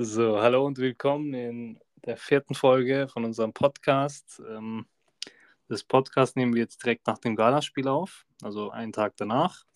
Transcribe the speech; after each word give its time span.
Hallo 0.00 0.64
und 0.64 0.78
willkommen 0.78 1.34
in 1.34 1.80
der 2.04 2.16
vierten 2.16 2.54
Folge 2.54 3.08
von 3.08 3.24
unserem 3.24 3.52
Podcast. 3.52 4.40
Ähm, 4.48 4.86
das 5.66 5.82
Podcast 5.82 6.36
nehmen 6.36 6.54
wir 6.54 6.62
jetzt 6.62 6.84
direkt 6.84 7.08
nach 7.08 7.18
dem 7.18 7.34
Galaspiel 7.34 7.88
auf, 7.88 8.24
also 8.40 8.70
einen 8.70 8.92
Tag 8.92 9.16
danach. 9.16 9.66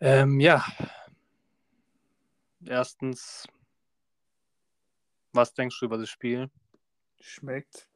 Ähm, 0.00 0.38
ja, 0.38 0.66
erstens, 2.62 3.48
was 5.32 5.54
denkst 5.54 5.80
du 5.80 5.86
über 5.86 5.96
das 5.96 6.10
Spiel? 6.10 6.50
Schmeckt. 7.20 7.88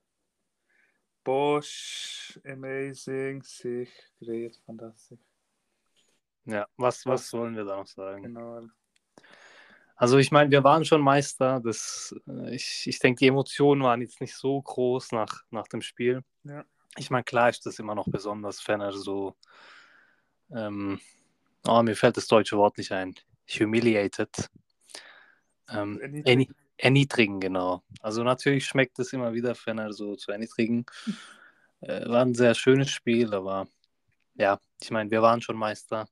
Bosch, 1.23 2.41
amazing, 2.46 3.43
sich, 3.43 3.93
great, 4.20 4.57
fantastisch. 4.65 5.20
Ja, 6.46 6.66
was, 6.79 7.04
was 7.04 7.29
sollen 7.29 7.54
wir 7.57 7.66
da 7.66 7.77
noch 7.77 7.87
sagen? 7.87 8.23
Genau. 8.23 8.66
Also 9.96 10.18
ich 10.18 10.30
meine, 10.30 10.50
wir 10.50 10.62
waren 10.62 10.84
schon 10.84 11.00
Meister. 11.00 11.60
Das, 11.64 12.14
äh, 12.28 12.54
ich 12.54 12.84
ich 12.87 12.98
denke, 12.98 13.18
die 13.20 13.28
Emotionen 13.28 13.82
waren 13.82 14.02
jetzt 14.02 14.20
nicht 14.20 14.34
so 14.34 14.60
groß 14.60 15.12
nach, 15.12 15.42
nach 15.50 15.66
dem 15.68 15.80
Spiel. 15.80 16.23
Ja. 16.45 16.65
Ich 16.98 17.10
meine, 17.10 17.24
klar 17.24 17.48
ist 17.48 17.65
das 17.66 17.79
immer 17.79 17.95
noch 17.95 18.06
besonders, 18.06 18.66
wenn 18.68 18.80
er 18.80 18.93
so, 18.93 19.37
ähm, 20.51 21.01
oh, 21.66 21.82
mir 21.82 21.96
fällt 21.96 22.16
das 22.16 22.26
deutsche 22.26 22.56
Wort 22.56 22.79
nicht 22.79 22.93
ein, 22.93 23.15
humiliated. 23.48 24.48
Ähm, 25.68 26.01
Erniedrigen. 26.01 26.43
erni- 26.43 26.54
erniedrigen, 26.76 27.40
genau. 27.40 27.82
Also 28.01 28.23
natürlich 28.23 28.66
schmeckt 28.66 28.99
es 28.99 29.12
immer 29.12 29.32
wieder, 29.32 29.54
wenn 29.65 29.78
er 29.78 29.93
so 29.93 30.15
zu 30.15 30.30
erniedrigen. 30.30 30.87
Äh, 31.80 32.09
war 32.09 32.23
ein 32.23 32.34
sehr 32.34 32.54
schönes 32.54 32.90
Spiel, 32.90 33.34
aber 33.34 33.66
ja, 34.34 34.59
ich 34.80 34.90
meine, 34.90 35.10
wir 35.10 35.23
waren 35.23 35.43
schon 35.43 35.56
Meister. 35.56 36.09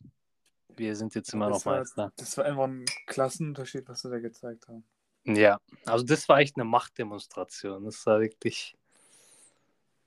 Wir 0.76 0.96
sind 0.96 1.14
jetzt 1.14 1.32
immer 1.32 1.48
noch 1.48 1.56
das 1.56 1.66
war, 1.66 1.78
Meister. 1.78 2.12
Das 2.16 2.36
war 2.36 2.44
einfach 2.44 2.64
ein 2.64 2.84
Klassenunterschied, 3.06 3.88
was 3.88 4.00
sie 4.02 4.10
da 4.10 4.18
gezeigt 4.18 4.68
haben. 4.68 4.84
Ja, 5.24 5.58
also 5.86 6.04
das 6.04 6.28
war 6.28 6.38
echt 6.38 6.56
eine 6.56 6.64
Machtdemonstration. 6.64 7.84
Das 7.84 8.04
war 8.06 8.20
wirklich. 8.20 8.76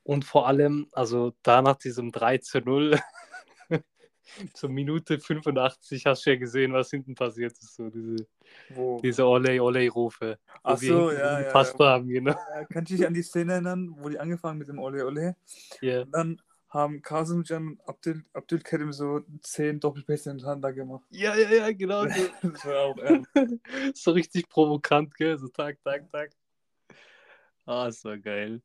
Und 0.04 0.26
vor 0.26 0.48
allem, 0.48 0.88
also 0.92 1.34
da 1.44 1.62
nach 1.62 1.76
diesem 1.76 2.12
3 2.12 2.38
zu 2.38 2.60
0, 2.60 3.00
zur 4.54 4.70
Minute 4.70 5.20
85 5.20 6.06
hast 6.06 6.26
du 6.26 6.30
ja 6.32 6.36
gesehen, 6.38 6.74
was 6.74 6.92
hinten 6.92 7.16
passiert 7.16 7.54
ist. 7.54 7.76
So 7.76 7.90
diese, 7.90 8.28
Wo? 8.70 9.00
diese 9.02 9.26
Ole-Ole-Rufe. 9.26 10.40
wo 10.46 10.60
Ach 10.64 10.80
die 10.80 10.88
so, 10.88 11.12
ja, 11.12 11.42
ja, 11.42 11.52
ja. 11.52 11.80
haben, 11.80 12.08
genau. 12.08 12.36
Kannst 12.70 12.92
du 12.92 12.96
dich 12.96 13.06
an 13.06 13.14
die 13.14 13.24
Szene 13.24 13.54
erinnern, 13.54 13.96
wo 13.98 14.10
die 14.10 14.20
angefangen 14.20 14.60
mit 14.60 14.68
dem 14.68 14.80
Ole 14.80 15.06
Ole? 15.06 15.36
Ja. 15.82 16.04
Und 16.04 16.12
dann 16.12 16.42
haben 16.70 17.02
Kasimcan 17.02 17.78
und 17.86 18.24
Abdul, 18.34 18.60
Karim 18.62 18.92
so 18.92 19.22
zehn 19.42 19.80
Doppelpässe 19.80 20.32
hintereinander 20.32 20.74
gemacht. 20.74 21.06
ja, 21.10 21.36
ja, 21.36 21.50
ja, 21.50 21.72
genau. 21.72 22.06
So, 22.08 22.10
Das 22.52 22.66
war 22.66 22.80
auch 22.86 22.98
ähm, 23.04 23.26
so 23.94 24.12
richtig 24.12 24.50
provokant, 24.50 25.16
gell? 25.16 25.38
So 25.38 25.48
Tag, 25.48 25.82
Tag, 25.84 26.10
Tag. 26.12 26.32
Ah, 27.66 27.86
das 27.86 28.04
war 28.04 28.18
geil. 28.18 28.62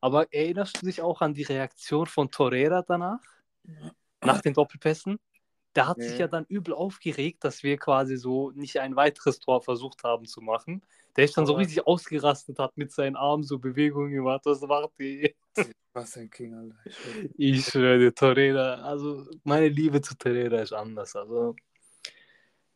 Aber 0.00 0.32
erinnerst 0.32 0.80
du 0.80 0.86
dich 0.86 1.00
auch 1.00 1.20
an 1.20 1.34
die 1.34 1.42
Reaktion 1.42 2.06
von 2.06 2.30
Torreira 2.30 2.82
danach? 2.82 3.20
Nach 4.22 4.40
den 4.40 4.54
Doppelpässen? 4.54 5.18
Der 5.74 5.86
hat 5.86 6.00
sich 6.02 6.12
Nee. 6.14 6.18
ja 6.20 6.28
dann 6.28 6.44
übel 6.46 6.74
aufgeregt, 6.74 7.44
dass 7.44 7.62
wir 7.62 7.76
quasi 7.78 8.16
so 8.16 8.50
nicht 8.50 8.78
ein 8.80 8.96
weiteres 8.96 9.38
Tor 9.38 9.62
versucht 9.62 10.02
haben 10.04 10.26
zu 10.26 10.40
machen. 10.40 10.82
Der 11.20 11.26
ist 11.26 11.36
dann 11.36 11.44
so 11.44 11.52
richtig 11.52 11.86
ausgerastet, 11.86 12.58
hat 12.58 12.78
mit 12.78 12.92
seinen 12.92 13.14
Armen 13.14 13.42
so 13.42 13.58
Bewegungen 13.58 14.10
gemacht. 14.10 14.40
Was 14.46 14.62
macht 14.62 14.98
die? 14.98 15.36
was 15.92 16.16
ein 16.16 16.30
King, 16.30 16.54
Alter. 16.54 16.78
Ich 16.86 16.96
schwör. 16.96 17.30
Ich 17.36 17.66
schwöre 17.66 17.98
dir, 17.98 18.14
Torreira, 18.14 18.76
also 18.76 19.28
meine 19.44 19.68
Liebe 19.68 20.00
zu 20.00 20.16
Torreira 20.16 20.62
ist 20.62 20.72
anders. 20.72 21.14
Also 21.14 21.54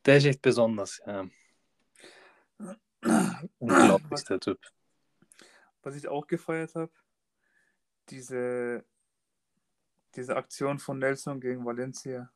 der 0.04 0.18
ist 0.18 0.26
echt 0.26 0.42
besonders, 0.42 1.00
ja. 1.06 1.26
Unglaublich, 3.58 4.24
der 4.24 4.40
Typ. 4.40 4.60
was 5.82 5.96
ich 5.96 6.06
auch 6.06 6.26
gefeiert 6.26 6.74
habe, 6.74 6.92
diese, 8.10 8.84
diese 10.16 10.36
Aktion 10.36 10.78
von 10.78 10.98
Nelson 10.98 11.40
gegen 11.40 11.64
Valencia, 11.64 12.30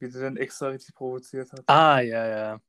wie 0.00 0.10
der 0.10 0.22
dann 0.22 0.36
extra 0.38 0.70
richtig 0.70 0.92
provoziert 0.92 1.52
hat. 1.52 1.62
Ah, 1.68 2.00
ja, 2.00 2.26
ja. 2.26 2.60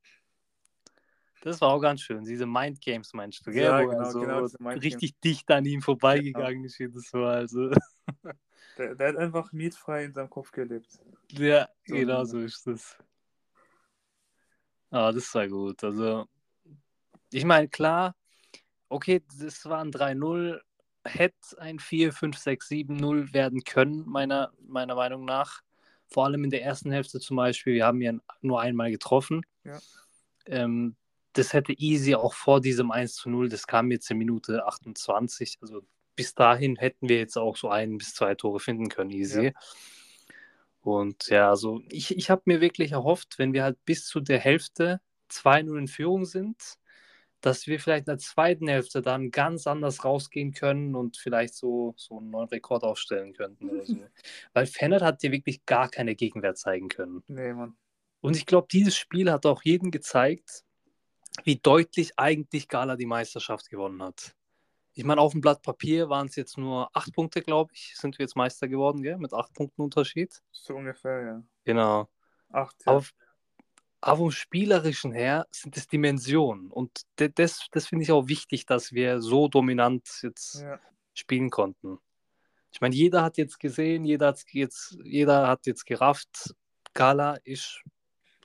Das 1.41 1.59
war 1.59 1.69
auch 1.69 1.79
ganz 1.79 2.01
schön. 2.01 2.23
Diese 2.23 2.45
Mind 2.45 2.79
Games 2.81 3.13
meinst 3.13 3.45
du, 3.45 3.51
gell? 3.51 3.63
Ja, 3.63 3.81
genau, 3.81 4.11
so 4.11 4.21
genau, 4.21 4.45
richtig 4.75 5.19
dicht 5.19 5.49
an 5.51 5.65
ihm 5.65 5.81
vorbeigegangen 5.81 6.63
ist 6.63 6.77
jedes 6.77 7.11
Mal. 7.13 7.35
Also, 7.35 7.71
Der, 8.77 8.95
der 8.95 9.09
hat 9.09 9.17
einfach 9.17 9.51
mietfrei 9.51 10.05
in 10.05 10.13
seinem 10.13 10.29
Kopf 10.29 10.51
gelebt. 10.51 10.87
ja, 11.31 11.67
So, 11.85 11.95
genau 11.95 12.23
so 12.23 12.39
ist 12.39 12.65
das. 12.67 12.97
Ah, 14.89 15.11
das 15.11 15.33
war 15.35 15.47
gut. 15.47 15.83
Also, 15.83 16.25
ich 17.31 17.45
meine, 17.45 17.67
klar, 17.69 18.15
okay, 18.89 19.23
das 19.39 19.65
war 19.65 19.81
ein 19.81 19.91
3-0, 19.91 20.59
hätte 21.05 21.59
ein 21.59 21.79
4-5-6-7-0 21.79 23.33
werden 23.33 23.63
können, 23.63 24.07
meiner, 24.07 24.51
meiner 24.67 24.95
Meinung 24.95 25.25
nach. 25.25 25.61
Vor 26.07 26.25
allem 26.25 26.43
in 26.43 26.49
der 26.49 26.63
ersten 26.63 26.91
Hälfte 26.91 27.19
zum 27.19 27.37
Beispiel. 27.37 27.75
Wir 27.75 27.85
haben 27.85 28.01
ja 28.01 28.13
nur 28.41 28.59
einmal 28.61 28.91
getroffen. 28.91 29.45
Ja. 29.63 29.79
Ähm, 30.45 30.95
das 31.33 31.53
hätte 31.53 31.73
easy 31.73 32.15
auch 32.15 32.33
vor 32.33 32.61
diesem 32.61 32.91
1 32.91 33.25
0, 33.25 33.49
das 33.49 33.67
kam 33.67 33.91
jetzt 33.91 34.09
in 34.11 34.17
Minute 34.17 34.65
28. 34.65 35.59
Also 35.61 35.81
bis 36.15 36.33
dahin 36.33 36.75
hätten 36.75 37.09
wir 37.09 37.17
jetzt 37.17 37.37
auch 37.37 37.57
so 37.57 37.69
ein 37.69 37.97
bis 37.97 38.13
zwei 38.13 38.35
Tore 38.35 38.59
finden 38.59 38.89
können, 38.89 39.11
easy. 39.11 39.45
Ja. 39.45 39.51
Und 40.81 41.27
ja, 41.27 41.49
also 41.49 41.81
ich, 41.89 42.17
ich 42.17 42.29
habe 42.29 42.41
mir 42.45 42.59
wirklich 42.59 42.91
erhofft, 42.91 43.37
wenn 43.37 43.53
wir 43.53 43.63
halt 43.63 43.83
bis 43.85 44.05
zu 44.07 44.19
der 44.19 44.39
Hälfte 44.39 44.99
2-0 45.29 45.77
in 45.77 45.87
Führung 45.87 46.25
sind, 46.25 46.77
dass 47.39 47.67
wir 47.67 47.79
vielleicht 47.79 48.07
in 48.07 48.13
der 48.13 48.17
zweiten 48.17 48.67
Hälfte 48.67 49.01
dann 49.01 49.31
ganz 49.31 49.67
anders 49.67 50.03
rausgehen 50.03 50.53
können 50.53 50.95
und 50.95 51.17
vielleicht 51.17 51.55
so, 51.55 51.93
so 51.97 52.17
einen 52.17 52.29
neuen 52.29 52.49
Rekord 52.49 52.83
aufstellen 52.83 53.33
könnten 53.33 53.69
oder 53.69 53.85
so. 53.85 53.95
Weil 54.53 54.65
Fennert 54.65 55.01
hat 55.01 55.23
dir 55.23 55.31
wirklich 55.31 55.65
gar 55.65 55.89
keine 55.89 56.15
Gegenwehr 56.15 56.55
zeigen 56.55 56.87
können. 56.87 57.23
Nee, 57.27 57.53
Mann. 57.53 57.75
Und 58.21 58.35
ich 58.35 58.45
glaube, 58.45 58.67
dieses 58.71 58.95
Spiel 58.95 59.31
hat 59.31 59.47
auch 59.47 59.63
jedem 59.63 59.89
gezeigt, 59.89 60.63
wie 61.43 61.57
deutlich 61.57 62.17
eigentlich 62.17 62.67
Gala 62.67 62.95
die 62.95 63.05
Meisterschaft 63.05 63.69
gewonnen 63.69 64.01
hat. 64.03 64.35
Ich 64.93 65.05
meine, 65.05 65.21
auf 65.21 65.31
dem 65.31 65.41
Blatt 65.41 65.61
Papier 65.61 66.09
waren 66.09 66.27
es 66.27 66.35
jetzt 66.35 66.57
nur 66.57 66.89
acht 66.95 67.13
Punkte, 67.13 67.41
glaube 67.41 67.71
ich, 67.73 67.93
sind 67.95 68.17
wir 68.19 68.25
jetzt 68.25 68.35
Meister 68.35 68.67
geworden, 68.67 69.01
gell? 69.01 69.17
mit 69.17 69.33
acht 69.33 69.53
Punkten 69.53 69.81
Unterschied. 69.81 70.41
So 70.51 70.75
ungefähr, 70.75 71.21
ja. 71.21 71.43
Genau. 71.63 72.09
Acht, 72.51 72.75
ja. 72.85 72.91
Aber, 72.91 73.05
aber 74.01 74.17
vom 74.17 74.31
Spielerischen 74.31 75.13
her 75.13 75.47
sind 75.51 75.77
es 75.77 75.87
Dimensionen. 75.87 76.69
Und 76.69 77.03
das, 77.15 77.67
das 77.71 77.87
finde 77.87 78.03
ich 78.03 78.11
auch 78.11 78.27
wichtig, 78.27 78.65
dass 78.65 78.91
wir 78.91 79.21
so 79.21 79.47
dominant 79.47 80.09
jetzt 80.23 80.61
ja. 80.61 80.79
spielen 81.13 81.49
konnten. 81.49 81.99
Ich 82.73 82.81
meine, 82.81 82.95
jeder 82.95 83.23
hat 83.23 83.37
jetzt 83.37 83.59
gesehen, 83.59 84.03
jeder, 84.03 84.35
jetzt, 84.51 84.97
jeder 85.03 85.47
hat 85.47 85.65
jetzt 85.67 85.85
gerafft, 85.85 86.53
Gala 86.93 87.35
ist 87.43 87.81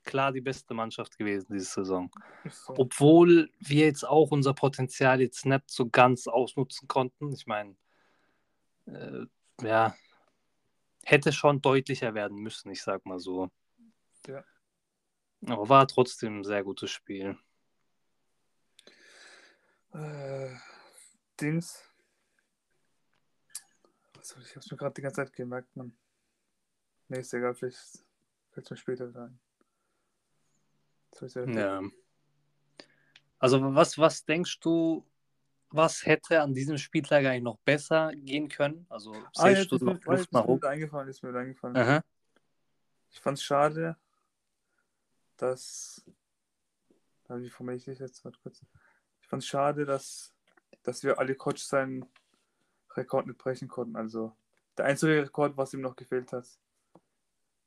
klar 0.06 0.32
die 0.32 0.40
beste 0.40 0.72
Mannschaft 0.72 1.18
gewesen 1.18 1.52
diese 1.52 1.66
Saison. 1.66 2.10
So. 2.48 2.74
Obwohl 2.78 3.50
wir 3.58 3.84
jetzt 3.84 4.04
auch 4.04 4.30
unser 4.30 4.54
Potenzial 4.54 5.20
jetzt 5.20 5.44
nicht 5.44 5.70
so 5.70 5.88
ganz 5.88 6.26
ausnutzen 6.26 6.88
konnten. 6.88 7.32
Ich 7.32 7.46
meine, 7.46 7.76
äh, 8.86 9.26
ja, 9.60 9.94
hätte 11.04 11.32
schon 11.32 11.60
deutlicher 11.60 12.14
werden 12.14 12.38
müssen, 12.38 12.70
ich 12.70 12.82
sag 12.82 13.04
mal 13.04 13.18
so. 13.18 13.50
Ja. 14.26 14.42
Aber 15.46 15.68
war 15.68 15.86
trotzdem 15.86 16.40
ein 16.40 16.44
sehr 16.44 16.64
gutes 16.64 16.90
Spiel. 16.90 17.38
Äh, 19.92 20.56
Dings. 21.40 21.82
Ich? 24.40 24.56
Hab's 24.56 24.70
mir 24.70 24.76
gerade 24.76 24.94
die 24.94 25.02
ganze 25.02 25.22
Zeit 25.22 25.32
gemerkt, 25.32 25.74
Mann. 25.76 25.96
Nee, 27.08 27.20
ist 27.20 27.32
egal, 27.32 27.54
vielleicht 27.54 28.04
fällt 28.50 28.70
mir 28.70 28.76
später 28.76 29.08
wieder 29.08 29.26
ein. 29.26 29.38
Jetzt 29.38 29.38
hab 29.38 29.38
ich's 29.38 29.38
wieder 29.38 31.05
Ja. 31.46 31.82
Also 33.38 33.74
was, 33.74 33.98
was 33.98 34.24
denkst 34.24 34.60
du, 34.60 35.04
was 35.70 36.06
hätte 36.06 36.40
an 36.40 36.54
diesem 36.54 36.78
Spieltag 36.78 37.24
eigentlich 37.24 37.42
noch 37.42 37.58
besser 37.58 38.12
gehen 38.14 38.48
können? 38.48 38.86
Also 38.88 39.12
Ah, 39.12 39.48
siehst 39.48 39.70
jetzt 39.70 39.82
du 39.82 39.84
noch 39.84 39.94
Luft 40.04 40.06
nach 40.06 40.18
ist 40.20 40.32
mir 40.32 40.48
oben? 40.48 40.64
eingefallen, 40.64 41.08
ist 41.08 41.22
mir 41.22 41.34
eingefallen. 41.36 41.76
Aha. 41.76 42.02
Ich 43.10 43.20
fand's 43.20 43.42
schade, 43.42 43.96
dass. 45.36 46.04
Wie 47.28 47.50
formuliere 47.50 47.78
ich 47.78 47.84
das 47.84 47.98
jetzt? 47.98 48.24
Warte 48.24 48.38
kurz. 48.42 48.64
Ich 49.20 49.26
fand's 49.26 49.46
schade, 49.46 49.84
dass, 49.84 50.32
dass 50.82 51.02
wir 51.02 51.18
alle 51.18 51.34
Coach 51.34 51.62
seinen 51.62 52.06
Rekord 52.94 53.26
nicht 53.26 53.38
brechen 53.38 53.68
konnten. 53.68 53.96
Also 53.96 54.36
der 54.78 54.84
einzige 54.86 55.22
Rekord, 55.22 55.56
was 55.56 55.74
ihm 55.74 55.80
noch 55.80 55.96
gefehlt 55.96 56.32
hat. 56.32 56.46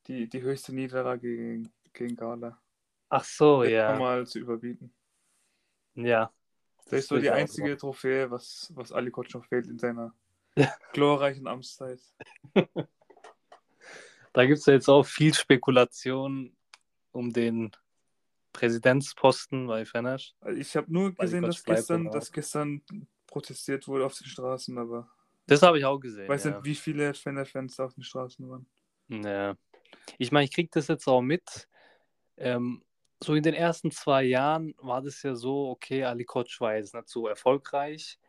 Die, 0.07 0.27
die 0.29 0.41
höchste 0.41 0.73
Niederlage 0.73 1.35
gegen, 1.35 1.71
gegen 1.93 2.15
Gala. 2.15 2.59
Ach 3.09 3.23
so, 3.23 3.63
ja. 3.63 3.91
Nochmal 3.91 4.25
zu 4.27 4.39
überbieten. 4.39 4.93
Ja. 5.95 6.31
Das 6.85 6.99
ist 6.99 7.09
so 7.09 7.17
die 7.17 7.25
ich 7.25 7.31
auch 7.31 7.35
einzige 7.35 7.77
Trophäe, 7.77 8.31
was, 8.31 8.71
was 8.75 8.91
Ali 8.91 9.11
noch 9.33 9.45
fehlt 9.45 9.67
in 9.67 9.77
seiner 9.77 10.13
glorreichen 10.93 11.47
Amtszeit. 11.47 12.01
Da 14.33 14.45
gibt 14.45 14.59
es 14.59 14.65
ja 14.67 14.73
jetzt 14.73 14.87
auch 14.87 15.05
viel 15.05 15.33
Spekulation 15.33 16.55
um 17.11 17.33
den 17.33 17.71
Präsidentsposten 18.53 19.67
bei 19.67 19.85
Fener. 19.85 20.17
Ich 20.55 20.75
habe 20.75 20.93
nur 20.93 21.15
gesehen, 21.15 21.43
dass 21.43 21.63
gestern, 21.63 22.11
dass 22.11 22.31
gestern 22.31 22.81
protestiert 23.25 23.87
wurde 23.87 24.05
auf 24.05 24.15
den 24.17 24.27
Straßen, 24.27 24.77
aber 24.77 25.09
Das 25.47 25.61
habe 25.61 25.79
ich 25.79 25.85
auch 25.85 25.99
gesehen. 25.99 26.27
weiß 26.27 26.43
ja. 26.45 26.51
nicht, 26.51 26.63
wie 26.63 26.75
viele 26.75 27.13
Fener-Fans 27.13 27.79
auf 27.79 27.93
den 27.95 28.03
Straßen 28.03 28.47
waren. 28.49 28.67
Ja. 29.07 29.55
Ich 30.17 30.31
meine, 30.31 30.45
ich 30.45 30.53
kriege 30.53 30.69
das 30.71 30.87
jetzt 30.87 31.07
auch 31.07 31.21
mit. 31.21 31.67
Ähm, 32.37 32.83
so 33.23 33.35
in 33.35 33.43
den 33.43 33.53
ersten 33.53 33.91
zwei 33.91 34.23
Jahren 34.23 34.73
war 34.77 35.01
das 35.01 35.23
ja 35.23 35.35
so, 35.35 35.69
okay, 35.69 36.03
Ali 36.05 36.25
Koç 36.25 36.59
war 36.61 36.75
jetzt 36.75 36.93
nicht 36.95 37.09
so 37.09 37.27
erfolgreich, 37.27 38.19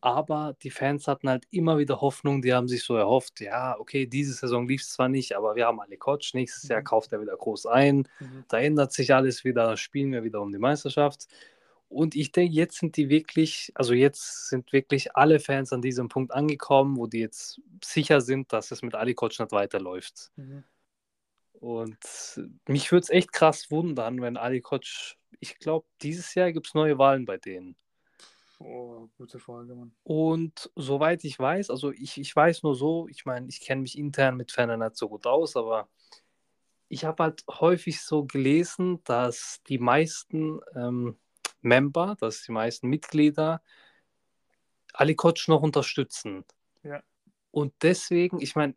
aber 0.00 0.56
die 0.62 0.70
Fans 0.70 1.08
hatten 1.08 1.28
halt 1.28 1.44
immer 1.50 1.78
wieder 1.78 2.00
Hoffnung, 2.00 2.42
die 2.42 2.54
haben 2.54 2.68
sich 2.68 2.84
so 2.84 2.96
erhofft, 2.96 3.40
ja, 3.40 3.78
okay, 3.78 4.06
diese 4.06 4.32
Saison 4.34 4.66
lief 4.68 4.82
es 4.82 4.90
zwar 4.92 5.08
nicht, 5.08 5.36
aber 5.36 5.56
wir 5.56 5.66
haben 5.66 5.80
Ali 5.80 5.96
Koç, 5.98 6.34
nächstes 6.34 6.68
Jahr 6.68 6.82
Mhm. 6.82 6.84
kauft 6.84 7.12
er 7.12 7.20
wieder 7.22 7.36
groß 7.36 7.66
ein, 7.66 8.08
Mhm. 8.20 8.44
da 8.48 8.58
ändert 8.58 8.92
sich 8.92 9.14
alles 9.14 9.44
wieder, 9.44 9.76
spielen 9.76 10.12
wir 10.12 10.24
wieder 10.24 10.40
um 10.42 10.52
die 10.52 10.58
Meisterschaft. 10.58 11.26
Und 11.88 12.14
ich 12.16 12.32
denke, 12.32 12.54
jetzt 12.54 12.78
sind 12.78 12.96
die 12.96 13.08
wirklich, 13.10 13.70
also 13.74 13.92
jetzt 13.94 14.48
sind 14.48 14.72
wirklich 14.72 15.14
alle 15.16 15.40
Fans 15.40 15.72
an 15.72 15.82
diesem 15.82 16.08
Punkt 16.08 16.32
angekommen, 16.32 16.96
wo 16.96 17.06
die 17.06 17.20
jetzt 17.20 17.60
sicher 17.84 18.20
sind, 18.22 18.52
dass 18.52 18.70
es 18.70 18.82
mit 18.82 18.94
Ali 18.94 19.14
Koç 19.14 19.38
nicht 19.40 19.52
weiterläuft. 19.52 20.30
Mhm. 20.36 20.64
Und 21.62 21.96
mich 22.66 22.90
würde 22.90 23.04
es 23.04 23.10
echt 23.10 23.32
krass 23.32 23.70
wundern, 23.70 24.20
wenn 24.20 24.36
Ali 24.36 24.60
Koç, 24.60 25.16
ich 25.38 25.60
glaube, 25.60 25.86
dieses 26.02 26.34
Jahr 26.34 26.50
gibt 26.50 26.66
es 26.66 26.74
neue 26.74 26.98
Wahlen 26.98 27.24
bei 27.24 27.36
denen. 27.36 27.76
Oh, 28.58 29.08
gute 29.16 29.38
Frage, 29.38 29.72
Mann. 29.76 29.94
Und 30.02 30.72
soweit 30.74 31.22
ich 31.22 31.38
weiß, 31.38 31.70
also 31.70 31.92
ich, 31.92 32.18
ich 32.18 32.34
weiß 32.34 32.64
nur 32.64 32.74
so, 32.74 33.06
ich 33.06 33.26
meine, 33.26 33.46
ich 33.48 33.60
kenne 33.60 33.82
mich 33.82 33.96
intern 33.96 34.36
mit 34.36 34.50
Fernand 34.50 34.82
nicht 34.82 34.96
so 34.96 35.08
gut 35.08 35.24
aus, 35.24 35.54
aber 35.54 35.88
ich 36.88 37.04
habe 37.04 37.22
halt 37.22 37.44
häufig 37.48 38.02
so 38.02 38.24
gelesen, 38.24 39.00
dass 39.04 39.62
die 39.68 39.78
meisten 39.78 40.58
ähm, 40.74 41.16
Member, 41.60 42.16
dass 42.18 42.42
die 42.42 42.52
meisten 42.52 42.88
Mitglieder 42.88 43.62
Ali 44.92 45.14
Koç 45.14 45.46
noch 45.46 45.62
unterstützen. 45.62 46.44
Ja. 46.82 47.04
Und 47.52 47.72
deswegen, 47.82 48.40
ich 48.40 48.56
meine, 48.56 48.74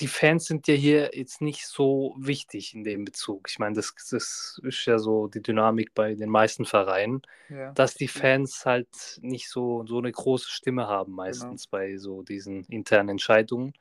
die 0.00 0.08
Fans 0.08 0.46
sind 0.46 0.66
ja 0.68 0.74
hier 0.74 1.10
jetzt 1.14 1.40
nicht 1.40 1.66
so 1.66 2.14
wichtig 2.18 2.74
in 2.74 2.84
dem 2.84 3.04
Bezug. 3.04 3.48
Ich 3.48 3.58
meine, 3.58 3.74
das, 3.74 3.94
das 4.10 4.60
ist 4.62 4.84
ja 4.86 4.98
so 4.98 5.28
die 5.28 5.42
Dynamik 5.42 5.94
bei 5.94 6.14
den 6.14 6.30
meisten 6.30 6.64
Vereinen, 6.64 7.22
Ja. 7.48 7.72
dass 7.72 7.94
die 7.94 8.08
Fans 8.08 8.66
halt 8.66 9.18
nicht 9.22 9.48
so, 9.48 9.84
so 9.86 9.98
eine 9.98 10.10
große 10.12 10.50
Stimme 10.50 10.86
haben, 10.88 11.12
meistens 11.12 11.66
bei 11.66 11.96
so 11.96 12.22
diesen 12.22 12.64
internen 12.64 13.10
Entscheidungen. 13.10 13.74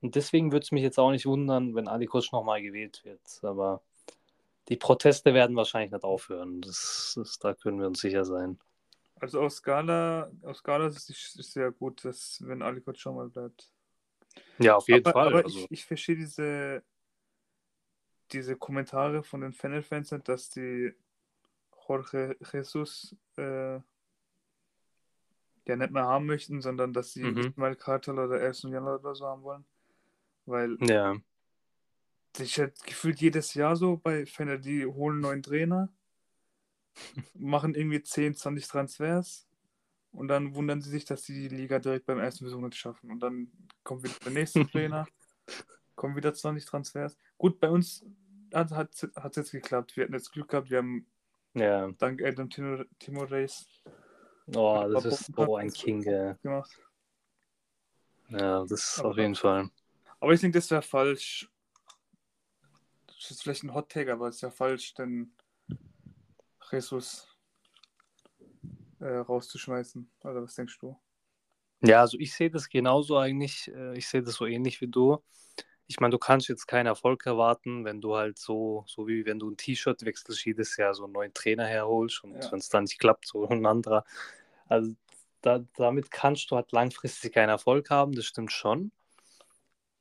Und 0.00 0.14
deswegen 0.14 0.52
würde 0.52 0.64
es 0.64 0.72
mich 0.72 0.82
jetzt 0.82 0.98
auch 0.98 1.10
nicht 1.10 1.26
wundern, 1.26 1.74
wenn 1.74 1.88
Ali 1.88 2.06
Koç 2.06 2.30
nochmal 2.32 2.62
gewählt 2.62 3.00
wird. 3.04 3.20
Aber 3.42 3.80
die 4.68 4.76
Proteste 4.76 5.34
werden 5.34 5.56
wahrscheinlich 5.56 5.92
nicht 5.92 6.04
aufhören. 6.04 6.60
Das, 6.60 7.14
das, 7.16 7.38
da 7.38 7.54
können 7.54 7.80
wir 7.80 7.86
uns 7.86 8.00
sicher 8.00 8.24
sein. 8.24 8.58
Also 9.20 9.40
aus 9.40 9.56
Skala, 9.56 10.30
aus 10.42 10.58
Skala 10.58 10.86
ist 10.86 11.10
es 11.10 11.52
sehr 11.52 11.72
gut, 11.72 12.04
dass 12.04 12.40
wenn 12.46 12.62
Alikot 12.62 12.98
schon 12.98 13.16
mal 13.16 13.28
bleibt. 13.28 13.72
Ja, 14.58 14.76
auf 14.76 14.88
jeden 14.88 15.06
aber, 15.06 15.12
Fall. 15.12 15.28
Aber 15.28 15.44
also, 15.44 15.58
ich, 15.58 15.70
ich 15.70 15.84
verstehe 15.84 16.16
diese, 16.16 16.82
diese 18.32 18.56
Kommentare 18.56 19.22
von 19.22 19.40
den 19.40 19.52
Fennel-Fans 19.52 20.12
nicht, 20.12 20.28
dass 20.28 20.50
die 20.50 20.92
Jorge 21.86 22.36
Jesus 22.52 23.16
äh, 23.36 23.80
ja 25.66 25.76
nicht 25.76 25.90
mehr 25.90 26.04
haben 26.04 26.26
möchten, 26.26 26.60
sondern 26.60 26.92
dass 26.92 27.12
sie 27.12 27.24
Mhm. 27.24 27.38
Ismail 27.38 27.76
Kartal 27.76 28.18
oder 28.18 28.40
Ersun 28.40 28.72
Yanal 28.72 28.98
oder 28.98 29.14
so 29.14 29.26
haben 29.26 29.42
wollen. 29.42 29.64
Weil 30.46 30.76
ja. 30.80 31.16
ist 32.38 32.58
halt 32.58 32.82
gefühlt 32.84 33.20
jedes 33.20 33.54
Jahr 33.54 33.76
so 33.76 33.96
bei 33.96 34.26
Fennel, 34.26 34.60
die 34.60 34.86
holen 34.86 35.20
neuen 35.20 35.42
Trainer, 35.42 35.92
machen 37.34 37.74
irgendwie 37.74 38.02
10, 38.02 38.34
20 38.34 38.66
Transfers 38.66 39.47
und 40.12 40.28
dann 40.28 40.54
wundern 40.54 40.80
sie 40.80 40.90
sich, 40.90 41.04
dass 41.04 41.24
sie 41.24 41.48
die 41.48 41.54
Liga 41.54 41.78
direkt 41.78 42.06
beim 42.06 42.18
ersten 42.18 42.44
Versuch 42.44 42.60
nicht 42.60 42.76
schaffen. 42.76 43.10
Und 43.10 43.20
dann 43.20 43.50
kommt 43.84 44.02
wieder 44.04 44.14
der 44.24 44.32
nächste 44.32 44.66
Trainer, 44.70 45.06
kommen 45.94 46.16
wieder 46.16 46.34
20 46.34 46.64
Transfers. 46.64 47.16
Gut, 47.36 47.60
bei 47.60 47.70
uns 47.70 48.04
hat 48.52 48.72
es 48.94 49.02
hat, 49.16 49.36
jetzt 49.36 49.50
geklappt. 49.50 49.96
Wir 49.96 50.04
hatten 50.04 50.14
jetzt 50.14 50.32
Glück 50.32 50.48
gehabt, 50.48 50.70
wir 50.70 50.78
haben 50.78 51.06
Ja. 51.54 51.90
dank 51.92 52.22
Adam 52.22 52.48
Timo, 52.48 52.84
Timo 52.98 53.24
Reis 53.24 53.66
Oh, 54.54 54.88
das 54.94 55.04
ist 55.04 55.32
so 55.36 55.56
ein 55.56 55.70
King, 55.70 56.02
gemacht. 56.42 56.70
Ja, 58.30 58.64
das 58.64 58.98
Aber 58.98 59.10
auf 59.10 59.18
jeden 59.18 59.34
Fall. 59.34 59.70
Aber 60.20 60.32
ich 60.32 60.40
denke, 60.40 60.58
das 60.58 60.70
wäre 60.70 60.82
falsch. 60.82 61.50
Das 63.06 63.30
ist 63.30 63.42
vielleicht 63.42 63.64
ein 63.64 63.74
Hot 63.74 63.90
Take, 63.90 64.12
aber 64.12 64.28
es 64.28 64.36
ist 64.36 64.40
ja 64.42 64.50
falsch, 64.50 64.94
denn 64.94 65.34
Jesus 66.70 67.28
äh, 69.00 69.16
rauszuschmeißen. 69.18 70.10
Oder 70.24 70.42
was 70.42 70.54
denkst 70.54 70.78
du? 70.80 70.96
Ja, 71.82 72.00
also 72.00 72.18
ich 72.18 72.34
sehe 72.34 72.50
das 72.50 72.68
genauso 72.68 73.16
eigentlich. 73.18 73.68
äh, 73.74 73.96
Ich 73.96 74.08
sehe 74.08 74.22
das 74.22 74.34
so 74.34 74.46
ähnlich 74.46 74.80
wie 74.80 74.88
du. 74.88 75.22
Ich 75.88 76.00
meine, 76.00 76.12
du 76.12 76.18
kannst 76.18 76.48
jetzt 76.48 76.66
keinen 76.68 76.86
Erfolg 76.86 77.26
erwarten, 77.26 77.84
wenn 77.84 78.00
du 78.00 78.16
halt 78.16 78.38
so, 78.38 78.84
so 78.88 79.08
wie 79.08 79.26
wenn 79.26 79.38
du 79.38 79.50
ein 79.50 79.56
T-Shirt 79.56 80.04
wechselst, 80.04 80.44
jedes 80.44 80.76
Jahr 80.76 80.94
so 80.94 81.04
einen 81.04 81.14
neuen 81.14 81.34
Trainer 81.34 81.66
herholst 81.66 82.24
und 82.24 82.34
Ja. 82.42 82.52
wenn 82.52 82.58
es 82.60 82.68
dann 82.70 82.84
nicht 82.84 82.98
klappt, 83.00 83.26
so 83.26 83.48
ein 83.48 83.66
anderer. 83.66 84.04
Also 84.68 84.94
da, 85.42 85.60
damit 85.76 86.10
kannst 86.10 86.50
du 86.50 86.56
halt 86.56 86.72
langfristig 86.72 87.34
keinen 87.34 87.50
Erfolg 87.50 87.90
haben, 87.90 88.12
das 88.14 88.26
stimmt 88.26 88.52
schon. 88.52 88.92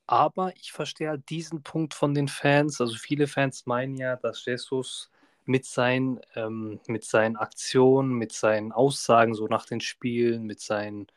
Aber 0.08 0.54
ich 0.58 0.72
verstehe 0.72 1.10
halt 1.10 1.30
diesen 1.30 1.64
Punkt 1.64 1.94
von 1.94 2.14
den 2.14 2.28
Fans. 2.28 2.80
Also 2.82 2.96
viele 2.96 3.28
Fans 3.28 3.66
meinen 3.66 3.96
ja, 3.98 4.16
dass 4.16 4.46
Jesus 4.46 5.10
mit 5.48 5.66
seinen, 5.66 6.20
ähm, 6.36 6.80
mit 6.88 7.04
seinen 7.04 7.36
Aktionen, 7.36 8.14
mit 8.14 8.32
seinen 8.34 8.72
Aussagen 8.72 9.34
so 9.34 9.48
nach 9.48 9.66
den 9.66 9.82
Spielen, 9.82 10.44
mit 10.44 10.60
seinen 10.60 11.08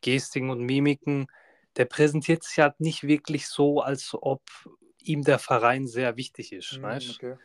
Gestiken 0.00 0.50
und 0.50 0.60
Mimiken, 0.60 1.26
der 1.76 1.86
präsentiert 1.86 2.44
sich 2.44 2.58
halt 2.58 2.80
nicht 2.80 3.02
wirklich 3.02 3.48
so, 3.48 3.80
als 3.80 4.14
ob 4.14 4.42
ihm 5.00 5.22
der 5.22 5.38
Verein 5.38 5.86
sehr 5.86 6.16
wichtig 6.16 6.52
ist. 6.52 6.80
Weißt? 6.80 7.10
okay. 7.10 7.36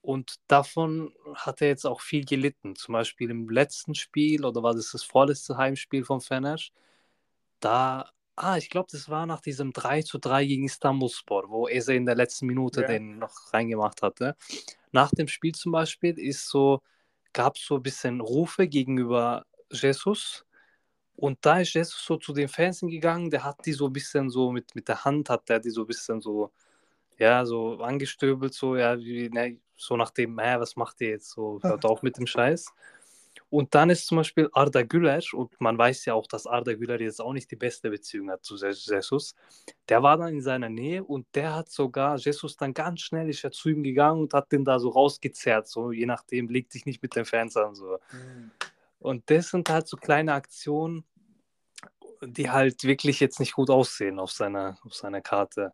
Und 0.00 0.36
davon 0.46 1.12
hat 1.34 1.60
er 1.60 1.68
jetzt 1.68 1.84
auch 1.84 2.00
viel 2.00 2.24
gelitten. 2.24 2.76
Zum 2.76 2.92
Beispiel 2.92 3.30
im 3.30 3.48
letzten 3.48 3.94
Spiel, 3.94 4.44
oder 4.44 4.62
war 4.62 4.74
das 4.74 4.92
das 4.92 5.02
vorletzte 5.02 5.56
Heimspiel 5.56 6.04
von 6.04 6.20
Fenerbahce? 6.20 6.70
Da, 7.60 8.10
ah, 8.36 8.56
ich 8.56 8.70
glaube, 8.70 8.88
das 8.90 9.08
war 9.08 9.26
nach 9.26 9.40
diesem 9.40 9.72
3 9.72 10.02
zu 10.02 10.18
3 10.18 10.46
gegen 10.46 10.64
Istanbulspor, 10.64 11.50
wo 11.50 11.68
Eze 11.68 11.94
in 11.94 12.06
der 12.06 12.14
letzten 12.14 12.46
Minute 12.46 12.82
Ja. 12.82 12.86
den 12.86 13.18
noch 13.18 13.52
reingemacht 13.52 14.02
hatte. 14.02 14.36
Nach 14.92 15.10
dem 15.10 15.28
Spiel 15.28 15.54
zum 15.54 15.72
Beispiel 15.72 16.18
ist 16.18 16.48
so, 16.48 16.82
gab 17.32 17.56
es 17.56 17.64
so 17.66 17.76
ein 17.76 17.82
bisschen 17.82 18.20
Rufe 18.20 18.68
gegenüber 18.68 19.44
Jesus. 19.70 20.44
Und 21.16 21.38
da 21.42 21.60
ist 21.60 21.74
Jesus 21.74 22.04
so 22.04 22.16
zu 22.16 22.32
den 22.32 22.48
Fans 22.48 22.80
gegangen, 22.80 23.30
der 23.30 23.44
hat 23.44 23.66
die 23.66 23.72
so 23.72 23.86
ein 23.86 23.92
bisschen 23.92 24.30
so 24.30 24.52
mit, 24.52 24.74
mit 24.74 24.88
der 24.88 25.04
Hand, 25.04 25.30
hat 25.30 25.48
der 25.48 25.58
die 25.60 25.70
so 25.70 25.82
ein 25.82 25.86
bisschen 25.88 26.20
so, 26.20 26.52
ja, 27.18 27.44
so 27.44 27.80
angestöbelt, 27.82 28.54
so, 28.54 28.76
ja, 28.76 28.98
wie, 28.98 29.28
ne, 29.30 29.58
so 29.76 29.96
nach 29.96 30.10
dem, 30.10 30.38
äh, 30.38 30.60
was 30.60 30.76
macht 30.76 31.00
ihr 31.00 31.10
jetzt 31.10 31.30
so, 31.30 31.60
hört 31.62 31.84
auf 31.84 32.02
mit 32.02 32.18
dem 32.18 32.26
Scheiß. 32.26 32.66
Und 33.50 33.74
dann 33.74 33.88
ist 33.88 34.06
zum 34.06 34.18
Beispiel 34.18 34.50
Arda 34.52 34.82
Güler, 34.82 35.20
und 35.32 35.58
man 35.58 35.78
weiß 35.78 36.04
ja 36.04 36.14
auch, 36.14 36.26
dass 36.26 36.46
Arda 36.46 36.74
Güler 36.74 37.00
jetzt 37.00 37.20
auch 37.20 37.32
nicht 37.32 37.50
die 37.50 37.56
beste 37.56 37.88
Beziehung 37.88 38.30
hat 38.30 38.44
zu 38.44 38.56
Je- 38.56 38.72
Jesus. 38.72 39.34
Der 39.88 40.02
war 40.02 40.18
dann 40.18 40.34
in 40.34 40.42
seiner 40.42 40.68
Nähe 40.68 41.02
und 41.02 41.26
der 41.34 41.54
hat 41.54 41.70
sogar, 41.70 42.18
Jesus 42.18 42.56
dann 42.56 42.74
ganz 42.74 43.00
schnell 43.00 43.28
ist 43.30 43.44
er 43.44 43.50
zu 43.50 43.70
ihm 43.70 43.82
gegangen 43.82 44.20
und 44.20 44.34
hat 44.34 44.52
den 44.52 44.64
da 44.64 44.78
so 44.78 44.90
rausgezerrt, 44.90 45.66
so 45.66 45.92
je 45.92 46.04
nachdem, 46.04 46.48
leg 46.48 46.68
dich 46.68 46.84
nicht 46.84 47.02
mit 47.02 47.16
den 47.16 47.24
Fans 47.24 47.56
an, 47.56 47.74
so. 47.74 47.98
Hm. 48.10 48.50
Und 49.00 49.30
das 49.30 49.48
sind 49.48 49.70
halt 49.70 49.88
so 49.88 49.96
kleine 49.96 50.34
Aktionen, 50.34 51.04
die 52.20 52.50
halt 52.50 52.84
wirklich 52.84 53.20
jetzt 53.20 53.40
nicht 53.40 53.54
gut 53.54 53.70
aussehen 53.70 54.18
auf 54.18 54.32
seiner, 54.32 54.76
auf 54.84 54.94
seiner 54.94 55.20
Karte. 55.20 55.72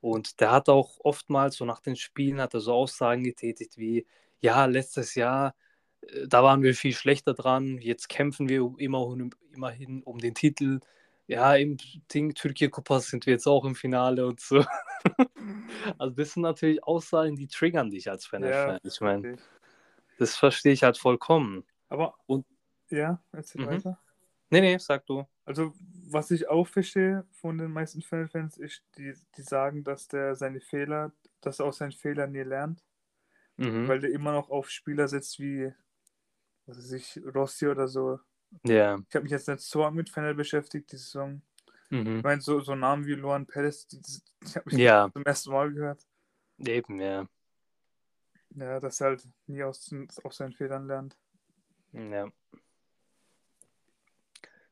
Und 0.00 0.40
der 0.40 0.50
hat 0.50 0.68
auch 0.68 0.98
oftmals 1.00 1.56
so 1.56 1.64
nach 1.64 1.80
den 1.80 1.96
Spielen 1.96 2.40
hat 2.40 2.54
er 2.54 2.60
so 2.60 2.72
Aussagen 2.72 3.24
getätigt 3.24 3.76
wie, 3.76 4.06
ja, 4.40 4.64
letztes 4.64 5.14
Jahr, 5.14 5.54
da 6.26 6.42
waren 6.42 6.62
wir 6.62 6.74
viel 6.74 6.94
schlechter 6.94 7.34
dran, 7.34 7.78
jetzt 7.78 8.08
kämpfen 8.08 8.48
wir 8.48 8.74
immerhin, 8.78 9.34
immerhin 9.54 10.02
um 10.02 10.18
den 10.18 10.34
Titel. 10.34 10.80
Ja, 11.28 11.54
im 11.54 11.76
Ding 12.12 12.34
Türkei 12.34 12.68
Kupas 12.68 13.06
sind 13.06 13.26
wir 13.26 13.34
jetzt 13.34 13.46
auch 13.46 13.64
im 13.64 13.74
Finale 13.74 14.26
und 14.26 14.40
so. 14.40 14.64
Also 15.98 16.14
das 16.14 16.32
sind 16.32 16.42
natürlich 16.42 16.82
Aussagen, 16.84 17.34
die 17.34 17.48
triggern 17.48 17.90
dich 17.90 18.08
als 18.08 18.26
Fan. 18.26 18.44
Ja, 18.44 18.78
ich 18.84 19.00
meine, 19.00 19.36
das 20.18 20.36
verstehe 20.36 20.72
ich 20.72 20.84
halt 20.84 20.96
vollkommen. 20.96 21.64
Aber, 21.88 22.14
Und- 22.26 22.46
ja, 22.90 23.20
erzähl 23.32 23.62
Mhm. 23.62 23.66
weiter. 23.66 23.98
Nee, 24.50 24.60
nee, 24.60 24.78
sag 24.78 25.04
du. 25.06 25.26
Also, 25.44 25.72
was 26.08 26.30
ich 26.30 26.48
auch 26.48 26.68
verstehe 26.68 27.24
von 27.32 27.58
den 27.58 27.72
meisten 27.72 28.02
Fans, 28.02 28.56
ist, 28.58 28.84
die, 28.96 29.14
die 29.36 29.42
sagen, 29.42 29.82
dass 29.82 30.06
der 30.06 30.36
seine 30.36 30.60
Fehler, 30.60 31.12
dass 31.40 31.58
er 31.58 31.66
aus 31.66 31.78
seinen 31.78 31.92
Fehlern 31.92 32.30
nie 32.32 32.42
lernt, 32.42 32.84
Mhm. 33.56 33.88
weil 33.88 33.98
der 34.00 34.10
immer 34.12 34.32
noch 34.32 34.50
auf 34.50 34.70
Spieler 34.70 35.08
setzt 35.08 35.40
wie, 35.40 35.72
was 36.66 36.78
weiß 36.78 36.92
ich, 36.92 37.20
Rossi 37.34 37.66
oder 37.68 37.88
so. 37.88 38.20
Ja. 38.64 39.00
Ich 39.08 39.14
habe 39.14 39.22
mich 39.24 39.32
jetzt 39.32 39.48
nicht 39.48 39.60
so 39.60 39.90
mit 39.90 40.10
Fennel 40.10 40.34
beschäftigt, 40.34 40.92
die 40.92 40.96
Saison. 40.96 41.42
Mhm. 41.90 42.18
Ich 42.18 42.22
meine, 42.22 42.40
so, 42.40 42.60
so 42.60 42.74
Namen 42.74 43.06
wie 43.06 43.14
Luan 43.14 43.46
Perez, 43.46 43.86
die, 43.86 44.00
die 44.00 44.54
habe 44.54 44.70
ich 44.70 44.78
Ja, 44.78 45.10
zum 45.12 45.24
ersten 45.24 45.50
Mal 45.50 45.72
gehört. 45.72 46.06
eben, 46.58 47.00
ja. 47.00 47.26
Ja, 48.54 48.80
dass 48.80 49.00
er 49.00 49.08
halt 49.08 49.28
nie 49.46 49.62
aus, 49.62 49.90
aus 50.22 50.36
seinen 50.36 50.52
Fehlern 50.52 50.86
lernt. 50.86 51.16
Ja. 51.92 52.30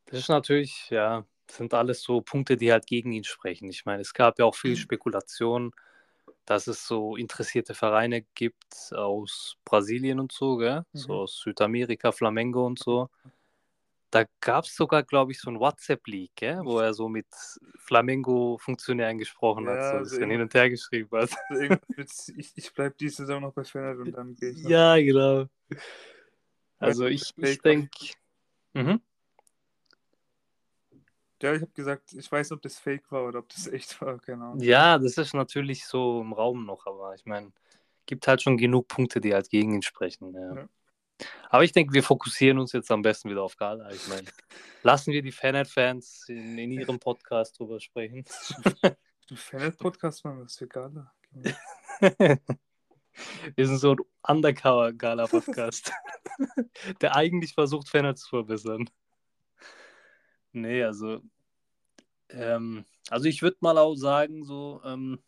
Das 0.06 0.20
ist 0.20 0.28
natürlich, 0.28 0.90
ja, 0.90 1.24
sind 1.50 1.72
alles 1.72 2.02
so 2.02 2.20
Punkte, 2.20 2.56
die 2.56 2.72
halt 2.72 2.86
gegen 2.86 3.12
ihn 3.12 3.24
sprechen. 3.24 3.68
Ich 3.68 3.84
meine, 3.84 4.02
es 4.02 4.12
gab 4.12 4.38
ja 4.38 4.44
auch 4.44 4.54
viel 4.54 4.76
Spekulation, 4.76 5.72
dass 6.50 6.66
es 6.66 6.84
so 6.84 7.14
interessierte 7.14 7.74
Vereine 7.74 8.22
gibt 8.34 8.92
aus 8.92 9.56
Brasilien 9.64 10.18
und 10.18 10.32
so, 10.32 10.56
gell? 10.56 10.80
Mhm. 10.80 10.98
so 10.98 11.12
aus 11.12 11.38
Südamerika, 11.38 12.10
Flamengo 12.10 12.66
und 12.66 12.80
so. 12.80 13.08
Da 14.10 14.24
gab 14.40 14.64
es 14.64 14.74
sogar, 14.74 15.04
glaube 15.04 15.30
ich, 15.30 15.38
so 15.38 15.48
ein 15.48 15.60
WhatsApp-Leak, 15.60 16.42
wo 16.64 16.80
er 16.80 16.92
so 16.92 17.08
mit 17.08 17.28
Flamengo-Funktionären 17.78 19.18
gesprochen 19.18 19.68
hat, 19.68 19.76
Ja, 19.76 19.82
so 19.82 19.90
ein 19.90 19.98
also 19.98 20.16
bisschen 20.16 20.30
hin 20.30 20.40
irgendwas- 20.40 20.42
und 20.42 20.54
her 20.54 20.70
geschrieben 20.70 21.18
hat. 21.18 21.30
Also 21.50 22.26
ich, 22.36 22.52
ich 22.56 22.72
bleibe 22.72 22.96
diese 22.98 23.16
Saison 23.18 23.42
noch 23.42 23.52
bei 23.52 23.62
Feyenoord 23.62 23.98
und 23.98 24.12
dann 24.12 24.34
gehe 24.34 24.50
ich. 24.50 24.64
Ja, 24.64 24.96
genau. 24.96 25.46
Also 26.80 27.06
ich, 27.06 27.32
ich 27.36 27.62
denke, 27.62 28.08
mhm. 28.72 29.00
Ja, 31.42 31.54
ich 31.54 31.62
habe 31.62 31.72
gesagt, 31.72 32.12
ich 32.12 32.30
weiß 32.30 32.52
ob 32.52 32.62
das 32.62 32.78
fake 32.78 33.10
war 33.10 33.24
oder 33.26 33.38
ob 33.38 33.48
das 33.48 33.66
echt 33.72 34.00
war, 34.00 34.18
Ahnung. 34.28 34.60
ja, 34.60 34.98
das 34.98 35.16
ist 35.16 35.34
natürlich 35.34 35.86
so 35.86 36.20
im 36.20 36.32
Raum 36.32 36.66
noch, 36.66 36.86
aber 36.86 37.14
ich 37.14 37.24
meine, 37.24 37.52
gibt 38.06 38.26
halt 38.28 38.42
schon 38.42 38.56
genug 38.56 38.88
Punkte, 38.88 39.20
die 39.20 39.32
halt 39.34 39.48
gegen 39.48 39.74
ihn 39.74 39.82
sprechen. 39.82 40.34
Ja. 40.34 40.54
Ja. 40.54 40.68
Aber 41.48 41.64
ich 41.64 41.72
denke, 41.72 41.92
wir 41.92 42.02
fokussieren 42.02 42.58
uns 42.58 42.72
jetzt 42.72 42.90
am 42.90 43.02
besten 43.02 43.30
wieder 43.30 43.42
auf 43.42 43.56
Gala. 43.56 43.90
Ich 43.90 44.08
meine, 44.08 44.26
lassen 44.82 45.12
wir 45.12 45.22
die 45.22 45.32
Fanhead-Fans 45.32 46.24
in, 46.28 46.58
in 46.58 46.72
ihrem 46.72 46.98
Podcast 46.98 47.58
drüber 47.58 47.80
sprechen. 47.80 48.24
Ein 49.30 49.36
Feyenoord-Podcast 49.36 50.24
machen, 50.24 50.40
das 50.40 50.54
ist 50.54 50.62
egal. 50.62 51.08
wir 53.54 53.66
sind 53.66 53.78
so 53.78 53.92
ein 53.92 53.98
Undercover-Gala-Podcast, 54.26 55.92
der 57.00 57.14
eigentlich 57.14 57.54
versucht, 57.54 57.88
Fanhead 57.88 58.18
zu 58.18 58.28
verbessern. 58.28 58.90
Nee, 60.52 60.82
also, 60.82 61.20
ähm, 62.30 62.84
also 63.08 63.26
ich 63.26 63.42
würde 63.42 63.58
mal 63.60 63.78
auch 63.78 63.94
sagen, 63.94 64.44
so, 64.44 64.80
ähm, 64.84 65.22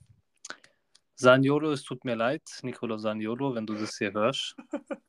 Saniolo, 1.15 1.71
es 1.71 1.85
tut 1.85 2.05
mir 2.05 2.17
leid, 2.17 2.43
Nicolo 2.63 2.99
Saniolo, 2.99 3.55
wenn 3.55 3.67
du 3.67 3.75
das 3.75 3.97
hier 3.99 4.13
hörst. 4.13 4.57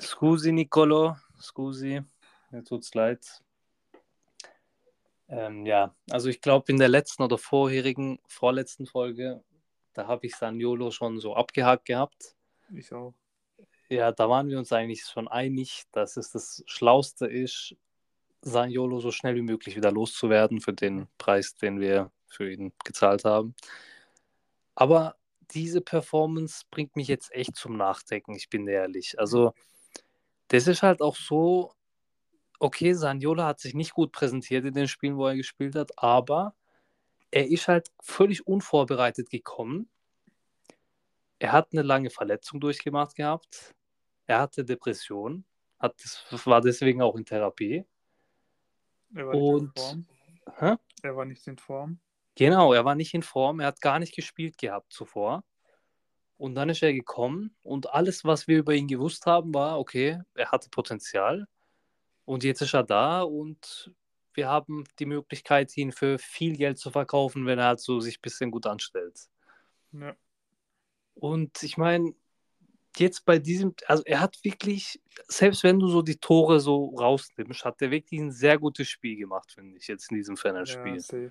Scusi, 0.00 0.52
Nicolo, 0.52 1.16
scusi, 1.40 2.02
mir 2.50 2.64
tut's 2.64 2.94
leid. 2.94 3.42
Ähm, 5.28 5.66
ja, 5.66 5.94
also 6.10 6.28
ich 6.28 6.40
glaube, 6.40 6.70
in 6.70 6.78
der 6.78 6.88
letzten 6.88 7.22
oder 7.22 7.38
vorherigen, 7.38 8.18
vorletzten 8.26 8.86
Folge, 8.86 9.42
da 9.94 10.06
habe 10.06 10.26
ich 10.26 10.36
Saniolo 10.36 10.90
schon 10.90 11.18
so 11.18 11.34
abgehakt 11.34 11.86
gehabt. 11.86 12.36
Ich 12.72 12.92
auch. 12.92 13.14
Ja, 13.88 14.12
da 14.12 14.28
waren 14.28 14.48
wir 14.48 14.58
uns 14.58 14.72
eigentlich 14.72 15.04
schon 15.04 15.28
einig, 15.28 15.84
dass 15.92 16.16
es 16.16 16.30
das 16.30 16.62
Schlauste 16.66 17.26
ist, 17.26 17.74
Saniolo 18.42 19.00
so 19.00 19.12
schnell 19.12 19.36
wie 19.36 19.42
möglich 19.42 19.76
wieder 19.76 19.92
loszuwerden 19.92 20.60
für 20.60 20.72
den 20.72 21.08
Preis, 21.18 21.54
den 21.54 21.80
wir 21.80 22.10
für 22.26 22.50
ihn 22.50 22.72
gezahlt 22.84 23.24
haben. 23.24 23.54
Aber 24.74 25.16
diese 25.52 25.80
Performance 25.80 26.64
bringt 26.70 26.96
mich 26.96 27.08
jetzt 27.08 27.32
echt 27.32 27.56
zum 27.56 27.76
Nachdenken, 27.76 28.34
ich 28.34 28.48
bin 28.48 28.66
ehrlich. 28.66 29.18
Also, 29.18 29.52
das 30.48 30.66
ist 30.66 30.82
halt 30.82 31.00
auch 31.02 31.16
so, 31.16 31.72
okay, 32.58 32.94
Saniola 32.94 33.46
hat 33.46 33.60
sich 33.60 33.74
nicht 33.74 33.92
gut 33.94 34.12
präsentiert 34.12 34.64
in 34.64 34.74
den 34.74 34.88
Spielen, 34.88 35.16
wo 35.16 35.26
er 35.26 35.36
gespielt 35.36 35.74
hat, 35.74 35.92
aber 35.98 36.54
er 37.30 37.48
ist 37.48 37.68
halt 37.68 37.88
völlig 38.02 38.46
unvorbereitet 38.46 39.30
gekommen. 39.30 39.88
Er 41.38 41.52
hat 41.52 41.68
eine 41.72 41.82
lange 41.82 42.10
Verletzung 42.10 42.60
durchgemacht 42.60 43.16
gehabt. 43.16 43.74
Er 44.26 44.40
hatte 44.40 44.64
Depression, 44.64 45.44
hat 45.78 45.94
war 46.46 46.60
deswegen 46.60 47.02
auch 47.02 47.16
in 47.16 47.24
Therapie. 47.24 47.84
Er 49.14 49.26
war 49.26 49.34
Und- 49.34 49.76
nicht 49.76 49.92
in 49.92 50.04
Form. 50.04 50.06
Hä? 50.58 50.76
Er 51.02 51.16
war 51.16 51.24
nicht 51.24 51.46
in 51.46 51.58
Form. 51.58 52.00
Genau, 52.34 52.72
er 52.72 52.84
war 52.84 52.94
nicht 52.94 53.14
in 53.14 53.22
Form, 53.22 53.60
er 53.60 53.68
hat 53.68 53.80
gar 53.80 53.98
nicht 53.98 54.14
gespielt 54.14 54.56
gehabt 54.58 54.92
zuvor. 54.92 55.44
Und 56.38 56.54
dann 56.54 56.70
ist 56.70 56.82
er 56.82 56.92
gekommen 56.92 57.54
und 57.62 57.90
alles, 57.92 58.24
was 58.24 58.48
wir 58.48 58.58
über 58.58 58.74
ihn 58.74 58.88
gewusst 58.88 59.26
haben, 59.26 59.54
war, 59.54 59.78
okay, 59.78 60.20
er 60.34 60.50
hatte 60.50 60.70
Potenzial 60.70 61.46
und 62.24 62.42
jetzt 62.42 62.62
ist 62.62 62.74
er 62.74 62.82
da 62.82 63.22
und 63.22 63.92
wir 64.34 64.48
haben 64.48 64.84
die 64.98 65.06
Möglichkeit, 65.06 65.76
ihn 65.76 65.92
für 65.92 66.18
viel 66.18 66.56
Geld 66.56 66.78
zu 66.78 66.90
verkaufen, 66.90 67.46
wenn 67.46 67.58
er 67.58 67.66
halt 67.66 67.80
so 67.80 68.00
sich 68.00 68.16
ein 68.18 68.22
bisschen 68.22 68.50
gut 68.50 68.66
anstellt. 68.66 69.28
Ja. 69.92 70.16
Und 71.14 71.62
ich 71.62 71.76
meine, 71.76 72.14
jetzt 72.98 73.24
bei 73.24 73.38
diesem, 73.38 73.74
also 73.86 74.02
er 74.04 74.20
hat 74.20 74.38
wirklich, 74.44 75.00
selbst 75.28 75.62
wenn 75.62 75.78
du 75.78 75.88
so 75.88 76.02
die 76.02 76.16
Tore 76.16 76.60
so 76.60 76.94
rausnimmst, 76.96 77.64
hat 77.64 77.80
er 77.82 77.90
wirklich 77.90 78.20
ein 78.20 78.32
sehr 78.32 78.58
gutes 78.58 78.88
Spiel 78.88 79.16
gemacht, 79.16 79.52
finde 79.52 79.78
ich, 79.78 79.88
jetzt 79.88 80.10
in 80.10 80.16
diesem 80.16 80.36
Ferner-Spiel. 80.36 80.96
Ja. 80.96 81.28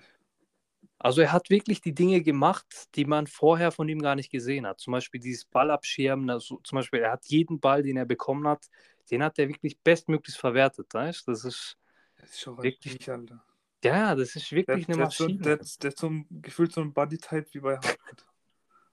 Also 0.98 1.20
er 1.20 1.32
hat 1.32 1.50
wirklich 1.50 1.80
die 1.80 1.94
Dinge 1.94 2.22
gemacht, 2.22 2.66
die 2.94 3.04
man 3.04 3.26
vorher 3.26 3.72
von 3.72 3.88
ihm 3.88 4.00
gar 4.00 4.14
nicht 4.14 4.30
gesehen 4.30 4.66
hat. 4.66 4.80
Zum 4.80 4.92
Beispiel 4.92 5.20
dieses 5.20 5.44
Ballabschirmen, 5.44 6.30
also 6.30 6.60
zum 6.62 6.76
Beispiel 6.76 7.00
er 7.00 7.12
hat 7.12 7.24
jeden 7.26 7.58
Ball, 7.58 7.82
den 7.82 7.96
er 7.96 8.04
bekommen 8.04 8.46
hat, 8.46 8.68
den 9.10 9.22
hat 9.22 9.38
er 9.38 9.48
wirklich 9.48 9.78
bestmöglichst 9.80 10.40
verwertet. 10.40 10.94
Weißt? 10.94 11.26
Das 11.26 11.44
ist, 11.44 11.76
Das 12.16 12.30
ist 12.30 12.40
schon 12.40 12.56
Wirklich? 12.58 12.92
richtig, 12.92 13.10
Alter. 13.10 13.44
ja, 13.84 14.14
das 14.14 14.36
ist 14.36 14.50
Der, 14.50 14.58
wirklich 14.58 14.88
eine 14.88 14.96
der, 14.96 15.10
so, 15.10 15.24
Maschine. 15.24 15.42
der, 15.42 15.56
der 15.56 15.90
hat 15.90 15.98
so 15.98 16.08
ein, 16.08 16.26
gefühlt 16.30 16.72
so 16.72 16.80
ein 16.80 16.92
Bodytype 16.92 17.46
wie 17.52 17.60
bei 17.60 17.76
Hartmut. 17.76 18.26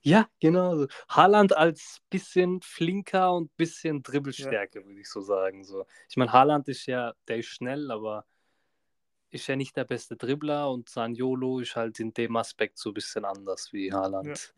Ja, 0.01 0.29
genau. 0.39 0.86
Haaland 1.10 1.56
als 1.56 2.00
bisschen 2.10 2.62
flinker 2.62 3.34
und 3.34 3.56
bisschen 3.58 4.01
Dribbelstärke, 4.01 4.86
würde 4.86 5.00
ich 5.00 5.10
so 5.10 5.22
sagen. 5.22 5.63
So. 5.63 5.86
Ich 6.10 6.15
meine, 6.15 6.32
Haaland 6.32 6.68
ist 6.70 6.86
ja, 6.86 7.13
der 7.27 7.38
ist 7.38 7.48
schnell, 7.48 7.91
aber 7.91 8.25
ist 9.29 9.48
ja 9.48 9.56
nicht 9.56 9.75
der 9.75 9.84
beste 9.84 10.15
Dribbler 10.15 10.72
und 10.72 10.89
Saniolo 10.89 11.60
ist 11.60 11.75
halt 11.75 12.00
in 12.00 12.13
dem 12.13 12.36
Aspekt 12.36 12.77
so 12.77 12.91
ein 12.91 12.94
bisschen 12.94 13.25
anders 13.25 13.72
wie 13.74 13.91
Haaland. 13.91 14.53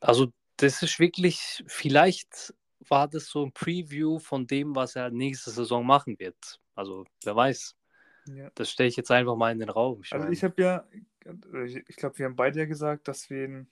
Also, 0.00 0.32
das 0.56 0.82
ist 0.82 0.98
wirklich, 0.98 1.62
vielleicht 1.66 2.54
war 2.88 3.08
das 3.08 3.26
so 3.26 3.44
ein 3.44 3.52
Preview 3.52 4.18
von 4.18 4.46
dem, 4.46 4.74
was 4.74 4.96
er 4.96 5.10
nächste 5.10 5.50
Saison 5.50 5.84
machen 5.84 6.18
wird. 6.18 6.60
Also, 6.74 7.04
wer 7.24 7.36
weiß. 7.36 7.76
Ja. 8.26 8.50
Das 8.54 8.70
stelle 8.70 8.88
ich 8.88 8.96
jetzt 8.96 9.10
einfach 9.10 9.36
mal 9.36 9.52
in 9.52 9.58
den 9.58 9.68
Raum. 9.68 10.02
Ich 10.02 10.12
Also 10.12 10.22
meine, 10.22 10.34
ich 10.34 10.44
habe 10.44 10.62
ja, 10.62 10.86
ich, 11.64 11.76
ich 11.88 11.96
glaube, 11.96 12.18
wir 12.18 12.26
haben 12.26 12.36
beide 12.36 12.60
ja 12.60 12.64
gesagt, 12.64 13.08
dass 13.08 13.28
wir 13.28 13.44
ihn 13.44 13.70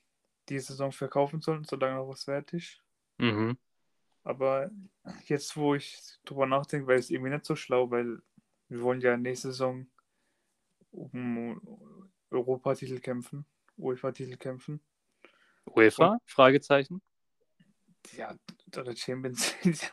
die 0.48 0.58
Saison 0.58 0.92
verkaufen 0.92 1.40
sollen, 1.40 1.64
solange 1.64 1.96
noch 1.96 2.08
was 2.08 2.26
wert 2.26 2.52
ist. 2.52 2.80
mhm. 3.18 3.58
Aber 4.24 4.70
jetzt, 5.24 5.56
wo 5.56 5.74
ich 5.74 5.98
drüber 6.24 6.44
nachdenke, 6.44 6.86
wäre 6.86 6.98
es 6.98 7.08
irgendwie 7.08 7.30
nicht 7.30 7.46
so 7.46 7.56
schlau, 7.56 7.90
weil 7.90 8.20
wir 8.68 8.82
wollen 8.82 9.00
ja 9.00 9.16
nächste 9.16 9.48
Saison 9.48 9.86
um 10.90 12.10
Europatitel 12.30 13.00
kämpfen, 13.00 13.46
UEFA-Titel 13.78 14.36
kämpfen. 14.36 14.80
UEFA? 15.66 16.18
Fragezeichen. 16.26 17.00
Ja, 18.16 18.34
oder 18.76 18.94
Champions 18.94 19.54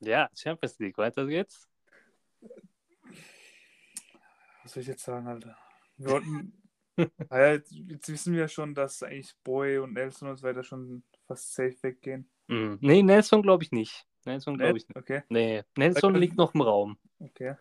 Ja, 0.00 0.28
Champions 0.34 0.78
League, 0.78 0.98
weiter 0.98 1.26
geht's. 1.26 1.68
Was 4.62 4.72
soll 4.72 4.82
ich 4.82 4.88
jetzt 4.88 5.04
sagen, 5.04 5.26
Alter? 5.26 5.56
Wir 5.96 6.10
wollten. 6.10 6.61
Naja, 7.30 7.52
jetzt, 7.52 7.72
jetzt 7.72 8.08
wissen 8.08 8.34
wir 8.34 8.48
schon, 8.48 8.74
dass 8.74 9.02
eigentlich 9.02 9.34
Boy 9.44 9.78
und 9.78 9.94
Nelson 9.94 10.28
und 10.28 10.36
so 10.36 10.46
weiter 10.46 10.62
schon 10.62 11.02
fast 11.26 11.54
safe 11.54 11.76
weggehen. 11.82 12.28
Mhm. 12.48 12.78
Nee, 12.80 13.02
Nelson 13.02 13.42
glaube 13.42 13.64
ich 13.64 13.72
nicht. 13.72 14.06
Nelson 14.24 14.56
glaube 14.58 14.78
ich 14.78 14.88
nicht. 14.88 14.96
Okay, 14.96 15.22
Nee, 15.28 15.62
Nelson 15.76 16.14
liegt 16.14 16.36
noch 16.36 16.54
im 16.54 16.60
Raum. 16.62 16.98
okay. 17.18 17.56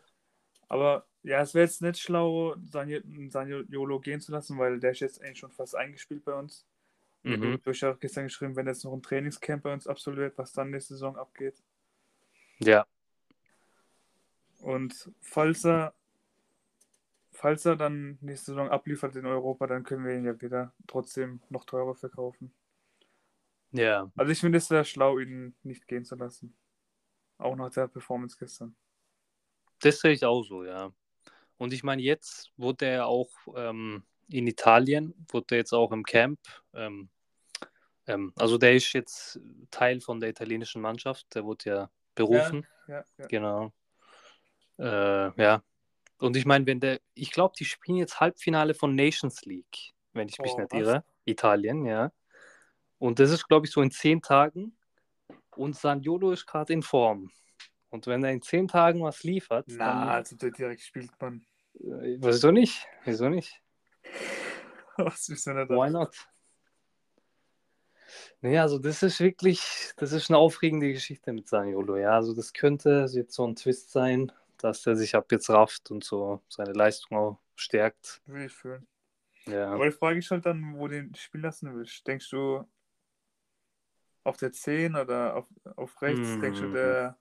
Aber 0.67 1.05
ja, 1.23 1.41
es 1.41 1.53
wäre 1.53 1.65
jetzt 1.65 1.81
nicht 1.81 1.99
schlau, 1.99 2.55
Saniolo 2.65 3.99
gehen 3.99 4.21
zu 4.21 4.31
lassen, 4.31 4.57
weil 4.57 4.79
der 4.79 4.91
ist 4.91 5.01
jetzt 5.01 5.21
eigentlich 5.21 5.39
schon 5.39 5.51
fast 5.51 5.75
eingespielt 5.75 6.23
bei 6.23 6.33
uns. 6.33 6.65
Mhm. 7.23 7.59
Ja 7.73 7.89
auch 7.91 7.99
gestern 7.99 8.23
geschrieben, 8.25 8.55
wenn 8.55 8.67
jetzt 8.67 8.83
noch 8.85 8.93
ein 8.93 9.03
Trainingscamp 9.03 9.63
bei 9.63 9.73
uns 9.73 9.85
absolviert, 9.87 10.37
was 10.37 10.53
dann 10.53 10.71
nächste 10.71 10.93
Saison 10.95 11.17
abgeht. 11.17 11.61
Ja, 12.59 12.85
Und 14.59 15.11
falls 15.21 15.65
er, 15.65 15.93
falls 17.41 17.65
er 17.65 17.75
dann 17.75 18.19
nächste 18.21 18.51
Saison 18.51 18.69
abliefert 18.69 19.15
in 19.15 19.25
Europa, 19.25 19.65
dann 19.65 19.83
können 19.83 20.05
wir 20.05 20.15
ihn 20.15 20.25
ja 20.25 20.39
wieder 20.39 20.73
trotzdem 20.85 21.41
noch 21.49 21.65
teurer 21.65 21.95
verkaufen. 21.95 22.53
ja. 23.71 24.11
Also 24.15 24.31
ich 24.31 24.39
finde 24.39 24.59
es 24.59 24.69
wäre 24.69 24.85
schlau, 24.85 25.17
ihn 25.17 25.55
nicht 25.63 25.87
gehen 25.87 26.05
zu 26.05 26.15
lassen. 26.15 26.55
Auch 27.39 27.55
nach 27.55 27.71
der 27.71 27.87
Performance 27.87 28.37
gestern. 28.37 28.75
Das 29.79 29.99
sehe 29.99 30.11
ich 30.11 30.23
auch 30.23 30.43
so, 30.43 30.63
ja. 30.63 30.93
Und 31.57 31.73
ich 31.73 31.83
meine, 31.83 32.03
jetzt 32.03 32.51
wurde 32.57 32.85
er 32.85 33.07
auch 33.07 33.31
ähm, 33.55 34.03
in 34.29 34.45
Italien, 34.45 35.15
wurde 35.31 35.55
er 35.55 35.57
jetzt 35.57 35.73
auch 35.73 35.91
im 35.91 36.03
Camp. 36.03 36.39
Ähm, 36.75 37.09
ähm, 38.05 38.33
also 38.37 38.59
der 38.59 38.75
ist 38.75 38.93
jetzt 38.93 39.39
Teil 39.71 39.99
von 39.99 40.19
der 40.19 40.29
italienischen 40.29 40.81
Mannschaft, 40.81 41.33
der 41.33 41.43
wurde 41.43 41.69
ja 41.69 41.89
berufen. 42.13 42.67
Ja, 42.87 43.03
ja. 43.17 43.27
Genau. 43.27 43.73
Äh, 44.77 45.41
ja. 45.41 45.63
Und 46.21 46.37
ich 46.37 46.45
meine, 46.45 46.65
wenn 46.67 46.79
der, 46.79 46.99
ich 47.15 47.31
glaube, 47.31 47.55
die 47.57 47.65
spielen 47.65 47.97
jetzt 47.97 48.19
Halbfinale 48.19 48.73
von 48.75 48.93
Nations 48.95 49.41
League, 49.45 49.93
wenn 50.13 50.29
ich 50.29 50.37
mich 50.39 50.51
Oh, 50.53 50.59
nicht 50.59 50.71
was? 50.71 50.79
irre. 50.79 51.03
Italien, 51.25 51.85
ja. 51.85 52.11
Und 52.99 53.19
das 53.19 53.31
ist, 53.31 53.47
glaube 53.47 53.65
ich, 53.65 53.71
so 53.71 53.81
in 53.81 53.89
zehn 53.91 54.21
Tagen. 54.21 54.77
Und 55.55 55.75
Saniolo 55.75 56.31
ist 56.31 56.45
gerade 56.45 56.73
in 56.73 56.83
Form. 56.83 57.31
Und 57.89 58.05
wenn 58.07 58.23
er 58.23 58.31
in 58.31 58.41
zehn 58.41 58.67
Tagen 58.67 59.01
was 59.01 59.23
liefert, 59.23 59.65
Na, 59.69 59.85
dann. 59.85 60.09
also 60.09 60.35
der 60.35 60.51
direkt 60.51 60.81
spielt 60.81 61.11
man. 61.19 61.45
Äh, 61.75 62.17
wieso 62.19 62.51
nicht? 62.51 62.87
Wieso 63.03 63.27
nicht? 63.27 63.59
Was 64.97 65.27
ist 65.29 65.47
denn 65.47 65.55
da? 65.55 65.67
Why 65.67 65.89
not? 65.89 66.15
Nee, 68.41 68.59
also 68.59 68.77
das 68.77 69.03
ist 69.03 69.19
wirklich, 69.19 69.61
das 69.97 70.11
ist 70.11 70.29
eine 70.29 70.37
aufregende 70.37 70.91
Geschichte 70.91 71.33
mit 71.33 71.47
Saniolo. 71.47 71.97
Ja, 71.97 72.11
also 72.11 72.35
das 72.35 72.53
könnte 72.53 73.07
jetzt 73.11 73.33
so 73.33 73.45
ein 73.47 73.55
Twist 73.55 73.91
sein, 73.91 74.31
dass 74.63 74.85
er 74.85 74.95
sich 74.95 75.15
ab 75.15 75.31
jetzt 75.31 75.49
rafft 75.49 75.91
und 75.91 76.03
so 76.03 76.41
seine 76.47 76.73
Leistung 76.73 77.17
auch 77.17 77.39
stärkt. 77.55 78.21
Will 78.25 78.45
ich 78.45 78.53
fühlen. 78.53 78.87
Ja. 79.45 79.71
Aber 79.71 79.85
die 79.85 79.91
Frage 79.91 80.19
ist 80.19 80.31
halt 80.31 80.45
dann, 80.45 80.77
wo 80.77 80.87
du 80.87 80.95
den 80.95 81.15
spielen 81.15 81.43
lassen 81.43 81.73
willst. 81.75 82.05
Denkst 82.07 82.29
du 82.29 82.63
auf 84.23 84.37
der 84.37 84.51
10 84.51 84.95
oder 84.95 85.35
auf, 85.35 85.47
auf 85.75 86.01
rechts? 86.01 86.29
Mhm. 86.29 86.41
Denkst 86.41 86.59
du, 86.59 86.71
der, 86.71 87.17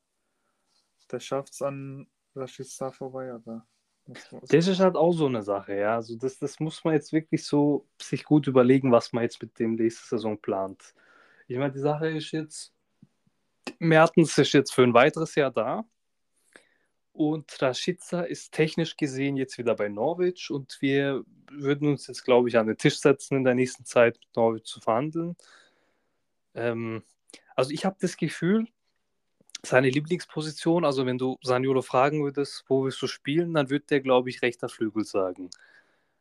der 1.11 1.21
schafft 1.21 1.55
es 1.55 1.63
an 1.63 2.07
Rashica 2.35 2.91
vorbei? 2.91 3.35
Oder? 3.35 3.67
Das 4.07 4.67
ist 4.67 4.81
halt 4.81 4.97
auch 4.97 5.13
so 5.13 5.27
eine 5.27 5.43
Sache, 5.43 5.77
ja. 5.77 5.97
Also 5.97 6.17
das, 6.17 6.39
das 6.39 6.59
muss 6.61 6.83
man 6.85 6.95
jetzt 6.95 7.13
wirklich 7.13 7.45
so 7.45 7.87
sich 8.01 8.25
gut 8.25 8.47
überlegen, 8.47 8.93
was 8.93 9.13
man 9.13 9.23
jetzt 9.23 9.41
mit 9.41 9.59
dem 9.59 9.75
nächste 9.75 10.07
Saison 10.09 10.39
plant. 10.41 10.95
Ich 11.47 11.57
meine, 11.57 11.73
die 11.73 11.81
Sache 11.81 12.09
ist 12.09 12.31
jetzt, 12.33 12.73
Mertens 13.79 14.37
ist 14.37 14.53
jetzt 14.53 14.73
für 14.73 14.83
ein 14.83 14.95
weiteres 14.95 15.35
Jahr 15.35 15.51
da. 15.51 15.85
Und 17.21 17.61
Rashica 17.61 18.23
ist 18.23 18.51
technisch 18.51 18.97
gesehen 18.97 19.37
jetzt 19.37 19.59
wieder 19.59 19.75
bei 19.75 19.91
Norwich 19.91 20.51
und 20.51 20.79
wir 20.81 21.23
würden 21.51 21.87
uns 21.87 22.07
jetzt, 22.07 22.25
glaube 22.25 22.49
ich, 22.49 22.57
an 22.57 22.67
den 22.67 22.79
Tisch 22.79 22.99
setzen 22.99 23.37
in 23.37 23.45
der 23.45 23.55
nächsten 23.55 23.85
Zeit 23.85 24.19
mit 24.19 24.35
Norwich 24.35 24.65
zu 24.65 24.81
verhandeln. 24.81 25.37
Ähm, 26.55 27.03
also 27.55 27.73
ich 27.73 27.85
habe 27.85 27.99
das 28.01 28.17
Gefühl, 28.17 28.69
seine 29.63 29.91
Lieblingsposition, 29.91 30.87
also 30.87 31.05
wenn 31.05 31.19
du 31.19 31.37
Saniolo 31.43 31.83
fragen 31.83 32.25
würdest, 32.25 32.65
wo 32.69 32.85
willst 32.85 33.03
du 33.03 33.07
spielen, 33.07 33.53
dann 33.53 33.69
würde 33.69 33.85
der, 33.85 34.01
glaube 34.01 34.31
ich, 34.31 34.41
rechter 34.41 34.71
Flügel 34.71 35.05
sagen. 35.05 35.51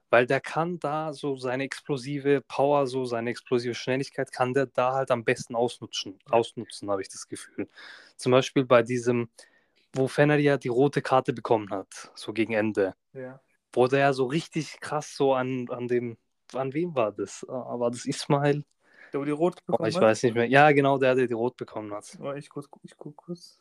Weil 0.09 0.25
der 0.25 0.41
kann 0.41 0.79
da 0.79 1.13
so 1.13 1.37
seine 1.37 1.63
explosive 1.63 2.41
Power, 2.41 2.87
so 2.87 3.05
seine 3.05 3.29
explosive 3.29 3.73
Schnelligkeit, 3.73 4.33
kann 4.33 4.53
der 4.53 4.65
da 4.65 4.95
halt 4.95 5.11
am 5.11 5.23
besten 5.23 5.55
ausnutzen, 5.55 6.19
ausnutzen 6.29 6.91
habe 6.91 7.01
ich 7.01 7.07
das 7.07 7.29
Gefühl. 7.29 7.69
Zum 8.17 8.33
Beispiel 8.33 8.65
bei 8.65 8.83
diesem, 8.83 9.29
wo 9.93 10.07
Fenner 10.07 10.37
ja 10.37 10.57
die 10.57 10.67
rote 10.67 11.01
Karte 11.01 11.33
bekommen 11.33 11.69
hat, 11.71 12.11
so 12.15 12.33
gegen 12.33 12.53
Ende. 12.53 12.93
Ja. 13.13 13.41
Wo 13.73 13.87
der 13.87 13.99
ja 13.99 14.13
so 14.13 14.25
richtig 14.25 14.79
krass 14.79 15.15
so 15.15 15.33
an, 15.33 15.67
an 15.69 15.87
dem, 15.87 16.17
an 16.53 16.73
wem 16.73 16.95
war 16.95 17.11
das? 17.11 17.45
Ah, 17.47 17.79
War 17.79 17.91
das 17.91 18.05
Ismail? 18.05 18.63
Der, 19.13 19.19
wo 19.19 19.25
die 19.25 19.31
Rot 19.31 19.55
Oh, 19.61 19.71
bekommen 19.71 19.89
ich 19.89 19.95
hat? 19.95 20.01
weiß 20.03 20.23
nicht 20.23 20.35
mehr. 20.35 20.45
Ja, 20.47 20.71
genau, 20.71 20.97
der, 20.97 21.15
der 21.15 21.27
die 21.27 21.33
rot 21.33 21.57
bekommen 21.57 21.93
hat. 21.93 22.17
Oh, 22.21 22.33
ich, 22.33 22.49
kurz, 22.49 22.67
ich 22.83 22.95
guck 22.97 23.15
kurz. 23.17 23.59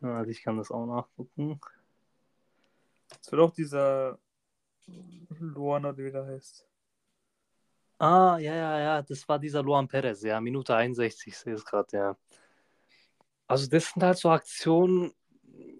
Ja, 0.00 0.18
Also 0.18 0.30
ich 0.30 0.42
kann 0.42 0.56
das 0.56 0.70
auch 0.70 0.86
nachgucken. 0.86 1.60
Es 3.20 3.30
wird 3.30 3.42
auch 3.42 3.52
dieser 3.52 4.18
Luan 5.38 5.84
oder 5.84 5.96
wie 5.98 6.10
der 6.10 6.26
heißt. 6.26 6.66
Ah, 7.98 8.38
ja, 8.38 8.54
ja, 8.54 8.80
ja, 8.80 9.02
das 9.02 9.28
war 9.28 9.38
dieser 9.38 9.62
Luan 9.62 9.86
Perez, 9.86 10.22
ja, 10.22 10.40
Minute 10.40 10.74
61, 10.74 11.26
ich 11.26 11.36
sehe 11.38 11.52
es 11.52 11.64
gerade, 11.66 11.94
ja. 11.96 12.16
Also 13.46 13.68
das 13.68 13.90
sind 13.90 14.02
halt 14.02 14.16
so 14.16 14.30
Aktionen, 14.30 15.12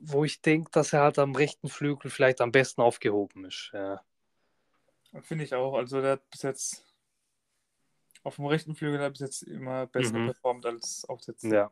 wo 0.01 0.25
ich 0.25 0.40
denke, 0.40 0.71
dass 0.71 0.93
er 0.93 1.03
halt 1.03 1.19
am 1.19 1.35
rechten 1.35 1.69
Flügel 1.69 2.11
vielleicht 2.11 2.40
am 2.40 2.53
besten 2.53 2.81
aufgehoben 2.81 3.45
ist. 3.45 3.71
Ja. 3.73 4.03
Finde 5.23 5.45
ich 5.45 5.55
auch. 5.55 5.75
Also 5.75 6.01
der 6.01 6.12
hat 6.12 6.31
bis 6.31 6.43
jetzt 6.43 6.87
auf 8.23 8.37
dem 8.37 8.47
rechten 8.47 8.75
Flügel 8.75 9.01
hat 9.01 9.12
bis 9.12 9.21
jetzt 9.21 9.43
immer 9.43 9.87
besser 9.87 10.19
Mhm. 10.19 10.27
performt 10.27 10.66
als 10.66 11.05
auf 11.09 11.21
der 11.23 11.37
10. 11.37 11.53
ja. 11.53 11.71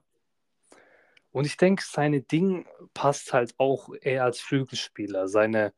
Und 1.31 1.45
ich 1.45 1.57
denke, 1.57 1.85
seine 1.87 2.23
Ding 2.23 2.67
passt 2.95 3.33
halt 3.33 3.55
auch 3.59 3.91
eher 4.01 4.25
als 4.25 4.41
Flügelspieler, 4.41 5.29
seine, 5.29 5.75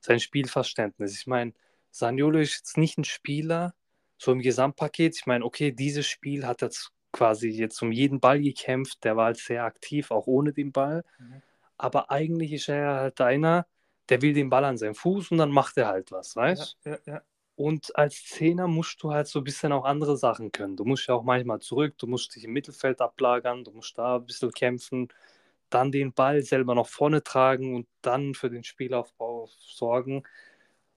sein 0.00 0.18
Spielverständnis. 0.18 1.18
Ich 1.18 1.26
meine, 1.26 1.52
Saniolo 1.90 2.38
ist 2.38 2.56
jetzt 2.56 2.78
nicht 2.78 2.96
ein 2.98 3.04
Spieler, 3.04 3.74
so 4.16 4.32
im 4.32 4.40
Gesamtpaket. 4.40 5.14
Ich 5.16 5.26
meine, 5.26 5.44
okay, 5.44 5.72
dieses 5.72 6.06
Spiel 6.06 6.46
hat 6.46 6.62
er 6.62 6.68
jetzt 6.68 6.90
quasi 7.12 7.48
jetzt 7.50 7.80
um 7.82 7.92
jeden 7.92 8.18
Ball 8.18 8.40
gekämpft, 8.40 9.04
der 9.04 9.16
war 9.16 9.26
halt 9.26 9.36
sehr 9.36 9.64
aktiv, 9.64 10.10
auch 10.10 10.26
ohne 10.26 10.52
den 10.52 10.72
Ball. 10.72 11.04
Mhm. 11.18 11.42
Aber 11.84 12.10
eigentlich 12.10 12.54
ist 12.54 12.70
er 12.70 12.94
halt 12.94 13.20
einer, 13.20 13.66
der 14.08 14.22
will 14.22 14.32
den 14.32 14.48
Ball 14.48 14.64
an 14.64 14.78
seinem 14.78 14.94
Fuß 14.94 15.32
und 15.32 15.36
dann 15.36 15.50
macht 15.50 15.76
er 15.76 15.88
halt 15.88 16.12
was, 16.12 16.34
weißt 16.34 16.78
Ja, 16.86 16.92
ja, 16.92 16.98
ja. 17.04 17.22
Und 17.56 17.94
als 17.94 18.24
Zehner 18.24 18.66
musst 18.66 19.02
du 19.02 19.12
halt 19.12 19.26
so 19.26 19.40
ein 19.40 19.44
bisschen 19.44 19.70
auch 19.70 19.84
andere 19.84 20.16
Sachen 20.16 20.50
können. 20.50 20.76
Du 20.76 20.86
musst 20.86 21.06
ja 21.06 21.14
auch 21.14 21.24
manchmal 21.24 21.58
zurück, 21.60 21.98
du 21.98 22.06
musst 22.06 22.34
dich 22.34 22.44
im 22.44 22.54
Mittelfeld 22.54 23.02
ablagern, 23.02 23.64
du 23.64 23.70
musst 23.72 23.98
da 23.98 24.16
ein 24.16 24.24
bisschen 24.24 24.50
kämpfen, 24.50 25.08
dann 25.68 25.92
den 25.92 26.14
Ball 26.14 26.40
selber 26.40 26.74
nach 26.74 26.86
vorne 26.86 27.22
tragen 27.22 27.74
und 27.74 27.86
dann 28.00 28.32
für 28.32 28.48
den 28.48 28.64
Spielaufbau 28.64 29.50
sorgen. 29.58 30.22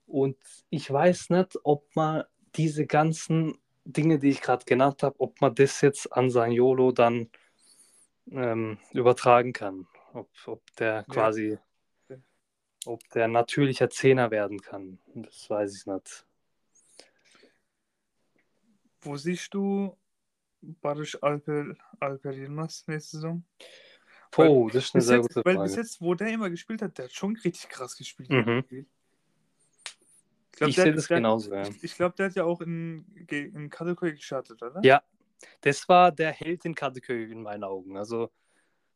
Und 0.06 0.38
ich 0.70 0.90
weiß 0.90 1.28
nicht, 1.30 1.58
ob 1.64 1.84
man 1.96 2.24
diese 2.56 2.86
ganzen 2.86 3.58
Dinge, 3.84 4.18
die 4.18 4.30
ich 4.30 4.40
gerade 4.40 4.64
genannt 4.64 5.02
habe, 5.02 5.20
ob 5.20 5.38
man 5.42 5.54
das 5.54 5.82
jetzt 5.82 6.10
an 6.14 6.30
Saniolo 6.30 6.92
dann 6.92 7.28
ähm, 8.30 8.78
übertragen 8.92 9.52
kann. 9.52 9.86
Ob, 10.12 10.30
ob 10.46 10.76
der 10.76 11.04
quasi, 11.04 11.58
Ja. 12.08 12.16
ob 12.86 13.08
der 13.10 13.28
natürlicher 13.28 13.90
Zehner 13.90 14.30
werden 14.30 14.60
kann. 14.60 14.98
Das 15.14 15.48
weiß 15.50 15.76
ich 15.76 15.86
nicht. 15.86 16.26
Wo 19.02 19.16
siehst 19.16 19.54
du 19.54 19.96
Barisch 20.60 21.22
Alper, 21.22 21.74
Alper 22.00 22.32
Yilmaz 22.32 22.84
nächste 22.86 23.16
Saison? 23.18 23.44
Oh, 24.36 24.68
das 24.72 24.84
ist 24.86 24.94
eine 24.94 25.02
sehr 25.02 25.16
jetzt, 25.18 25.28
gute 25.28 25.42
weil 25.44 25.54
Frage. 25.54 25.68
bis 25.68 25.76
jetzt, 25.76 26.00
wo 26.00 26.14
der 26.14 26.28
immer 26.28 26.50
gespielt 26.50 26.82
hat, 26.82 26.98
der 26.98 27.06
hat 27.06 27.12
schon 27.12 27.36
richtig 27.36 27.68
krass 27.70 27.96
gespielt. 27.96 28.28
Mhm. 28.30 28.64
Ich, 28.70 28.86
Ich 30.60 30.76
sehe 30.76 30.92
das 30.92 31.06
der, 31.06 31.18
genauso, 31.18 31.54
ja. 31.54 31.62
Ich, 31.68 31.84
ich 31.84 31.94
glaube, 31.94 32.16
der 32.16 32.26
hat 32.26 32.34
ja 32.34 32.44
auch 32.44 32.60
in, 32.60 33.06
in 33.28 33.70
Kategorie 33.70 34.12
gestartet, 34.16 34.60
oder? 34.62 34.80
Ja, 34.82 35.02
das 35.60 35.88
war 35.88 36.10
der 36.12 36.32
Held 36.32 36.64
in 36.64 36.74
Kateköy 36.74 37.30
in 37.30 37.42
meinen 37.42 37.62
Augen. 37.64 37.96
Also 37.96 38.30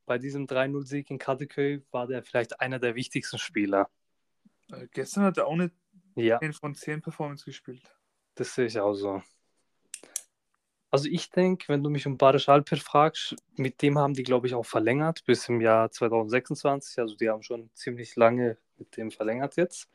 bei 0.06 0.18
diesem 0.18 0.46
3-0-Sieg 0.46 1.10
in 1.10 1.18
Kateköy 1.18 1.82
war 1.90 2.06
der 2.06 2.22
vielleicht 2.22 2.60
einer 2.60 2.78
der 2.78 2.94
wichtigsten 2.94 3.38
Spieler. 3.38 3.88
Äh, 4.72 4.86
gestern 4.92 5.24
hat 5.24 5.38
er 5.38 5.46
auch 5.46 5.52
eine 5.52 5.70
Ja, 6.16 6.38
10 6.38 6.52
von 6.52 6.74
10 6.74 7.02
Performance 7.02 7.44
gespielt. 7.44 7.82
das 8.34 8.54
sehe 8.54 8.66
ich 8.66 8.78
auch 8.78 8.94
so. 8.94 9.22
Also 10.90 11.08
ich 11.08 11.30
denke, 11.30 11.68
wenn 11.68 11.82
du 11.82 11.88
mich 11.88 12.06
um 12.06 12.18
Barisch 12.18 12.50
Alper 12.50 12.76
fragst, 12.76 13.34
mit 13.56 13.80
dem 13.80 13.98
haben 13.98 14.12
die, 14.12 14.24
glaube 14.24 14.46
ich, 14.46 14.54
auch 14.54 14.66
verlängert 14.66 15.24
bis 15.24 15.48
im 15.48 15.62
Jahr 15.62 15.90
2026. 15.90 16.98
Also 16.98 17.16
die 17.16 17.30
haben 17.30 17.42
schon 17.42 17.70
ziemlich 17.72 18.14
lange 18.16 18.58
mit 18.76 18.94
dem 18.98 19.10
verlängert 19.10 19.56
jetzt. 19.56 19.88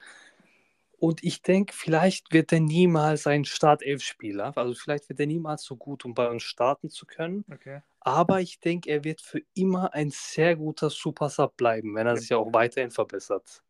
Und 1.00 1.24
ich 1.24 1.43
denke, 1.43 1.76
vielleicht 1.76 2.34
wird 2.34 2.52
er 2.52 2.62
niemals 2.62 3.28
ein 3.28 3.46
Startelf-Spieler. 3.46 4.58
Also 4.58 4.74
vielleicht 4.74 5.08
wird 5.10 5.20
er 5.20 5.28
niemals 5.28 5.63
so 5.63 5.76
gut, 5.76 6.04
um 6.04 6.15
bei 6.15 6.28
uns 6.28 6.41
starten 6.41 6.89
zu 6.89 7.06
können. 7.06 7.46
Okay. 7.54 7.82
Aber 8.08 8.39
ich 8.39 8.62
denke, 8.62 8.89
er 8.89 9.04
wird 9.04 9.20
für 9.22 9.41
immer 9.54 9.93
ein 9.93 10.12
sehr 10.12 10.56
guter 10.56 10.89
Super 10.89 11.30
Sub 11.30 11.58
bleiben, 11.58 11.93
wenn 11.93 12.08
er 12.08 12.13
Ja. 12.13 12.20
sich 12.22 12.34
auch 12.34 12.54
weiterhin 12.54 12.89
verbessert. 12.89 13.62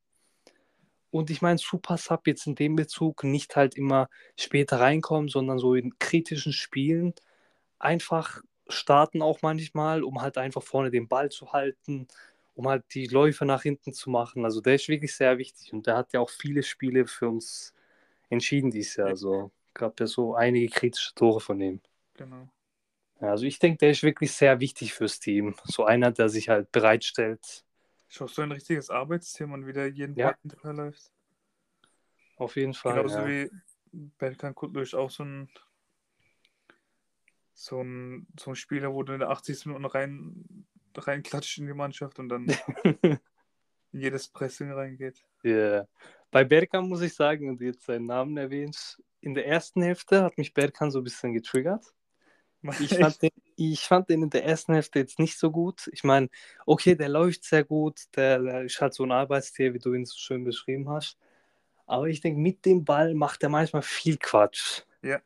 Und 1.09 1.31
ich 1.31 1.41
meine, 1.41 1.57
Super 1.57 1.97
Sub 1.97 2.27
jetzt 2.27 2.45
in 2.45 2.53
dem 2.53 2.75
Bezug 2.75 3.23
nicht 3.23 3.55
halt 3.55 3.73
immer 3.73 4.09
später 4.37 4.79
reinkommen, 4.79 5.27
sondern 5.27 5.57
so 5.57 5.73
in 5.73 5.97
kritischen 5.97 6.53
Spielen 6.53 7.15
einfach 7.79 8.43
starten 8.67 9.23
auch 9.23 9.41
manchmal, 9.41 10.03
um 10.03 10.21
halt 10.21 10.37
einfach 10.37 10.61
vorne 10.61 10.91
den 10.91 11.07
Ball 11.07 11.29
zu 11.31 11.51
halten, 11.51 12.07
um 12.53 12.67
halt 12.67 12.83
die 12.93 13.07
Läufe 13.07 13.43
nach 13.43 13.63
hinten 13.63 13.91
zu 13.91 14.11
machen. 14.11 14.45
Also 14.45 14.61
der 14.61 14.75
ist 14.75 14.87
wirklich 14.87 15.15
sehr 15.15 15.39
wichtig 15.39 15.73
und 15.73 15.87
der 15.87 15.97
hat 15.97 16.13
ja 16.13 16.19
auch 16.19 16.29
viele 16.29 16.61
Spiele 16.61 17.07
für 17.07 17.29
uns 17.29 17.73
entschieden 18.29 18.69
dieses 18.69 18.97
Jahr. 18.97 19.07
Ja. 19.07 19.13
Also 19.13 19.51
gab 19.73 19.99
ja 19.99 20.05
so 20.05 20.35
einige 20.35 20.67
kritische 20.67 21.15
Tore 21.15 21.39
von 21.39 21.59
ihm. 21.59 21.81
Genau. 22.13 22.47
Also 23.19 23.45
ich 23.45 23.59
denke, 23.59 23.79
der 23.79 23.91
ist 23.91 24.03
wirklich 24.03 24.31
sehr 24.31 24.59
wichtig 24.59 24.93
fürs 24.93 25.19
Team. 25.19 25.55
So 25.63 25.85
einer, 25.85 26.11
der 26.11 26.29
sich 26.29 26.49
halt 26.49 26.71
bereitstellt. 26.71 27.65
Ist 28.09 28.21
auch 28.21 28.29
so 28.29 28.41
ein 28.41 28.51
richtiges 28.51 28.89
Arbeitsteam 28.89 29.51
und 29.53 29.65
wieder 29.65 29.87
jeden 29.87 30.15
Ja. 30.15 30.29
Tag 30.29 30.39
hinterherläuft. 30.41 31.11
Auf 32.37 32.55
jeden 32.55 32.73
Fall. 32.73 32.95
Genauso 32.95 33.19
ja. 33.19 33.27
wie 33.27 33.51
Berkan 33.91 34.53
Kutlu 34.53 34.81
ist 34.81 34.93
auch 34.93 35.09
so 35.09 35.23
ein, 35.23 35.49
so 37.53 37.81
ein 37.81 38.27
so 38.39 38.51
ein 38.51 38.55
Spieler, 38.55 38.93
wo 38.93 39.01
du 39.03 39.13
in 39.13 39.19
der 39.19 39.29
80. 39.29 39.65
Minute 39.65 39.93
rein 39.93 40.67
reinklatscht 40.95 41.59
in 41.59 41.67
die 41.67 41.73
Mannschaft 41.73 42.19
und 42.19 42.29
dann 42.29 42.47
in 43.03 43.19
jedes 43.91 44.27
Pressing 44.27 44.71
reingeht. 44.71 45.23
Ja. 45.43 45.87
Bei 46.31 46.43
Berkan 46.43 46.87
muss 46.87 47.01
ich 47.01 47.13
sagen, 47.13 47.49
und 47.49 47.61
du 47.61 47.65
jetzt 47.65 47.85
seinen 47.85 48.05
Namen 48.05 48.37
erwähnst, 48.37 49.01
in 49.21 49.33
der 49.33 49.47
ersten 49.47 49.81
Hälfte 49.81 50.23
hat 50.23 50.37
mich 50.37 50.53
Berkan 50.53 50.91
so 50.91 50.99
ein 50.99 51.03
bisschen 51.03 51.33
getriggert. 51.33 51.93
Ich 52.79 52.97
fand, 52.97 53.21
den, 53.21 53.29
ich 53.55 53.81
fand 53.81 54.09
den 54.09 54.23
in 54.23 54.29
der 54.29 54.43
ersten 54.43 54.73
Hälfte 54.73 54.99
jetzt 54.99 55.19
nicht 55.19 55.37
so 55.37 55.51
gut. 55.51 55.89
Ich 55.93 56.03
meine, 56.03 56.29
okay, 56.65 56.95
der 56.95 57.09
läuft 57.09 57.43
sehr 57.43 57.63
gut, 57.63 58.01
der, 58.15 58.39
der 58.39 58.63
ist 58.63 58.81
halt 58.81 58.93
so 58.93 59.03
ein 59.03 59.11
Arbeitstier, 59.11 59.73
wie 59.73 59.79
du 59.79 59.93
ihn 59.93 60.05
so 60.05 60.17
schön 60.17 60.43
beschrieben 60.43 60.89
hast. 60.89 61.17
Aber 61.85 62.07
ich 62.07 62.19
denke, 62.19 62.39
mit 62.39 62.65
dem 62.65 62.83
Ball 62.83 63.13
macht 63.13 63.43
er 63.43 63.49
manchmal 63.49 63.83
viel 63.83 64.17
Quatsch. 64.17 64.81
Ja. 65.01 65.21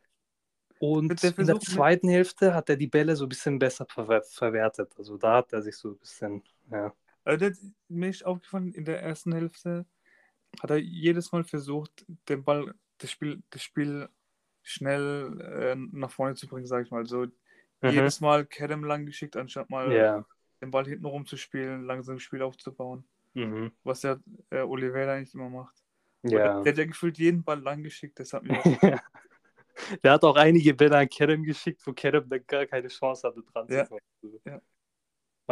Und 0.79 1.23
in 1.23 1.45
der 1.45 1.59
zweiten 1.59 2.09
Hälfte 2.09 2.53
hat 2.53 2.69
er 2.69 2.75
die 2.75 2.87
Bälle 2.87 3.15
so 3.15 3.25
ein 3.25 3.29
bisschen 3.29 3.59
besser 3.59 3.85
verwer 3.85 4.21
verwertet. 4.23 4.91
Also 4.97 5.17
da 5.17 5.37
hat 5.37 5.53
er 5.53 5.61
sich 5.61 5.75
so 5.75 5.89
ein 5.89 5.97
bisschen, 5.97 6.43
ja. 6.71 6.93
Also 7.23 7.37
der, 7.37 7.55
mir 7.87 8.09
ist 8.09 8.25
aufgefallen, 8.25 8.73
in 8.73 8.85
der 8.85 9.01
ersten 9.01 9.31
Hälfte 9.31 9.85
hat 10.59 10.69
er 10.69 10.77
jedes 10.77 11.31
Mal 11.31 11.43
versucht, 11.43 12.05
den 12.27 12.43
Ball, 12.43 12.73
das 12.97 13.11
Spiel, 13.11 13.41
das 13.51 13.61
Spiel 13.61 14.09
schnell 14.63 15.39
äh, 15.41 15.75
nach 15.91 16.11
vorne 16.11 16.35
zu 16.35 16.47
bringen, 16.47 16.67
sag 16.67 16.85
ich 16.85 16.91
mal. 16.91 17.05
So 17.05 17.27
Mhm. 17.83 17.89
jedes 17.89 18.21
Mal 18.21 18.45
Kerem 18.45 18.83
lang 18.83 19.05
geschickt, 19.07 19.35
anstatt 19.35 19.69
mal 19.69 19.91
Ja. 19.91 20.25
den 20.61 20.69
Ball 20.69 20.85
hinten 20.85 21.05
rum 21.05 21.25
zu 21.25 21.35
spielen, 21.35 21.83
langsam 21.85 22.15
das 22.17 22.23
Spiel 22.23 22.43
aufzubauen. 22.43 23.03
Mhm. 23.33 23.71
Was 23.83 24.03
ja 24.03 24.17
äh, 24.51 24.61
Oliveira 24.61 25.13
eigentlich 25.13 25.33
immer 25.33 25.49
macht. 25.49 25.75
Ja. 26.23 26.29
Der, 26.29 26.61
der 26.63 26.71
hat 26.73 26.77
ja 26.77 26.85
gefühlt 26.85 27.17
jeden 27.17 27.43
Ball 27.43 27.59
lang 27.59 27.81
geschickt, 27.81 28.19
das 28.19 28.33
hat 28.33 28.43
mir 28.43 28.51
Der 30.03 30.11
hat 30.11 30.23
auch 30.23 30.35
einige 30.35 30.73
Bälle 30.75 30.97
an 30.97 31.09
Kerem 31.09 31.43
geschickt, 31.43 31.81
wo 31.87 31.93
Kerem 31.93 32.29
dann 32.29 32.45
gar 32.45 32.67
keine 32.67 32.87
Chance 32.89 33.27
hatte, 33.27 33.41
dran 33.41 33.67
Ja. 33.69 33.85
zu 33.85 33.89
kommen. 34.21 34.39
Ja. 34.45 34.61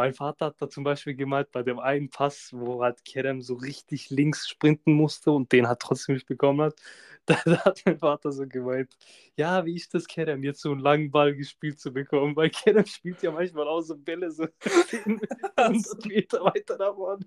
Mein 0.00 0.14
Vater 0.14 0.46
hat 0.46 0.62
da 0.62 0.70
zum 0.70 0.82
Beispiel 0.82 1.14
gemeint, 1.14 1.52
bei 1.52 1.62
dem 1.62 1.78
einen 1.78 2.08
Pass, 2.08 2.52
wo 2.54 2.82
halt 2.82 3.04
Kerem 3.04 3.42
so 3.42 3.52
richtig 3.52 4.08
links 4.08 4.48
sprinten 4.48 4.94
musste 4.94 5.30
und 5.30 5.52
den 5.52 5.68
halt 5.68 5.80
trotzdem 5.80 6.14
nicht 6.14 6.26
bekommen 6.26 6.62
hat, 6.62 6.74
da, 7.26 7.36
da 7.44 7.66
hat 7.66 7.82
mein 7.84 7.98
Vater 7.98 8.32
so 8.32 8.46
gemeint, 8.46 8.96
ja, 9.36 9.66
wie 9.66 9.76
ist 9.76 9.92
das 9.92 10.06
Kerem, 10.06 10.42
jetzt 10.42 10.62
so 10.62 10.72
einen 10.72 10.80
langen 10.80 11.10
Ball 11.10 11.34
gespielt 11.36 11.80
zu 11.80 11.92
bekommen, 11.92 12.34
weil 12.34 12.48
Kerem 12.48 12.86
spielt 12.86 13.22
ja 13.22 13.30
manchmal 13.30 13.68
auch 13.68 13.82
so 13.82 13.94
Bälle 13.94 14.30
so 14.30 14.46
10, 14.88 15.20
100 15.56 16.06
Meter 16.06 16.44
weiter 16.46 16.78
nach 16.78 16.94
vorne. 16.94 17.26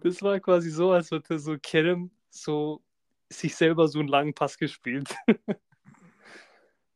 Das 0.00 0.22
war 0.22 0.38
quasi 0.38 0.70
so, 0.70 0.92
als 0.92 1.10
hätte 1.10 1.40
so 1.40 1.58
Kerem 1.58 2.12
so 2.28 2.84
sich 3.28 3.56
selber 3.56 3.88
so 3.88 3.98
einen 3.98 4.06
langen 4.06 4.32
Pass 4.32 4.56
gespielt. 4.56 5.12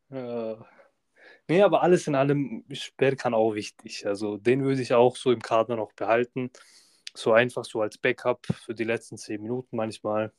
ja. 0.08 0.64
Nee, 1.46 1.62
aber 1.62 1.82
alles 1.82 2.06
in 2.06 2.14
allem, 2.14 2.64
Bergkan 2.96 3.34
auch 3.34 3.54
wichtig. 3.54 4.06
Also 4.06 4.38
den 4.38 4.64
würde 4.64 4.80
ich 4.80 4.94
auch 4.94 5.16
so 5.16 5.30
im 5.30 5.42
Kader 5.42 5.76
noch 5.76 5.92
behalten. 5.92 6.50
So 7.14 7.32
einfach 7.32 7.64
so 7.64 7.82
als 7.82 7.98
Backup 7.98 8.46
für 8.46 8.74
die 8.74 8.84
letzten 8.84 9.18
zehn 9.18 9.42
Minuten 9.42 9.76
manchmal, 9.76 10.32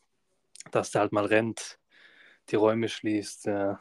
dass 0.72 0.92
der 0.92 1.02
halt 1.02 1.12
mal 1.12 1.26
rennt, 1.26 1.80
die 2.50 2.56
Räume 2.56 2.90
schließt. 2.90 3.46
Ja. 3.46 3.80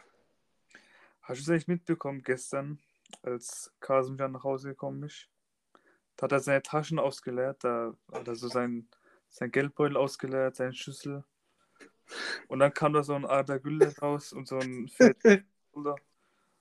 Hast 1.22 1.38
du 1.38 1.42
es 1.42 1.48
eigentlich 1.48 1.68
mitbekommen 1.68 2.22
gestern, 2.22 2.78
als 3.22 3.72
Kasimjan 3.80 4.32
nach 4.32 4.44
Hause 4.44 4.68
gekommen 4.70 5.02
ist? 5.04 5.28
Da 6.16 6.24
hat 6.24 6.32
er 6.32 6.40
seine 6.40 6.62
Taschen 6.62 6.98
ausgeleert, 6.98 7.64
da 7.64 7.96
hat 8.12 8.28
er 8.28 8.36
so 8.36 8.48
sein, 8.48 8.86
sein 9.30 9.50
Geldbeutel 9.50 9.96
ausgeleert, 9.96 10.56
seinen 10.56 10.74
Schlüssel. 10.74 11.24
Und 12.48 12.58
dann 12.58 12.74
kam 12.74 12.92
da 12.92 13.02
so 13.02 13.14
ein 13.14 13.24
Ader 13.24 13.58
Gülle 13.58 13.96
raus 13.98 14.32
und 14.32 14.46
so 14.46 14.58
ein 14.58 14.88
Fett. 14.96 15.16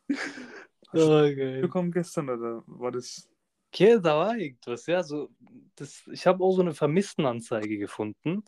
Hast 0.09 0.93
du 0.93 0.99
Oh, 1.01 1.35
geil. 1.35 1.91
gestern 1.91 2.29
oder 2.29 2.63
war 2.67 2.91
das? 2.91 3.27
Okay, 3.73 3.99
da 3.99 4.17
war 4.17 4.37
irgendwas, 4.37 4.85
ja. 4.85 5.01
So, 5.01 5.29
das, 5.75 6.03
ich 6.11 6.27
habe 6.27 6.43
auch 6.43 6.53
so 6.53 6.61
eine 6.61 6.75
Vermisstenanzeige 6.75 7.79
gefunden. 7.79 8.43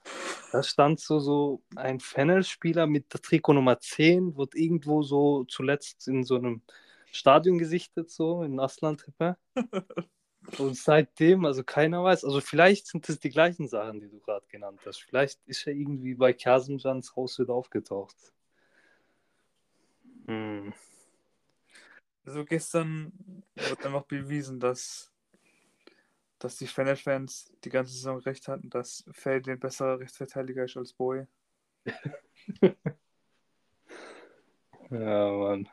Da 0.52 0.62
stand 0.62 1.00
so, 1.00 1.20
so 1.20 1.64
ein 1.76 2.00
Fennel-Spieler 2.00 2.86
mit 2.86 3.12
der 3.12 3.22
Trikot 3.22 3.54
Nummer 3.54 3.80
10, 3.80 4.38
wird 4.38 4.54
irgendwo 4.54 5.02
so 5.02 5.44
zuletzt 5.46 6.08
in 6.08 6.24
so 6.24 6.36
einem 6.36 6.62
Stadion 7.12 7.58
gesichtet, 7.58 8.12
so 8.12 8.44
in 8.44 8.60
Aslan-Trippe. 8.60 9.38
Und 10.60 10.78
seitdem, 10.78 11.46
also 11.46 11.64
keiner 11.64 12.04
weiß, 12.04 12.24
also 12.24 12.40
vielleicht 12.40 12.86
sind 12.86 13.10
das 13.10 13.20
die 13.20 13.32
gleichen 13.32 13.68
Sachen, 13.68 14.00
die 14.00 14.10
du 14.10 14.20
gerade 14.20 14.46
genannt 14.48 14.80
hast. 14.86 15.02
Vielleicht 15.02 15.40
ist 15.48 15.66
er 15.66 15.74
irgendwie 15.74 16.14
bei 16.14 16.34
Kasimjans 16.34 17.16
Haus 17.16 17.40
wieder 17.40 17.54
aufgetaucht. 17.54 18.16
Hm. 20.28 20.72
Also 22.26 22.44
gestern 22.44 23.44
wird 23.56 23.86
einfach 23.86 24.06
bewiesen, 24.06 24.60
dass, 24.60 25.12
dass 26.40 26.58
die 26.58 26.68
Fener-Fans 26.68 27.54
die 27.64 27.70
ganze 27.70 27.94
Saison 27.94 28.20
recht 28.20 28.48
hatten, 28.48 28.70
dass 28.70 29.04
Feld 29.12 29.48
ein 29.48 29.60
besserer 29.60 30.00
Rechtsverteidiger 30.00 30.66
ist 30.66 30.78
als 30.78 30.94
Boy. 30.94 31.26
Ja, 34.92 35.32
Mann. 35.32 35.68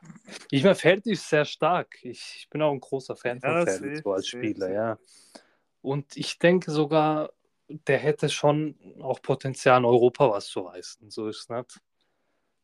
Ich 0.51 0.63
meine, 0.63 0.75
Feld 0.75 1.07
ist 1.07 1.29
sehr 1.29 1.45
stark. 1.45 1.99
Ich, 2.03 2.35
ich 2.39 2.49
bin 2.49 2.63
auch 2.63 2.73
ein 2.73 2.81
großer 2.81 3.15
Fan 3.15 3.41
von 3.41 3.51
Ja, 3.51 3.67
Feld, 3.67 4.03
so 4.03 4.13
als 4.13 4.27
Spieler, 4.27 4.69
safe. 4.69 4.75
ja. 4.75 4.99
Und 5.83 6.17
ich 6.17 6.39
denke 6.39 6.71
sogar, 6.71 7.31
der 7.69 7.99
hätte 7.99 8.29
schon 8.29 8.75
auch 9.01 9.21
Potenzial, 9.21 9.79
in 9.79 9.85
Europa 9.85 10.31
was 10.31 10.47
zu 10.47 10.61
reißen. 10.61 11.11
So 11.11 11.29
ist 11.29 11.41
es 11.41 11.49
nicht. 11.49 11.81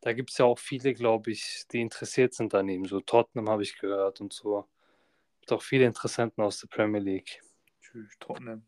Da 0.00 0.12
gibt 0.12 0.30
es 0.30 0.38
ja 0.38 0.44
auch 0.44 0.58
viele, 0.58 0.94
glaube 0.94 1.30
ich, 1.30 1.64
die 1.72 1.80
interessiert 1.80 2.34
sind 2.34 2.54
an 2.54 2.68
ihm. 2.68 2.86
So 2.86 3.00
Tottenham 3.00 3.48
habe 3.48 3.62
ich 3.62 3.78
gehört 3.78 4.20
und 4.20 4.32
so. 4.32 4.68
Gibt 5.40 5.52
auch 5.52 5.62
viele 5.62 5.86
Interessenten 5.86 6.42
aus 6.42 6.58
der 6.58 6.68
Premier 6.68 7.00
League. 7.00 7.42
Tschüss, 7.80 8.16
Tottenham. 8.20 8.66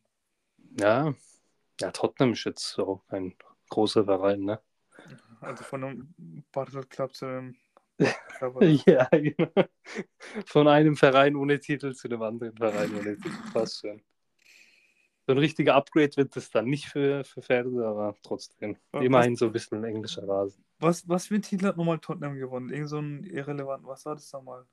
Ja, 0.78 1.14
ja, 1.80 1.90
Tottenham 1.92 2.32
ist 2.32 2.44
jetzt 2.44 2.78
auch 2.78 3.02
ein 3.08 3.34
großer 3.68 4.04
Verein, 4.04 4.40
ne? 4.40 4.60
Also 5.40 5.64
von 5.64 5.84
einem 5.84 6.14
Battle 6.52 6.82
Club 6.84 7.14
zu 7.14 7.26
einem. 7.26 7.56
Ja, 8.86 9.06
genau. 9.10 9.52
Von 10.46 10.66
einem 10.66 10.96
Verein 10.96 11.36
ohne 11.36 11.60
Titel 11.60 11.92
zu 11.92 12.08
einem 12.08 12.22
anderen 12.22 12.56
Verein 12.56 12.94
ohne 12.94 13.16
Titel. 13.16 13.42
Fast 13.52 13.80
schon. 13.80 14.02
So 15.30 15.34
ein 15.34 15.38
richtiger 15.38 15.76
Upgrade 15.76 16.16
wird 16.16 16.36
es 16.36 16.50
dann 16.50 16.64
nicht 16.64 16.86
für, 16.86 17.22
für 17.22 17.40
Pferde, 17.40 17.86
aber 17.86 18.16
trotzdem. 18.24 18.76
Was- 18.90 19.04
Immerhin 19.04 19.36
so 19.36 19.46
ein 19.46 19.52
bisschen 19.52 19.84
englischer 19.84 20.26
Rasen. 20.26 20.64
Was, 20.80 21.08
was 21.08 21.28
für 21.28 21.36
ein 21.36 21.42
Titel 21.42 21.66
hat 21.66 21.76
nochmal 21.76 22.00
Tottenham 22.00 22.34
gewonnen? 22.34 22.68
Irgend 22.70 22.88
so 22.88 22.98
ein 22.98 23.22
irrelevant. 23.22 23.86
Was 23.86 24.04
war 24.06 24.16
das 24.16 24.32
nochmal? 24.32 24.66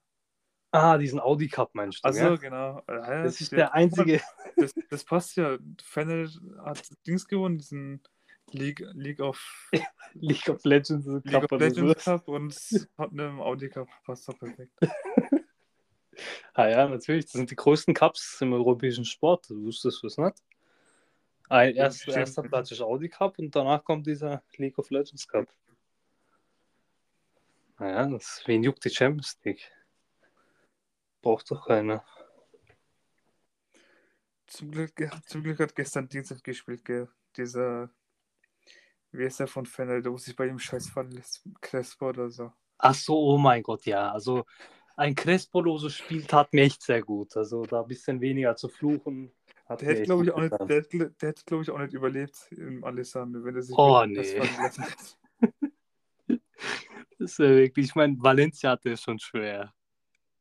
Ah, 0.71 0.97
diesen 0.97 1.19
Audi 1.19 1.47
Cup 1.47 1.75
meinst 1.75 2.03
du? 2.03 2.07
Also 2.07 2.19
ja? 2.23 2.35
genau. 2.37 2.81
Ja, 2.89 3.21
Das 3.21 3.39
ist 3.39 3.51
der- 3.51 3.57
der 3.57 3.73
einzige. 3.75 4.19
Das, 4.55 4.73
das 4.89 5.03
passt 5.03 5.37
ja. 5.37 5.59
Fennel 5.83 6.27
hat 6.65 6.81
Dings 7.05 7.27
gewonnen, 7.27 7.59
diesen 7.59 8.01
League, 8.49 8.83
League 8.93 9.19
of, 9.19 9.69
League 10.15 10.49
of 10.49 10.63
Legends 10.65 11.05
League 11.05 11.23
Cup 11.25 11.43
of 11.43 11.51
oder 11.51 11.69
so. 11.69 11.81
Legends 11.81 12.03
Cup 12.03 12.27
und 12.27 12.89
Tottenham 12.97 13.41
Audi 13.41 13.69
Cup. 13.69 13.89
Passt 14.03 14.27
doch 14.27 14.39
perfekt. 14.39 14.73
Ah 16.55 16.67
ja, 16.67 16.87
natürlich. 16.87 17.25
Das 17.25 17.33
sind 17.33 17.51
die 17.51 17.55
größten 17.55 17.93
Cups 17.93 18.41
im 18.41 18.51
europäischen 18.51 19.05
Sport. 19.05 19.51
Du 19.51 19.65
wusstest 19.65 20.03
es 20.03 20.17
nicht? 20.17 20.33
Ein, 21.49 21.75
erst, 21.75 22.07
erster 22.07 22.43
Platz 22.43 22.71
ist 22.71 22.81
Audi 22.81 23.09
Cup 23.09 23.39
und 23.39 23.55
danach 23.55 23.83
kommt 23.83 24.05
dieser 24.05 24.43
League 24.57 24.77
of 24.77 24.89
Legends 24.89 25.27
Cup. 25.27 25.47
Naja, 27.79 28.07
das 28.07 28.43
wen 28.45 28.63
juckt 28.63 28.83
die 28.83 28.89
Champions 28.89 29.37
League? 29.43 29.71
Braucht 31.21 31.49
doch 31.51 31.67
keiner. 31.67 32.03
Zum 34.47 34.71
Glück, 34.71 34.93
zum 35.25 35.43
Glück 35.43 35.59
hat 35.59 35.75
gestern 35.75 36.07
Dienstag 36.07 36.43
gespielt, 36.43 36.83
gell? 36.83 37.09
Dieser, 37.35 37.89
wie 39.11 39.25
ist 39.25 39.39
der 39.39 39.47
von 39.47 39.65
Fennel, 39.65 40.01
der 40.01 40.11
muss 40.11 40.23
sich 40.23 40.35
bei 40.35 40.47
ihm 40.47 40.57
scheiß 40.57 40.89
fallen 40.89 41.21
Crespo 41.61 42.09
oder 42.09 42.29
so. 42.29 42.51
Ach 42.77 42.95
so, 42.95 43.17
oh 43.17 43.37
mein 43.37 43.61
Gott, 43.63 43.85
ja. 43.85 44.11
Also 44.11 44.45
ein 44.95 45.15
Crespo-loses 45.15 45.95
Spiel 45.95 46.23
tat 46.23 46.53
mir 46.53 46.63
echt 46.63 46.81
sehr 46.81 47.03
gut. 47.03 47.35
Also 47.37 47.63
da 47.65 47.81
ein 47.81 47.87
bisschen 47.87 48.19
weniger 48.21 48.55
zu 48.55 48.67
fluchen. 48.67 49.31
Hat 49.67 49.81
Der 49.81 49.89
hätte, 49.89 50.03
glaube 50.03 50.23
ich, 50.23 50.31
auch 50.31 50.39
nicht, 50.39 50.53
der, 50.53 50.77
hätte- 50.77 51.09
der 51.21 51.29
hätte, 51.29 51.43
glaube 51.45 51.63
ich, 51.63 51.69
auch 51.71 51.77
nicht 51.79 51.93
überlebt 51.93 52.47
im 52.51 52.83
Alessandro, 52.83 53.43
wenn 53.43 53.55
er 53.55 53.61
sich 53.61 53.75
Oh, 53.77 54.03
nee. 54.05 54.23
hätte. 54.23 54.83
Das 57.19 57.31
ist 57.31 57.39
ja 57.39 57.49
wirklich, 57.49 57.87
ich 57.87 57.95
meine, 57.95 58.15
Valencia 58.19 58.69
hatte 58.71 58.91
es 58.91 59.01
schon 59.01 59.17
schwer. 59.17 59.73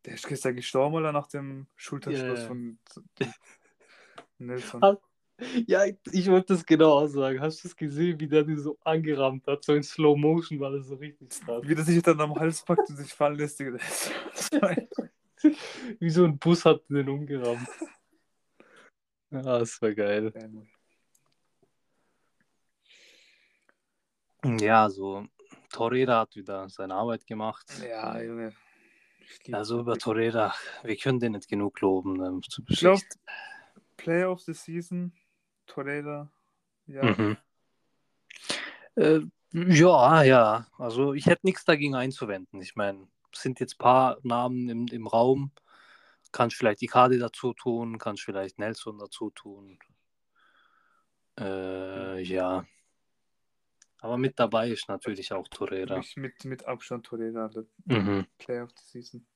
Der 0.05 0.13
ist 0.15 0.29
gestern 0.29 0.55
gestorben, 0.55 0.95
oder 0.95 1.11
nach 1.11 1.27
dem 1.27 1.67
Schulterschluss 1.75 2.41
ja. 2.41 2.47
von 2.47 2.79
Nelson. 4.39 4.99
Ja, 5.67 5.85
ich 5.87 6.31
wollte 6.31 6.53
das 6.53 6.67
genau 6.67 6.99
auch 6.99 7.07
sagen. 7.07 7.41
Hast 7.41 7.65
du 7.65 7.69
es 7.69 7.77
gesehen, 7.77 8.21
wie 8.21 8.29
der 8.29 8.45
den 8.45 8.59
so 8.59 8.79
angerammt 8.85 9.47
hat? 9.47 9.65
So 9.65 9.75
in 9.75 9.83
Slow 9.83 10.19
Motion 10.19 10.61
war 10.61 10.71
das 10.71 10.87
so 10.87 10.97
richtig 10.97 11.33
stark. 11.33 11.67
Wie 11.67 11.75
der 11.75 11.85
sich 11.85 12.03
dann 12.03 12.21
am 12.21 12.35
Hals 12.35 12.63
packt 12.63 12.89
und 12.91 12.97
sich 12.97 13.13
fallen 13.13 13.37
lässt. 13.37 13.59
Das 13.59 14.11
Wie 15.99 16.11
so 16.11 16.25
ein 16.25 16.39
Bus 16.39 16.65
hat 16.65 16.83
den 16.91 17.09
umgerammt. 17.09 17.69
Ja, 19.45 19.59
das 19.59 19.81
war 19.83 19.93
geil. 19.95 20.33
Ja, 24.61 24.89
so 24.89 25.27
Torreira 25.71 26.21
hat 26.21 26.37
wieder 26.37 26.69
seine 26.69 26.95
Arbeit 26.95 27.27
gemacht. 27.27 27.67
Ja, 27.87 28.21
Junge. 28.21 28.55
Also 29.53 29.81
über 29.81 29.99
Torreira, 29.99 30.55
wir 30.83 30.97
können 30.97 31.19
den 31.19 31.33
nicht 31.33 31.49
genug 31.49 31.81
loben. 31.81 32.25
ähm, 32.25 32.43
zu 32.43 32.63
Ich 32.69 32.79
glaube. 32.79 33.03
Player 33.97 34.31
of 34.31 34.41
the 34.41 34.53
Season, 34.53 35.13
Torreira. 35.67 36.31
Ja, 36.87 37.03
Mhm. 37.03 37.37
Äh, 38.95 39.21
ja, 39.53 40.23
ja. 40.23 40.67
Also 40.79 41.13
ich 41.13 41.27
hätte 41.27 41.47
nichts 41.47 41.65
dagegen 41.65 41.95
einzuwenden. 41.95 42.61
Ich 42.63 42.77
meine, 42.77 43.09
es 43.33 43.41
sind 43.43 43.61
jetzt 43.61 43.75
ein 43.75 43.79
paar 43.79 44.19
Namen 44.23 44.69
im, 44.69 44.87
im 44.87 45.07
Raum. 45.07 45.51
Kannst 46.37 46.57
vielleicht 46.59 46.83
Icardi 46.83 47.19
dazu 47.19 47.55
tun, 47.55 47.97
kannst 47.97 48.23
vielleicht 48.23 48.59
Nelson 48.59 48.99
dazu 48.99 49.31
tun. 49.31 49.79
Äh, 51.41 52.21
ja. 52.21 52.67
Aber 54.01 54.19
mit 54.19 54.39
dabei 54.39 54.69
ist 54.69 54.87
natürlich 54.87 55.33
auch 55.33 55.49
Torreira. 55.49 56.03
mit, 56.17 56.45
mit 56.45 56.67
Abstand 56.67 57.07
Torreira, 57.07 57.49
der 57.49 57.65
Mhm. 57.87 58.27
Player 58.37 58.65
of 58.65 58.71
the 58.77 58.85
Season. 58.85 59.27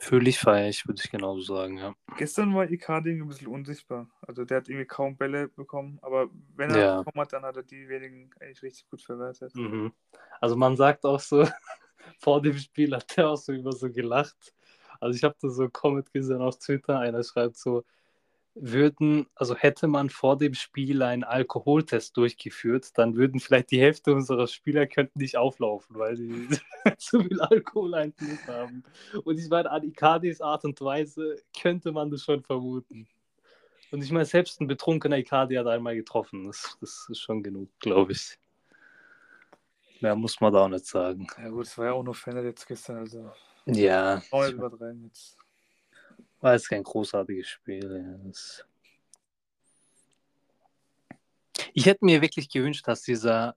Völlig 0.00 0.40
feierlich, 0.40 0.84
würde 0.88 1.00
ich 1.04 1.12
genauso 1.12 1.54
sagen, 1.54 1.78
ja. 1.78 1.94
Gestern 2.16 2.56
war 2.56 2.68
Icardi 2.68 3.12
ein 3.12 3.28
bisschen 3.28 3.46
unsichtbar. 3.46 4.10
Also 4.22 4.44
der 4.44 4.56
hat 4.56 4.68
irgendwie 4.68 4.86
kaum 4.86 5.16
Bälle 5.16 5.46
bekommen, 5.46 6.00
aber 6.02 6.28
wenn 6.56 6.70
er 6.70 6.76
Ja. 6.76 7.02
bekommen 7.04 7.22
hat, 7.22 7.32
dann 7.34 7.44
hat 7.44 7.56
er 7.56 7.62
die 7.62 7.88
wenigen 7.88 8.32
eigentlich 8.40 8.62
richtig 8.62 8.90
gut 8.90 9.00
verwertet. 9.00 9.54
Mhm. 9.54 9.92
Also 10.40 10.56
man 10.56 10.76
sagt 10.76 11.04
auch 11.04 11.20
so, 11.20 11.44
vor 12.18 12.42
dem 12.42 12.58
Spiel 12.58 12.96
hat 12.96 13.16
er 13.16 13.30
auch 13.30 13.36
so 13.36 13.52
über 13.52 13.70
so 13.70 13.88
gelacht. 13.92 14.52
Also 15.00 15.16
ich 15.16 15.24
habe 15.24 15.36
da 15.40 15.48
so 15.48 15.64
ein 15.64 15.72
Comment 15.72 16.12
gesehen 16.12 16.40
auf 16.40 16.58
Twitter, 16.58 16.98
einer 16.98 17.24
schreibt 17.24 17.56
so, 17.56 17.84
würden, 18.54 19.26
also 19.34 19.54
hätte 19.54 19.86
man 19.86 20.10
vor 20.10 20.36
dem 20.36 20.54
Spiel 20.54 21.02
einen 21.02 21.24
Alkoholtest 21.24 22.16
durchgeführt, 22.16 22.98
dann 22.98 23.16
würden 23.16 23.40
vielleicht 23.40 23.70
die 23.70 23.80
Hälfte 23.80 24.12
unserer 24.12 24.46
Spieler 24.46 24.86
könnten 24.86 25.20
nicht 25.20 25.36
auflaufen, 25.36 25.96
weil 25.98 26.16
sie 26.16 26.48
zu 26.98 27.22
viel 27.22 27.40
Alkohol 27.40 27.94
einfluss 27.94 28.46
haben. 28.46 28.82
Und 29.24 29.38
ich 29.38 29.48
meine, 29.48 29.70
an 29.70 29.84
Icardis 29.84 30.40
Art 30.40 30.64
und 30.64 30.80
Weise 30.80 31.36
könnte 31.58 31.92
man 31.92 32.10
das 32.10 32.24
schon 32.24 32.42
vermuten. 32.42 33.08
Und 33.90 34.02
ich 34.02 34.12
meine, 34.12 34.24
selbst 34.24 34.60
ein 34.60 34.68
betrunkener 34.68 35.18
Icardi 35.18 35.56
hat 35.56 35.66
einmal 35.66 35.96
getroffen. 35.96 36.46
Das, 36.46 36.76
das 36.80 37.06
ist 37.08 37.20
schon 37.20 37.42
genug, 37.42 37.68
glaube 37.80 38.12
ich. 38.12 38.38
Mehr 40.00 40.14
muss 40.14 40.40
man 40.40 40.52
da 40.52 40.64
auch 40.64 40.68
nicht 40.68 40.86
sagen. 40.86 41.26
Ja 41.38 41.48
gut, 41.48 41.66
es 41.66 41.76
war 41.76 41.86
ja 41.86 41.92
auch 41.92 42.02
nur 42.02 42.14
Fan 42.14 42.42
jetzt 42.44 42.66
gestern, 42.66 42.98
also 42.98 43.32
Ja, 43.74 44.16
nicht 44.16 44.52
übertreiben 44.52 45.04
jetzt. 45.04 45.36
war 46.40 46.54
jetzt 46.54 46.68
kein 46.68 46.82
großartiges 46.82 47.48
Spiel. 47.48 48.18
Ja. 48.20 48.28
Das... 48.28 48.64
Ich 51.72 51.86
hätte 51.86 52.04
mir 52.04 52.22
wirklich 52.22 52.48
gewünscht, 52.48 52.86
dass 52.88 53.02
dieser 53.02 53.56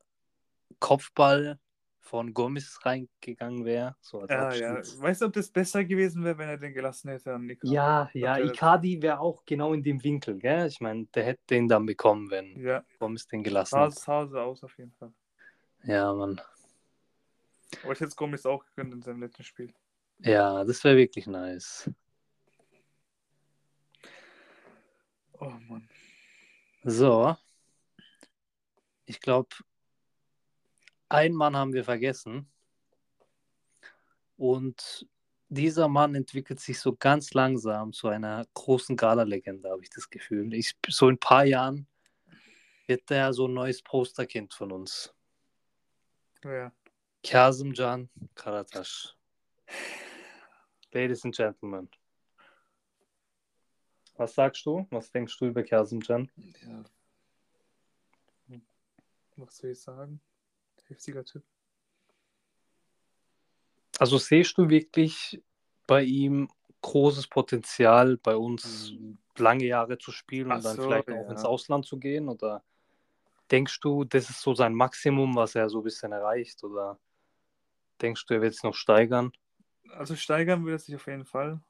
Kopfball 0.80 1.60
von 1.99 2.34
Gomez 2.34 2.80
reingegangen 2.84 3.65
wäre. 3.65 3.95
So 4.02 4.26
Ja, 4.28 4.54
ja. 4.54 4.76
Weißt 4.97 5.21
du, 5.21 5.26
ob 5.26 5.34
das 5.34 5.49
besser 5.49 5.84
gewesen 5.84 6.23
wäre, 6.23 6.38
wenn 6.38 6.49
er 6.49 6.58
den 6.58 6.73
gelassen 6.73 7.10
hätte 7.10 7.34
an 7.34 7.45
Nico? 7.45 7.65
Ja, 7.65 8.10
ja. 8.13 8.38
Icardi 8.38 9.02
wäre 9.02 9.19
auch 9.19 9.43
genau 9.45 9.73
in 9.73 9.82
dem 9.82 10.04
Winkel, 10.04 10.38
gell? 10.38 10.67
Ich 10.67 10.82
meine, 10.82 11.06
der 11.15 11.23
hätte 11.23 11.41
den 11.49 11.67
dann 11.67 11.86
bekommen, 11.86 12.30
wenn 12.30 12.62
Ja, 12.62 12.84
Gomez 12.99 13.28
den 13.28 13.41
gelassen 13.41 13.71
sah, 13.71 13.86
hat. 13.86 13.93
sah 13.95 14.28
so 14.28 14.38
aus 14.38 14.63
auf 14.63 14.78
jeden 14.78 14.91
Fall. 14.91 15.12
Ja, 15.84 16.13
Mann. 16.13 16.39
Aber 17.84 17.93
ich 17.93 17.99
hätte 17.99 18.10
es 18.10 18.15
Gomez 18.15 18.45
auch 18.45 18.63
gegönnt 18.65 18.93
in 18.93 19.02
seinem 19.02 19.21
letzten 19.21 19.43
Spiel. 19.43 19.73
Ja, 20.19 20.63
das 20.63 20.84
wäre 20.84 20.97
wirklich 20.97 21.28
nice. 21.28 21.89
Oh 25.34 25.52
Mann. 25.67 25.89
So. 26.84 27.36
Ich 29.06 29.19
glaube, 29.19 29.56
einen 31.10 31.36
Mann 31.36 31.56
haben 31.56 31.73
wir 31.73 31.84
vergessen. 31.84 32.49
Und 34.38 35.08
dieser 35.49 35.88
Mann 35.88 36.15
entwickelt 36.15 36.60
sich 36.60 36.80
so 36.80 36.95
ganz 36.95 37.34
langsam 37.34 37.93
zu 37.93 38.08
einer 38.08 38.45
großen 38.54 38.97
Gala-Legende, 38.97 39.69
habe 39.69 39.84
ich 39.84 39.89
das 39.89 40.10
Gefühl. 40.10 40.54
Ich, 40.54 40.76
so 40.88 41.08
in 41.08 41.15
ein 41.15 41.19
paar 41.19 41.45
Jahren 41.45 41.88
wird 42.88 43.10
der 43.10 43.34
so 43.34 43.47
ein 43.47 43.54
neues 43.54 43.82
Posterkind 43.82 44.54
von 44.54 44.71
uns. 44.71 45.13
Ja. 46.43 46.71
Kazımcan 47.23 48.10
Karataş. 48.36 49.15
Ladies 50.93 51.25
and 51.25 51.36
Gentlemen. 51.36 51.89
Was 54.15 54.36
sagst 54.36 54.65
du? 54.65 54.86
Was 54.91 55.12
denkst 55.12 55.38
du 55.39 55.47
über 55.47 55.63
Kazımcan? 55.63 56.29
ja. 56.62 56.84
Was 59.38 59.58
soll 59.58 59.71
ich 59.71 59.82
sagen? 59.82 60.21
Heftiger 60.88 61.25
Typ. 61.25 61.43
Also 63.97 64.19
siehst 64.19 64.56
du 64.58 64.69
wirklich 64.69 65.41
bei 65.88 66.03
ihm 66.03 66.49
großes 66.82 67.27
Potenzial, 67.27 68.17
bei 68.17 68.36
uns 68.36 68.93
lange 69.38 69.65
Jahre 69.65 69.97
zu 69.97 70.12
spielen 70.12 70.51
Ach 70.51 70.58
und 70.58 70.65
dann 70.65 70.75
so, 70.75 70.84
vielleicht 70.84 71.08
ja. 71.08 71.15
auch 71.15 71.29
ins 71.32 71.45
Ausland 71.45 71.86
zu 71.86 71.97
gehen? 71.97 72.29
Oder 72.29 72.63
denkst 73.49 73.79
du, 73.79 74.03
das 74.03 74.29
ist 74.29 74.41
so 74.41 74.53
sein 74.53 74.75
Maximum, 74.75 75.36
was 75.36 75.56
er 75.56 75.69
so 75.69 75.79
ein 75.79 75.84
bisschen 75.84 76.12
erreicht? 76.12 76.63
Oder 76.63 76.99
denkst 78.01 78.25
du, 78.27 78.36
er 78.36 78.41
wird 78.41 78.53
es 78.53 78.62
noch 78.62 78.75
steigern? 78.75 79.32
Also 79.91 80.15
steigern 80.15 80.65
will 80.65 80.74
er 80.74 80.80
sich 80.80 80.96
auf 80.96 81.08
jeden 81.08 81.26
Fall. 81.26 81.62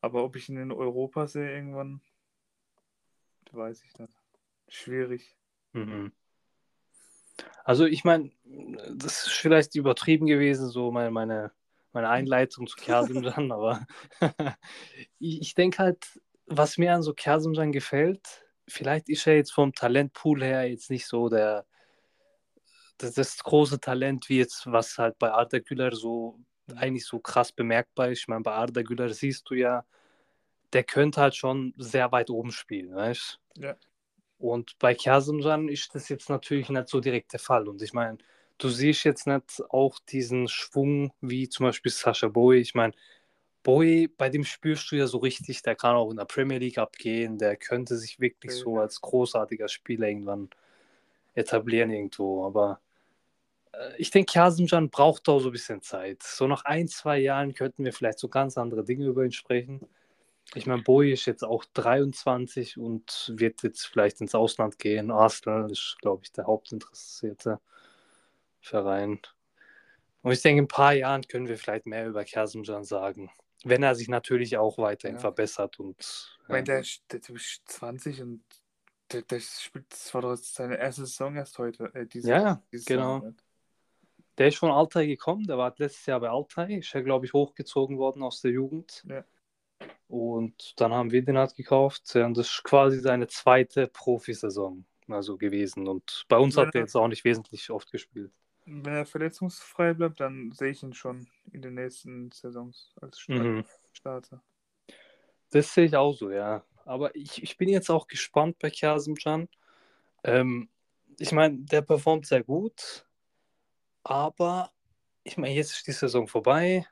Aber 0.00 0.24
ob 0.24 0.36
ich 0.36 0.48
ihn 0.48 0.56
in 0.56 0.72
Europa 0.72 1.26
sehe 1.26 1.50
irgendwann, 1.50 2.00
weiß 3.52 3.82
ich 3.84 3.98
nicht. 3.98 4.12
Schwierig. 4.68 5.36
Mhm. 5.72 6.12
Also 7.64 7.86
ich 7.86 8.04
meine, 8.04 8.30
das 8.92 9.26
ist 9.26 9.32
vielleicht 9.32 9.74
übertrieben 9.74 10.26
gewesen, 10.26 10.68
so 10.68 10.90
meine, 10.90 11.10
meine, 11.10 11.52
meine 11.92 12.08
Einleitung 12.08 12.66
zu 12.66 12.76
Kazımcan, 12.76 13.52
aber 13.52 13.86
ich, 15.18 15.54
denke 15.54 15.78
halt, 15.78 16.20
was 16.46 16.76
mir 16.76 16.94
an 16.94 17.02
so 17.02 17.14
Kazımcan 17.14 17.72
gefällt, 17.72 18.44
vielleicht 18.68 19.08
ist 19.08 19.26
er 19.26 19.36
jetzt 19.36 19.52
vom 19.52 19.72
Talentpool 19.72 20.42
her 20.42 20.68
jetzt 20.68 20.90
nicht 20.90 21.06
so 21.06 21.28
der 21.28 21.66
das, 22.98 23.14
das 23.14 23.38
große 23.38 23.80
Talent, 23.80 24.28
wie 24.28 24.38
jetzt, 24.38 24.66
was 24.66 24.98
halt 24.98 25.18
bei 25.18 25.32
Arda 25.32 25.58
Güler 25.58 25.94
so 25.94 26.38
eigentlich 26.76 27.06
so 27.06 27.18
krass 27.18 27.52
bemerkbar 27.52 28.10
ist. 28.10 28.20
Ich 28.20 28.28
meine, 28.28 28.42
bei 28.42 28.52
Arda 28.52 28.82
Güler 28.82 29.08
siehst 29.10 29.48
du 29.50 29.54
ja, 29.54 29.84
der 30.72 30.84
könnte 30.84 31.20
halt 31.20 31.36
schon 31.36 31.74
sehr 31.76 32.10
weit 32.12 32.30
oben 32.30 32.52
spielen, 32.52 32.94
weißt 32.94 33.38
Ja. 33.56 33.76
Und 34.38 34.78
bei 34.78 34.94
Kazımcan 34.94 35.68
ist 35.68 35.94
das 35.94 36.08
jetzt 36.08 36.28
natürlich 36.28 36.68
nicht 36.68 36.88
so 36.88 37.00
direkt 37.00 37.32
der 37.32 37.40
Fall. 37.40 37.68
Und 37.68 37.80
ich 37.82 37.92
meine, 37.92 38.18
du 38.58 38.68
siehst 38.68 39.04
jetzt 39.04 39.26
nicht 39.26 39.62
auch 39.70 39.98
diesen 40.00 40.48
Schwung 40.48 41.12
wie 41.20 41.48
zum 41.48 41.66
Beispiel 41.66 41.92
Sascha 41.92 42.28
Boy. 42.28 42.58
Ich 42.58 42.74
meine, 42.74 42.92
Boy, 43.62 44.08
bei 44.08 44.28
dem 44.28 44.44
spürst 44.44 44.90
du 44.90 44.96
ja 44.96 45.06
so 45.06 45.18
richtig, 45.18 45.62
der 45.62 45.76
kann 45.76 45.96
auch 45.96 46.10
in 46.10 46.18
der 46.18 46.26
Premier 46.26 46.58
League 46.58 46.76
abgehen, 46.78 47.38
der 47.38 47.56
könnte 47.56 47.96
sich 47.96 48.20
wirklich 48.20 48.52
Ja. 48.52 48.58
so 48.58 48.78
als 48.78 49.00
großartiger 49.00 49.68
Spieler 49.68 50.08
irgendwann 50.08 50.50
etablieren 51.34 51.90
irgendwo. 51.90 52.44
Aber 52.44 52.80
ich 53.98 54.10
denke, 54.10 54.32
Kazımcan 54.32 54.90
braucht 54.90 55.28
auch 55.28 55.40
so 55.40 55.48
ein 55.48 55.52
bisschen 55.52 55.82
Zeit. 55.82 56.22
So 56.22 56.46
nach 56.46 56.64
ein, 56.64 56.88
zwei 56.88 57.18
Jahren 57.18 57.54
könnten 57.54 57.84
wir 57.84 57.92
vielleicht 57.92 58.18
so 58.18 58.28
ganz 58.28 58.56
andere 58.58 58.84
Dinge 58.84 59.06
über 59.06 59.24
ihn 59.24 59.32
sprechen. 59.32 59.88
Ich 60.54 60.66
meine, 60.66 60.82
Boy 60.82 61.12
ist 61.12 61.26
jetzt 61.26 61.42
auch 61.42 61.64
23 61.74 62.78
und 62.78 63.32
wird 63.36 63.62
jetzt 63.62 63.86
vielleicht 63.86 64.20
ins 64.20 64.34
Ausland 64.34 64.78
gehen. 64.78 65.10
Arsenal 65.10 65.70
ist, 65.70 65.96
glaube 66.00 66.22
ich, 66.24 66.32
der 66.32 66.46
hauptinteressierte 66.46 67.60
Verein. 68.60 69.20
Und 70.22 70.32
ich 70.32 70.42
denke, 70.42 70.58
in 70.60 70.64
ein 70.64 70.68
paar 70.68 70.94
Jahren 70.94 71.22
können 71.22 71.48
wir 71.48 71.58
vielleicht 71.58 71.86
mehr 71.86 72.06
über 72.06 72.24
Kazımcan 72.24 72.84
sagen. 72.84 73.30
Wenn 73.64 73.82
er 73.82 73.94
sich 73.94 74.08
natürlich 74.08 74.56
auch 74.58 74.78
weiterhin 74.78 75.16
Ja. 75.16 75.20
verbessert 75.20 75.80
und 75.80 75.96
Ich 75.98 76.48
meine, 76.48 76.64
der, 76.64 76.80
ist- 76.80 77.02
der 77.10 77.20
Typ 77.20 77.36
ist 77.36 77.62
20 77.66 78.20
und 78.22 78.42
der, 79.12 79.22
der 79.22 79.40
spielt, 79.40 79.90
das 79.90 80.12
war 80.14 80.22
doch 80.22 80.36
seine 80.36 80.76
erste 80.78 81.06
Saison 81.06 81.36
erst 81.36 81.58
heute. 81.58 81.90
Äh, 81.94 82.06
diese, 82.06 82.30
Ja, 82.30 82.40
ja, 82.40 82.62
diese 82.72 82.84
genau. 82.84 83.20
Saison, 83.20 83.28
ne? 83.30 83.34
Der 84.38 84.48
ist 84.48 84.56
von 84.56 84.70
Altay 84.70 85.06
gekommen, 85.06 85.46
der 85.46 85.58
war 85.58 85.74
letztes 85.78 86.06
Jahr 86.06 86.20
bei 86.20 86.28
Altay, 86.28 86.78
ist 86.78 86.92
ja, 86.92 87.00
glaube 87.02 87.26
ich, 87.26 87.32
hochgezogen 87.32 87.98
worden 87.98 88.22
aus 88.22 88.40
der 88.40 88.50
Jugend. 88.50 89.04
Ja. 89.08 89.24
Und 90.08 90.74
dann 90.80 90.92
haben 90.92 91.12
wir 91.12 91.24
den 91.24 91.38
halt 91.38 91.54
gekauft. 91.54 92.14
Und 92.16 92.36
das 92.36 92.48
ist 92.48 92.64
quasi 92.64 93.00
seine 93.00 93.26
zweite 93.26 93.86
Profisaison 93.86 94.84
also 95.08 95.36
gewesen. 95.36 95.88
Und 95.88 96.24
bei 96.28 96.36
uns 96.36 96.56
Wenn 96.56 96.66
hat 96.66 96.74
er 96.74 96.82
jetzt 96.82 96.96
auch 96.96 97.08
nicht 97.08 97.24
wesentlich 97.24 97.70
oft 97.70 97.90
gespielt. 97.90 98.32
Wenn 98.66 98.94
er 98.94 99.06
verletzungsfrei 99.06 99.92
bleibt, 99.92 100.20
dann 100.20 100.52
sehe 100.52 100.70
ich 100.70 100.82
ihn 100.82 100.94
schon 100.94 101.26
in 101.52 101.62
den 101.62 101.74
nächsten 101.74 102.30
Saisons 102.32 102.94
als 103.00 103.26
Mhm. 103.28 103.64
Starter. 103.92 104.42
Das 105.50 105.72
sehe 105.72 105.84
ich 105.84 105.96
auch 105.96 106.14
so, 106.14 106.30
ja. 106.30 106.64
Aber 106.84 107.14
ich, 107.14 107.42
ich 107.42 107.56
bin 107.56 107.68
jetzt 107.68 107.90
auch 107.90 108.06
gespannt 108.06 108.58
bei 108.58 108.70
Kazımcan. 108.70 109.48
Ähm, 110.24 110.68
ich 111.18 111.32
meine, 111.32 111.58
der 111.58 111.82
performt 111.82 112.26
sehr 112.26 112.42
gut, 112.42 113.06
aber 114.04 114.70
ich 115.24 115.36
meine, 115.36 115.54
jetzt 115.54 115.72
ist 115.72 115.86
die 115.86 115.92
Saison 115.92 116.28
vorbei 116.28 116.86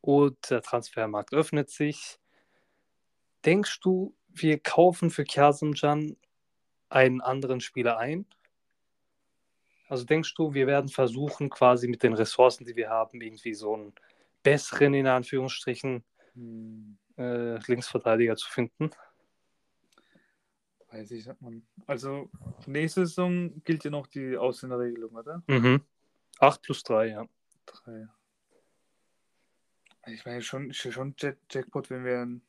und 0.00 0.50
der 0.50 0.62
Transfermarkt 0.62 1.32
öffnet 1.32 1.70
sich. 1.70 2.18
Denkst 3.44 3.80
du, 3.80 4.14
wir 4.28 4.58
kaufen 4.58 5.10
für 5.10 5.24
Kazımcan 5.24 6.16
einen 6.90 7.20
anderen 7.20 7.60
Spieler 7.60 7.98
ein? 7.98 8.26
Also 9.88 10.04
denkst 10.04 10.34
du, 10.34 10.54
wir 10.54 10.66
werden 10.66 10.88
versuchen, 10.88 11.50
quasi 11.50 11.88
mit 11.88 12.02
den 12.02 12.12
Ressourcen, 12.12 12.64
die 12.64 12.76
wir 12.76 12.90
haben, 12.90 13.20
irgendwie 13.20 13.54
so 13.54 13.74
einen 13.74 13.92
besseren, 14.42 14.94
in 14.94 15.06
Anführungsstrichen, 15.08 16.04
Hm, 16.34 16.96
äh, 17.16 17.58
Linksverteidiger 17.66 18.36
zu 18.36 18.48
finden? 18.48 18.90
weiß 20.92 21.10
ich 21.12 21.26
nicht, 21.26 21.40
man. 21.40 21.62
Also, 21.86 22.30
nächste 22.66 23.06
Saison 23.06 23.62
gilt 23.64 23.84
ja 23.84 23.90
noch 23.90 24.06
die 24.06 24.36
Ausländerregelung, 24.36 25.14
oder? 25.14 25.42
Mhm. 25.46 25.82
8 26.40 26.62
plus 26.62 26.82
3, 26.82 27.06
ja. 27.08 27.28
Drei. 27.66 28.08
Ich 30.06 30.24
meine, 30.24 30.42
schon, 30.42 30.70
ja 30.70 30.92
schon 30.92 31.14
Jack 31.18 31.38
Jackpot, 31.50 31.90
wenn 31.90 32.04
wir 32.04 32.20
einen 32.20 32.42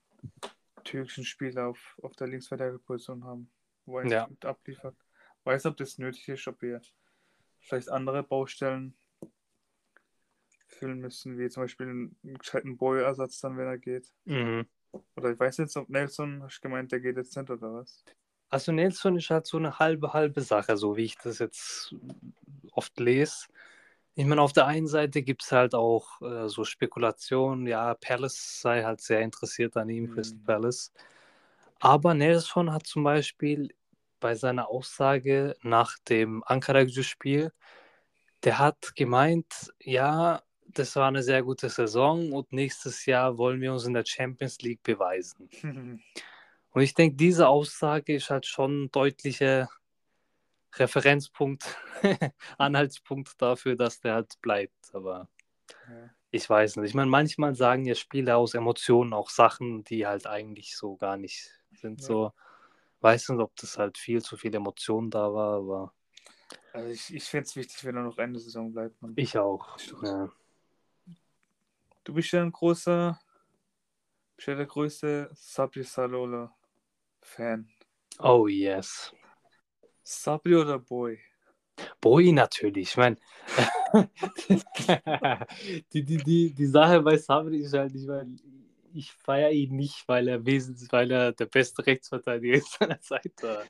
türkischen 0.84 1.26
Spieler 1.26 1.68
auf, 1.68 2.00
auf 2.02 2.16
der 2.16 2.28
Linksverteidigerposition 2.28 3.24
haben, 3.24 3.52
wo 3.86 4.00
er 4.00 4.08
Ja. 4.08 4.26
gut 4.26 4.46
abliefert. 4.46 4.96
Weiß, 5.44 5.66
ob 5.66 5.78
das 5.78 5.98
nötig 5.98 6.28
ist, 6.30 6.48
ob 6.48 6.62
wir 6.62 6.82
vielleicht 7.60 7.90
andere 7.90 8.24
Baustellen 8.24 8.96
füllen 10.68 11.00
müssen, 11.00 11.38
wie 11.38 11.50
zum 11.50 11.64
Beispiel 11.64 11.88
einen, 11.88 12.16
einen 12.24 12.38
gescheiten 12.38 12.78
Boy-Ersatz 12.78 13.40
dann, 13.42 13.58
wenn 13.58 13.68
er 13.68 13.78
geht. 13.78 14.12
Mhm. 14.26 14.66
Oder 15.16 15.32
ich 15.32 15.40
weiß 15.40 15.58
jetzt, 15.58 15.78
ob 15.78 15.90
Nelson, 15.90 16.44
hast 16.44 16.58
du 16.58 16.62
gemeint, 16.62 16.92
der 16.92 17.00
geht 17.00 17.18
jetzt 17.18 17.36
nicht 17.36 17.50
oder 17.50 17.74
was? 17.74 18.04
Also 18.50 18.72
Nelson 18.72 19.18
ist 19.18 19.30
halt 19.30 19.46
so 19.46 19.58
eine 19.58 19.80
halbe, 19.80 20.14
halbe 20.14 20.42
Sache, 20.42 20.76
so 20.76 20.98
wie 20.98 21.06
ich 21.06 21.18
das 21.18 21.40
jetzt 21.40 21.96
oft 22.74 23.00
lese. 23.00 23.48
Ich 24.16 24.26
meine, 24.26 24.42
auf 24.42 24.54
der 24.54 24.68
einen 24.68 24.88
Seite 24.88 25.22
gibt 25.22 25.44
es 25.44 25.52
halt 25.52 25.74
auch 25.74 26.22
äh, 26.22 26.50
so 26.50 26.66
Spekulationen, 26.66 27.66
ja, 27.66 27.94
Palace 27.94 28.62
sei 28.62 28.84
halt 28.84 29.02
sehr 29.02 29.22
interessiert 29.22 29.78
an 29.78 29.90
ihm, 29.90 30.06
Mhm. 30.06 30.14
Crystal 30.14 30.40
Palace. 30.46 30.92
Aber 31.80 32.14
Nelson 32.14 32.74
hat 32.74 32.86
zum 32.86 33.04
Beispiel 33.04 33.70
bei 34.20 34.36
seiner 34.36 34.70
Aussage 34.70 35.56
nach 35.64 35.98
dem 36.10 36.44
Ankara-Spiel, 36.46 37.52
der 38.44 38.60
hat 38.60 38.96
gemeint, 38.96 39.74
ja, 39.80 40.42
das 40.68 40.96
war 40.96 41.08
eine 41.08 41.24
sehr 41.24 41.44
gute 41.44 41.70
Saison 41.70 42.32
und 42.32 42.54
nächstes 42.54 43.06
Jahr 43.06 43.38
wollen 43.38 43.62
wir 43.62 43.74
uns 43.74 43.86
in 43.86 43.94
der 43.94 44.06
Champions 44.06 44.60
League 44.62 44.84
beweisen. 44.84 45.50
Und 46.74 46.82
ich 46.82 46.94
denke, 46.94 47.18
diese 47.18 47.50
Aussage 47.50 48.16
ist 48.16 48.30
halt 48.30 48.46
schon 48.46 48.90
deutlicher 48.92 49.68
Referenzpunkt, 50.76 51.78
Anhaltspunkt 52.58 53.42
dafür, 53.42 53.76
dass 53.76 54.00
der 54.00 54.16
halt 54.16 54.42
bleibt. 54.42 54.94
Aber 54.94 55.28
Ja. 55.90 56.10
ich 56.32 56.50
weiß 56.50 56.78
nicht. 56.78 56.90
Ich 56.90 56.94
meine, 56.96 57.10
manchmal 57.10 57.56
sagen 57.56 57.86
ja 57.86 57.96
Spieler 57.96 58.38
aus 58.38 58.54
Emotionen 58.54 59.14
auch 59.14 59.30
Sachen, 59.30 59.84
die 59.84 60.08
halt 60.08 60.28
eigentlich 60.28 60.76
so 60.78 60.96
gar 60.96 61.18
nicht 61.18 61.52
sind. 61.74 62.02
Ja. 62.02 62.08
So, 62.08 62.34
weiß 63.02 63.30
nicht, 63.30 63.40
ob 63.40 63.56
das 63.58 63.78
halt 63.78 63.98
viel 63.98 64.22
zu 64.22 64.38
viel 64.38 64.54
Emotion 64.56 65.10
da 65.10 65.34
war, 65.34 65.58
aber 65.58 65.94
Also 66.74 66.90
ich, 66.90 67.14
ich 67.14 67.24
fände 67.26 67.46
es 67.46 67.56
wichtig, 67.56 67.84
wenn 67.84 67.96
er 67.98 68.04
noch 68.04 68.18
Ende 68.18 68.40
Saison 68.40 68.72
bleibt. 68.72 69.02
Man. 69.02 69.14
ich 69.16 69.38
auch. 69.38 69.78
Ja. 70.04 70.32
Du 72.04 72.14
bist 72.14 72.32
ja 72.32 72.42
ein 72.42 72.52
großer, 72.52 73.20
bist 74.36 74.48
ja 74.48 74.56
der 74.56 74.66
größte 74.66 75.30
Sabri 75.34 75.84
Salola 75.84 76.52
Fan. 77.22 77.70
Oh 78.20 78.48
yes. 78.48 79.14
Sabri 80.04 80.56
oder 80.56 80.80
Boy? 80.80 81.20
Boy 82.00 82.32
natürlich. 82.32 82.90
Ich 82.90 82.98
meine, 82.98 83.18
die, 85.94 86.04
die, 86.04 86.18
die, 86.18 86.54
die 86.54 86.66
Sache 86.68 87.02
bei 87.02 87.18
Sabri 87.18 87.60
ist 87.60 87.74
halt, 87.74 87.96
ich 87.96 88.08
meine, 88.08 88.36
ich 88.94 89.12
feiere 89.12 89.52
ihn 89.52 89.76
nicht, 89.76 90.08
weil 90.08 90.28
er 90.28 90.46
wesentlich, 90.46 90.92
weil 90.92 91.12
er 91.12 91.32
der 91.32 91.46
beste 91.46 91.86
Rechtsverteidiger 91.86 92.60
seiner 92.80 93.00
Zeit 93.00 93.34
war. 93.42 93.64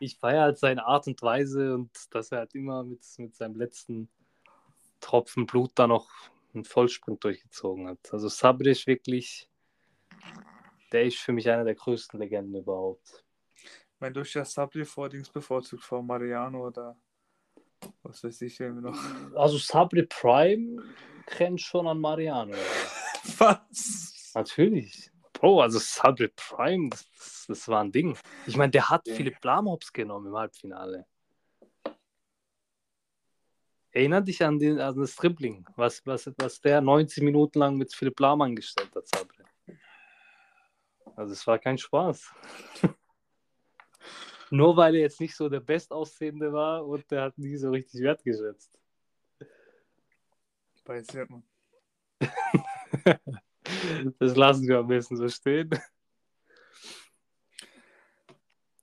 Ich 0.00 0.18
feiere 0.18 0.42
halt 0.42 0.58
seine 0.58 0.84
Art 0.84 1.06
und 1.06 1.22
Weise 1.22 1.74
und 1.74 1.90
dass 2.10 2.32
er 2.32 2.38
halt 2.38 2.54
immer 2.54 2.82
mit, 2.84 3.00
mit 3.18 3.34
seinem 3.34 3.56
letzten 3.56 4.08
Tropfen 5.00 5.46
Blut 5.46 5.72
da 5.74 5.86
noch 5.86 6.08
einen 6.54 6.64
Vollsprint 6.64 7.22
durchgezogen 7.22 7.88
hat. 7.88 8.12
Also 8.12 8.28
Sabri 8.28 8.70
ist 8.70 8.86
wirklich, 8.86 9.48
der 10.92 11.04
ist 11.04 11.18
für 11.18 11.32
mich 11.32 11.48
einer 11.48 11.64
der 11.64 11.74
größten 11.74 12.18
Legenden 12.18 12.60
überhaupt. 12.60 13.25
Ich 13.96 14.00
meine, 14.02 14.12
du 14.12 14.20
hast 14.20 14.34
ja 14.34 14.44
Sabri 14.44 14.84
vor 14.84 15.08
Dings 15.08 15.30
bevorzugt, 15.30 15.82
vor 15.82 16.02
Mariano 16.02 16.66
oder 16.66 16.98
was 18.02 18.22
weiß 18.22 18.42
ich, 18.42 18.60
wir 18.60 18.70
noch. 18.72 18.94
Also 19.34 19.56
Sabri 19.56 20.02
Prime 20.02 20.82
grenzt 21.24 21.64
schon 21.64 21.86
an 21.86 21.98
Mariano. 21.98 22.52
Was? 23.38 24.32
Natürlich. 24.34 25.10
Bro, 25.32 25.62
also 25.62 25.78
Sabri 25.78 26.28
Prime, 26.28 26.90
das, 26.90 27.46
das 27.48 27.68
war 27.68 27.82
ein 27.82 27.90
Ding. 27.90 28.18
Ich 28.46 28.58
meine, 28.58 28.70
der 28.70 28.90
hat 28.90 29.08
Ja. 29.08 29.14
Philipp 29.14 29.42
Lahm-Hops 29.42 29.90
genommen 29.94 30.26
im 30.26 30.36
Halbfinale. 30.36 31.06
Erinner 33.92 34.20
dich 34.20 34.44
an, 34.44 34.58
den, 34.58 34.78
an 34.78 35.00
das 35.00 35.16
Dribbling, 35.16 35.64
was, 35.74 36.04
was, 36.04 36.30
was 36.36 36.60
der 36.60 36.82
90 36.82 37.22
Minuten 37.22 37.60
lang 37.60 37.78
mit 37.78 37.94
Philipp 37.94 38.20
Lahm 38.20 38.42
angestellt 38.42 38.94
hat, 38.94 39.08
Sabri. 39.08 39.42
Also 41.16 41.32
es 41.32 41.46
war 41.46 41.58
kein 41.58 41.78
Spaß. 41.78 42.30
Nur 44.50 44.76
weil 44.76 44.94
er 44.94 45.02
jetzt 45.02 45.20
nicht 45.20 45.34
so 45.34 45.48
der 45.48 45.60
Bestaussehende 45.60 46.52
war 46.52 46.86
und 46.86 47.10
der 47.10 47.22
hat 47.22 47.38
nie 47.38 47.56
so 47.56 47.70
richtig 47.70 48.02
wertgeschätzt. 48.02 48.78
Nicht, 50.88 51.30
man. 51.30 51.42
Das 54.18 54.36
lassen 54.36 54.68
wir 54.68 54.78
am 54.78 54.86
besten 54.86 55.16
so 55.16 55.28
stehen. 55.28 55.70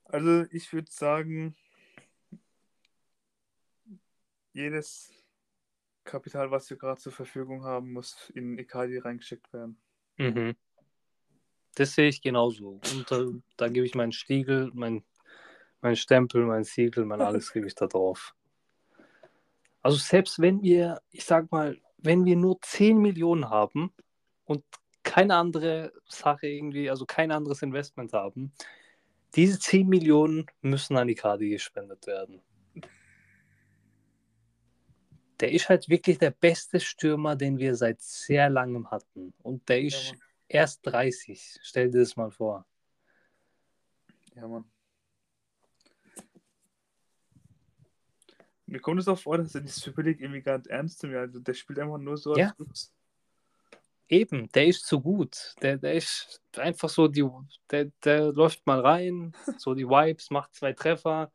Also 0.03 0.45
ich 0.51 0.71
würde 0.73 0.91
sagen, 0.91 1.55
jedes 4.51 5.11
Kapital, 6.03 6.51
was 6.51 6.69
wir 6.69 6.77
gerade 6.77 7.01
zur 7.01 7.11
Verfügung 7.11 7.63
haben, 7.63 7.93
muss 7.93 8.29
in 8.35 8.57
Icardi 8.57 8.97
reingeschickt 8.97 9.51
werden. 9.53 9.81
Mhm. 10.17 10.55
Das 11.75 11.95
sehe 11.95 12.09
ich 12.09 12.21
genauso. 12.21 12.81
Und 12.93 13.09
da, 13.09 13.25
da 13.57 13.67
gebe 13.69 13.85
ich 13.85 13.95
meinen 13.95 14.11
Stiegel, 14.11 14.69
mein, 14.73 15.03
mein 15.83 15.95
Stempel, 15.97 16.45
mein 16.45 16.63
Siegel, 16.63 17.05
mein 17.05 17.21
alles 17.21 17.51
gebe 17.51 17.67
ich 17.67 17.75
da 17.75 17.87
drauf. 17.87 18.33
Also 19.81 19.97
selbst 19.97 20.39
wenn 20.39 20.63
wir, 20.63 21.01
ich 21.11 21.25
sag 21.25 21.51
mal, 21.51 21.77
wenn 21.97 22.23
wir 22.25 22.37
nur 22.37 22.59
10 22.61 22.97
Millionen 22.97 23.49
haben 23.49 23.93
und 24.45 24.63
keine 25.03 25.35
andere 25.35 25.91
Sache 26.07 26.47
irgendwie, 26.47 26.89
also 26.89 27.05
kein 27.05 27.31
anderes 27.31 27.61
Investment 27.61 28.13
haben, 28.13 28.53
diese 29.35 29.59
10 29.59 29.89
Millionen 29.89 30.45
müssen 30.61 30.95
an 30.95 31.09
die 31.09 31.15
Karte 31.15 31.49
gespendet 31.49 32.07
werden. 32.07 32.41
Der 35.41 35.51
ist 35.51 35.67
halt 35.67 35.89
wirklich 35.89 36.17
der 36.17 36.31
beste 36.31 36.79
Stürmer, 36.79 37.35
den 37.35 37.57
wir 37.57 37.75
seit 37.75 38.01
sehr 38.01 38.49
langem 38.49 38.89
hatten. 38.89 39.33
Und 39.43 39.67
der 39.67 39.81
ist 39.81 40.11
Ja, 40.11 40.17
erst 40.47 40.79
30. 40.85 41.59
Stell 41.61 41.91
dir 41.91 41.99
das 41.99 42.15
mal 42.15 42.31
vor. 42.31 42.65
Ja, 44.35 44.47
Mann. 44.47 44.72
Mir 48.73 48.79
kommt 48.79 48.99
es 48.99 49.07
auch 49.07 49.19
vor, 49.19 49.37
dass 49.37 49.53
er 49.53 49.61
die 49.61 49.67
Super 49.67 50.01
League 50.01 50.19
irgendwie 50.19 50.41
gar 50.41 50.57
nicht 50.57 50.65
ernst 50.65 51.03
nimmt. 51.03 51.15
Also 51.15 51.39
der 51.39 51.53
spielt 51.53 51.77
einfach 51.77 51.99
nur 51.99 52.17
so, 52.17 52.35
Ja. 52.35 52.55
Eben, 54.09 54.49
der 54.49 54.65
ist 54.65 54.87
zu 54.87 54.99
gut. 54.99 55.53
Der, 55.61 55.77
der 55.77 55.93
ist 55.93 56.41
einfach 56.57 56.89
so, 56.89 57.07
die, 57.07 57.23
der, 57.69 57.91
der 58.03 58.33
läuft 58.33 58.65
mal 58.65 58.79
rein, 58.79 59.35
so 59.59 59.75
die 59.75 59.87
Vibes, 59.87 60.31
macht 60.31 60.55
zwei 60.55 60.73
Treffer, 60.73 61.31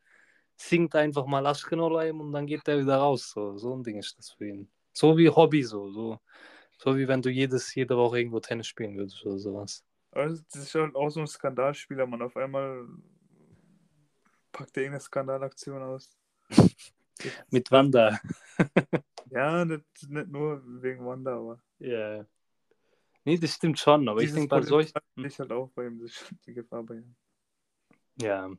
singt 0.56 0.96
einfach 0.96 1.26
mal 1.26 1.46
Aschkenolaim 1.46 2.20
und 2.20 2.32
dann 2.32 2.44
geht 2.44 2.66
der 2.66 2.80
wieder 2.80 2.96
raus. 2.96 3.30
So, 3.30 3.56
so 3.56 3.72
ein 3.72 3.84
Ding 3.84 3.98
ist 3.98 4.18
das 4.18 4.30
für 4.30 4.48
ihn. 4.48 4.68
So 4.92 5.16
wie 5.16 5.30
Hobby, 5.30 5.62
so. 5.62 5.92
So, 5.92 6.18
so 6.76 6.96
wie 6.96 7.06
wenn 7.06 7.22
du 7.22 7.30
jedes, 7.30 7.72
jede 7.72 7.96
Woche 7.96 8.18
irgendwo 8.18 8.40
Tennis 8.40 8.66
spielen 8.66 8.96
würdest 8.96 9.24
oder 9.24 9.38
sowas. 9.38 9.84
Also, 10.10 10.42
das 10.52 10.62
ist 10.62 10.72
schon 10.72 10.96
auch 10.96 11.10
so 11.10 11.20
ein 11.20 11.28
Skandalspieler, 11.28 12.04
man. 12.04 12.22
Auf 12.22 12.36
einmal 12.36 12.84
packt 14.50 14.76
er 14.76 14.82
irgendeine 14.82 15.04
Skandalaktion 15.04 15.82
aus. 15.82 16.18
Mit 17.50 17.70
Wanda. 17.70 18.20
Ja, 19.30 19.62
nicht, 19.64 19.84
nicht 20.08 20.28
nur 20.28 20.62
wegen 20.82 21.04
Wanda, 21.04 21.36
aber. 21.36 21.60
Ja. 21.78 22.24
Nee, 23.24 23.36
das 23.36 23.54
stimmt 23.54 23.78
schon, 23.78 24.08
aber 24.08 24.22
ich 24.22 24.32
denke 24.32 24.48
bei 24.48 24.62
solchen. 24.62 24.92
Sehe 25.16 25.26
ich 25.26 25.38
halt 25.38 25.52
auch 25.52 25.68
bei 25.74 25.86
ihm, 25.86 25.98
das 26.00 26.12
ist 26.12 26.34
die 26.46 26.54
Gefahr 26.54 26.82
bei 26.82 26.94
ihm. 26.94 27.14
Ja. 28.20 28.50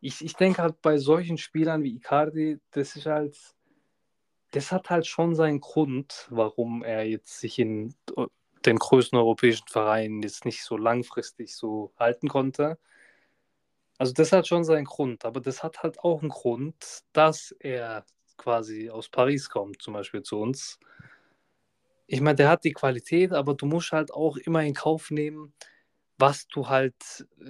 Ich, 0.00 0.24
ich 0.24 0.34
denke 0.34 0.62
halt 0.62 0.82
bei 0.82 0.98
solchen 0.98 1.38
Spielern 1.38 1.84
wie 1.84 1.94
Icardi, 1.94 2.58
das 2.72 2.96
ist 2.96 3.06
halt, 3.06 3.38
das 4.50 4.72
hat 4.72 4.90
halt 4.90 5.06
schon 5.06 5.36
seinen 5.36 5.60
Grund, 5.60 6.26
warum 6.30 6.82
er 6.82 7.06
jetzt 7.06 7.38
sich 7.38 7.60
in 7.60 7.94
den 8.66 8.78
größten 8.78 9.16
europäischen 9.16 9.68
Vereinen 9.68 10.22
jetzt 10.22 10.44
nicht 10.44 10.64
so 10.64 10.76
langfristig 10.76 11.54
so 11.54 11.92
halten 11.96 12.28
konnte. 12.28 12.78
Also 13.98 14.12
das 14.12 14.32
hat 14.32 14.46
schon 14.46 14.64
seinen 14.64 14.84
Grund, 14.84 15.24
aber 15.24 15.40
das 15.40 15.62
hat 15.62 15.82
halt 15.82 15.98
auch 16.00 16.20
einen 16.20 16.30
Grund, 16.30 17.02
dass 17.12 17.54
er 17.60 18.04
quasi 18.36 18.90
aus 18.90 19.08
Paris 19.08 19.48
kommt, 19.48 19.82
zum 19.82 19.94
Beispiel 19.94 20.22
zu 20.22 20.40
uns. 20.40 20.78
Ich 22.06 22.20
meine, 22.20 22.36
der 22.36 22.48
hat 22.48 22.64
die 22.64 22.72
Qualität, 22.72 23.32
aber 23.32 23.54
du 23.54 23.66
musst 23.66 23.92
halt 23.92 24.12
auch 24.12 24.36
immer 24.36 24.62
in 24.62 24.74
Kauf 24.74 25.10
nehmen, 25.10 25.54
was 26.18 26.46
du 26.48 26.68
halt, 26.68 26.94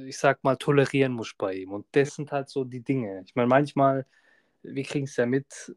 ich 0.07 0.19
sag 0.19 0.45
mal, 0.45 0.57
tolerieren 0.57 1.13
musst 1.13 1.37
bei 1.39 1.55
ihm. 1.55 1.73
Und 1.73 1.87
das 1.93 2.15
sind 2.15 2.33
halt 2.33 2.49
so 2.49 2.65
die 2.65 2.83
Dinge. 2.83 3.23
Ich 3.27 3.35
meine, 3.35 3.49
manchmal, 3.49 4.07
wir 4.63 4.85
kriegen 4.85 5.07
es 5.07 5.17
ja 5.17 5.27
mit, 5.27 5.75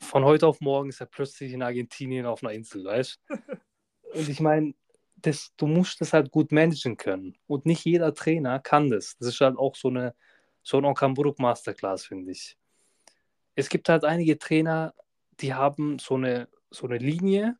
von 0.00 0.24
heute 0.24 0.46
auf 0.46 0.60
morgen 0.60 0.88
ist 0.88 1.00
er 1.00 1.06
plötzlich 1.06 1.52
in 1.52 1.62
Argentinien 1.62 2.26
auf 2.26 2.42
einer 2.42 2.52
Insel, 2.52 2.84
weißt 2.84 3.20
Und 4.14 4.28
ich 4.28 4.40
meine, 4.40 4.74
das, 5.16 5.52
du 5.56 5.66
musst 5.66 6.00
das 6.00 6.12
halt 6.12 6.30
gut 6.30 6.52
managen 6.52 6.96
können. 6.96 7.36
Und 7.46 7.66
nicht 7.66 7.84
jeder 7.84 8.14
Trainer 8.14 8.58
kann 8.60 8.90
das. 8.90 9.16
Das 9.18 9.28
ist 9.28 9.40
halt 9.40 9.58
auch 9.58 9.74
so 9.74 9.88
eine, 9.88 10.14
so 10.62 10.78
ein 10.78 10.84
Okamburuk 10.84 11.38
Masterclass, 11.38 12.06
finde 12.06 12.32
ich. 12.32 12.56
Es 13.54 13.68
gibt 13.68 13.88
halt 13.88 14.04
einige 14.04 14.38
Trainer, 14.38 14.94
die 15.40 15.54
haben 15.54 15.98
so 15.98 16.14
eine, 16.14 16.48
so 16.70 16.86
eine 16.86 16.98
Linie, 16.98 17.56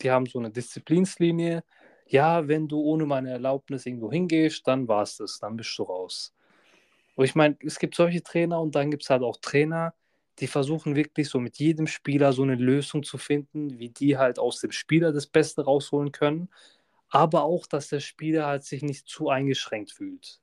die 0.00 0.10
haben 0.10 0.26
so 0.26 0.38
eine 0.38 0.50
Disziplinslinie. 0.50 1.62
Ja, 2.06 2.48
wenn 2.48 2.68
du 2.68 2.80
ohne 2.80 3.04
meine 3.04 3.30
Erlaubnis 3.30 3.84
irgendwo 3.84 4.10
hingehst, 4.10 4.66
dann 4.66 4.88
war 4.88 5.02
es 5.02 5.18
das, 5.18 5.38
dann 5.38 5.56
bist 5.56 5.76
du 5.78 5.82
raus. 5.82 6.32
Und 7.16 7.24
ich 7.24 7.34
meine, 7.34 7.56
es 7.60 7.78
gibt 7.78 7.96
solche 7.96 8.22
Trainer 8.22 8.60
und 8.60 8.74
dann 8.74 8.90
gibt 8.90 9.02
es 9.02 9.10
halt 9.10 9.22
auch 9.22 9.36
Trainer, 9.38 9.92
die 10.38 10.46
versuchen 10.46 10.94
wirklich 10.94 11.28
so 11.28 11.40
mit 11.40 11.58
jedem 11.58 11.86
Spieler 11.86 12.32
so 12.32 12.44
eine 12.44 12.54
Lösung 12.54 13.02
zu 13.02 13.18
finden, 13.18 13.78
wie 13.78 13.88
die 13.88 14.16
halt 14.16 14.38
aus 14.38 14.60
dem 14.60 14.70
Spieler 14.70 15.12
das 15.12 15.26
Beste 15.26 15.64
rausholen 15.64 16.12
können, 16.12 16.48
aber 17.10 17.42
auch, 17.44 17.66
dass 17.66 17.88
der 17.88 18.00
Spieler 18.00 18.46
halt 18.46 18.64
sich 18.64 18.82
nicht 18.82 19.06
zu 19.08 19.28
eingeschränkt 19.28 19.92
fühlt. 19.92 20.40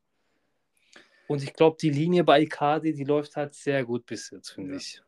Und 1.27 1.43
ich 1.43 1.53
glaube, 1.53 1.77
die 1.81 1.89
Linie 1.89 2.23
bei 2.23 2.41
Icardi, 2.41 2.93
die 2.93 3.03
läuft 3.03 3.35
halt 3.35 3.53
sehr 3.55 3.83
gut 3.83 4.05
bis 4.05 4.29
jetzt, 4.29 4.51
finde 4.51 4.71
Ja. 4.71 4.77
ich. 4.77 5.01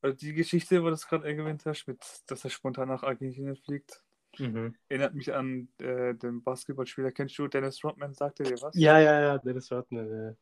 Also 0.00 0.16
die 0.16 0.34
Geschichte, 0.34 0.80
wo 0.80 0.86
du 0.86 0.90
das 0.92 1.08
gerade 1.08 1.26
erwähnt 1.26 1.64
hast, 1.64 1.86
mit, 1.88 1.98
dass 2.26 2.44
er 2.44 2.50
spontan 2.50 2.88
nach 2.88 3.02
Argentinien 3.02 3.56
fliegt, 3.56 4.00
Mhm. 4.38 4.74
erinnert 4.88 5.14
mich 5.14 5.32
an 5.32 5.68
äh, 5.78 6.12
den 6.14 6.42
Basketballspieler. 6.42 7.12
Kennst 7.12 7.38
du 7.38 7.46
Dennis 7.46 7.82
Rodman? 7.84 8.14
Sagt 8.14 8.40
er 8.40 8.46
dir 8.46 8.60
was? 8.62 8.74
Ja, 8.76 8.98
ja, 8.98 9.20
ja, 9.20 9.38
Dennis 9.38 9.70
Rodman. 9.70 10.10
Ja. 10.10 10.36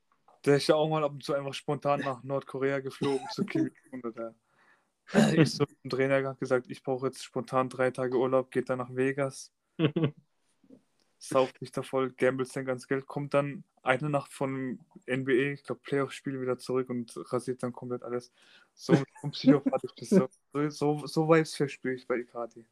Der 0.46 0.56
ist 0.56 0.66
ja 0.66 0.74
auch 0.76 0.88
mal 0.88 1.04
ab 1.04 1.12
und 1.12 1.22
zu 1.22 1.34
einfach 1.34 1.52
spontan 1.54 2.00
nach 2.00 2.22
Nordkorea 2.22 2.80
geflogen 2.80 3.26
zu 3.32 3.44
Kim 3.44 3.70
Jong-un 3.92 4.10
oder 4.10 4.34
ist 5.34 5.56
so 5.56 5.64
ein 5.84 5.90
Trainer 5.90 6.26
hat 6.26 6.40
gesagt, 6.40 6.70
ich 6.70 6.82
brauche 6.82 7.06
jetzt 7.06 7.22
spontan 7.22 7.68
drei 7.68 7.90
Tage 7.90 8.16
Urlaub, 8.16 8.50
geht 8.50 8.70
dann 8.70 8.78
nach 8.78 8.94
Vegas, 8.94 9.52
sauft 11.18 11.58
sich 11.60 11.70
da 11.70 11.82
voll, 11.82 12.10
gambelt 12.12 12.48
sein 12.48 12.64
ganzes 12.64 12.88
Geld, 12.88 13.06
kommt 13.06 13.34
dann 13.34 13.64
eine 13.82 14.10
Nacht 14.10 14.32
von 14.32 14.78
NBA, 15.06 15.52
ich 15.52 15.64
glaube 15.64 15.80
Playoff-Spiel 15.84 16.40
wieder 16.40 16.58
zurück 16.58 16.90
und 16.90 17.12
rasiert 17.32 17.62
dann 17.62 17.72
komplett 17.72 18.02
alles. 18.02 18.32
So 18.74 18.92
ein 19.22 19.30
psychopathisch 19.30 19.92
bist 19.96 20.12
du. 20.12 20.28
So, 20.52 20.68
so, 20.70 21.06
so 21.06 21.28
Vibes 21.28 21.54
verspüre 21.54 21.94
ich 21.94 22.06
bei 22.06 22.16
Icardi. 22.18 22.64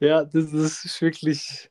Ja, 0.00 0.24
das, 0.24 0.52
ist 0.52 1.00
wirklich. 1.02 1.70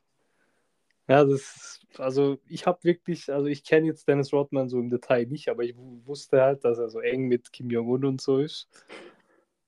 Ja, 1.08 1.24
das 1.24 1.40
ist, 1.40 1.86
also 1.98 2.38
ich 2.46 2.66
habe 2.66 2.84
wirklich, 2.84 3.32
also 3.32 3.46
ich 3.46 3.64
kenne 3.64 3.86
jetzt 3.86 4.06
Dennis 4.06 4.32
Rodman 4.32 4.68
so 4.68 4.78
im 4.78 4.90
Detail 4.90 5.24
nicht, 5.26 5.48
aber 5.48 5.64
ich 5.64 5.74
wu- 5.74 6.02
wusste 6.04 6.42
halt, 6.42 6.64
dass 6.64 6.76
er 6.78 6.90
so 6.90 7.00
eng 7.00 7.28
mit 7.28 7.50
Kim 7.50 7.70
Jong-un 7.70 8.04
und 8.04 8.20
so 8.20 8.38
ist. 8.38 8.68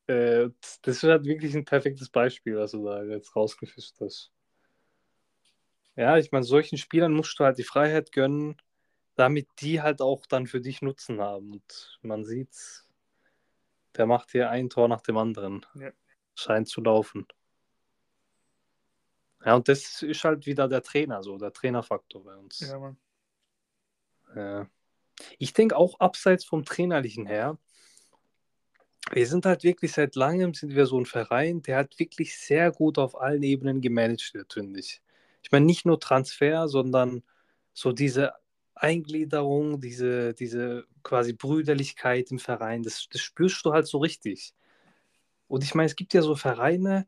Äh, 0.06 0.50
das 0.82 0.96
ist 0.96 1.02
halt 1.04 1.24
wirklich 1.24 1.54
ein 1.54 1.64
perfektes 1.64 2.10
Beispiel, 2.10 2.56
was 2.56 2.72
du 2.72 2.84
da 2.84 3.02
jetzt 3.04 3.34
rausgefischt 3.34 3.94
hast. 4.00 4.30
Ja, 5.97 6.16
ich 6.16 6.32
meine, 6.32 6.45
solchen 6.45 6.78
Spielern 6.78 7.12
musst 7.12 7.38
du 7.38 7.45
halt 7.45 7.59
die 7.59 7.64
Freiheit 7.64 8.12
gönnen, 8.12 8.57
damit 9.16 9.49
die 9.61 9.82
halt 9.82 10.01
auch 10.01 10.24
dann 10.26 10.47
für 10.47 10.61
dich 10.61 10.82
Nutzen 10.82 11.20
haben. 11.20 11.53
Und 11.53 11.99
man 12.03 12.24
sieht, 12.24 12.84
der 13.97 14.07
macht 14.07 14.30
hier 14.30 14.51
ein 14.51 14.70
Tor 14.70 14.88
nach 14.88 15.03
dem 15.03 15.16
anderen. 15.16 15.66
Ja. 15.74 15.91
Scheint 16.34 16.68
zu 16.68 16.80
laufen. 16.80 17.26
Ja, 19.45 19.55
und 19.55 19.68
das 19.68 20.03
ist 20.03 20.24
halt 20.24 20.47
wieder 20.47 20.68
der 20.68 20.82
Trainer, 20.82 21.22
so 21.22 21.38
der 21.38 21.53
Trainerfaktor 21.53 22.22
bei 22.22 22.36
uns. 22.36 22.61
Ja, 22.61 22.78
Mann. 22.78 22.97
Ja. 24.34 24.70
Ich 25.38 25.53
denke 25.53 25.76
auch 25.76 25.99
abseits 25.99 26.45
vom 26.45 26.64
Trainerlichen 26.64 27.26
her, 27.26 27.59
wir 29.12 29.26
sind 29.26 29.47
halt 29.47 29.64
wirklich 29.64 29.93
seit 29.93 30.14
langem 30.14 30.55
sind 30.55 30.74
wir 30.74 30.86
so 30.86 30.99
ein 30.99 31.07
Verein, 31.07 31.62
der 31.62 31.76
halt 31.76 31.99
wirklich 31.99 32.38
sehr 32.38 32.70
gut 32.70 32.99
auf 32.99 33.20
allen 33.20 33.43
Ebenen 33.43 33.80
gemanagt 33.80 34.34
wird, 34.34 34.53
finde 34.53 34.80
ich. 34.80 35.03
Ich 35.43 35.53
meine, 35.53 35.66
nicht 35.66 35.86
nur 35.86 36.01
Transfer, 36.01 36.68
sondern 36.68 37.22
so 37.72 37.93
diese 37.93 38.32
Eingliederung, 38.74 39.80
diese, 39.80 40.34
diese 40.34 40.84
quasi 41.03 41.32
Brüderlichkeit 41.32 42.30
im 42.30 42.38
Verein, 42.38 42.82
das, 42.82 43.09
das 43.11 43.20
spürst 43.20 43.64
du 43.64 43.72
halt 43.72 43.86
so 43.86 43.99
richtig. 43.99 44.55
Und 45.49 45.64
ich 45.64 45.74
meine, 45.74 45.86
es 45.86 45.97
gibt 45.97 46.14
ja 46.14 46.22
so 46.22 46.36
Vereine, 46.36 47.07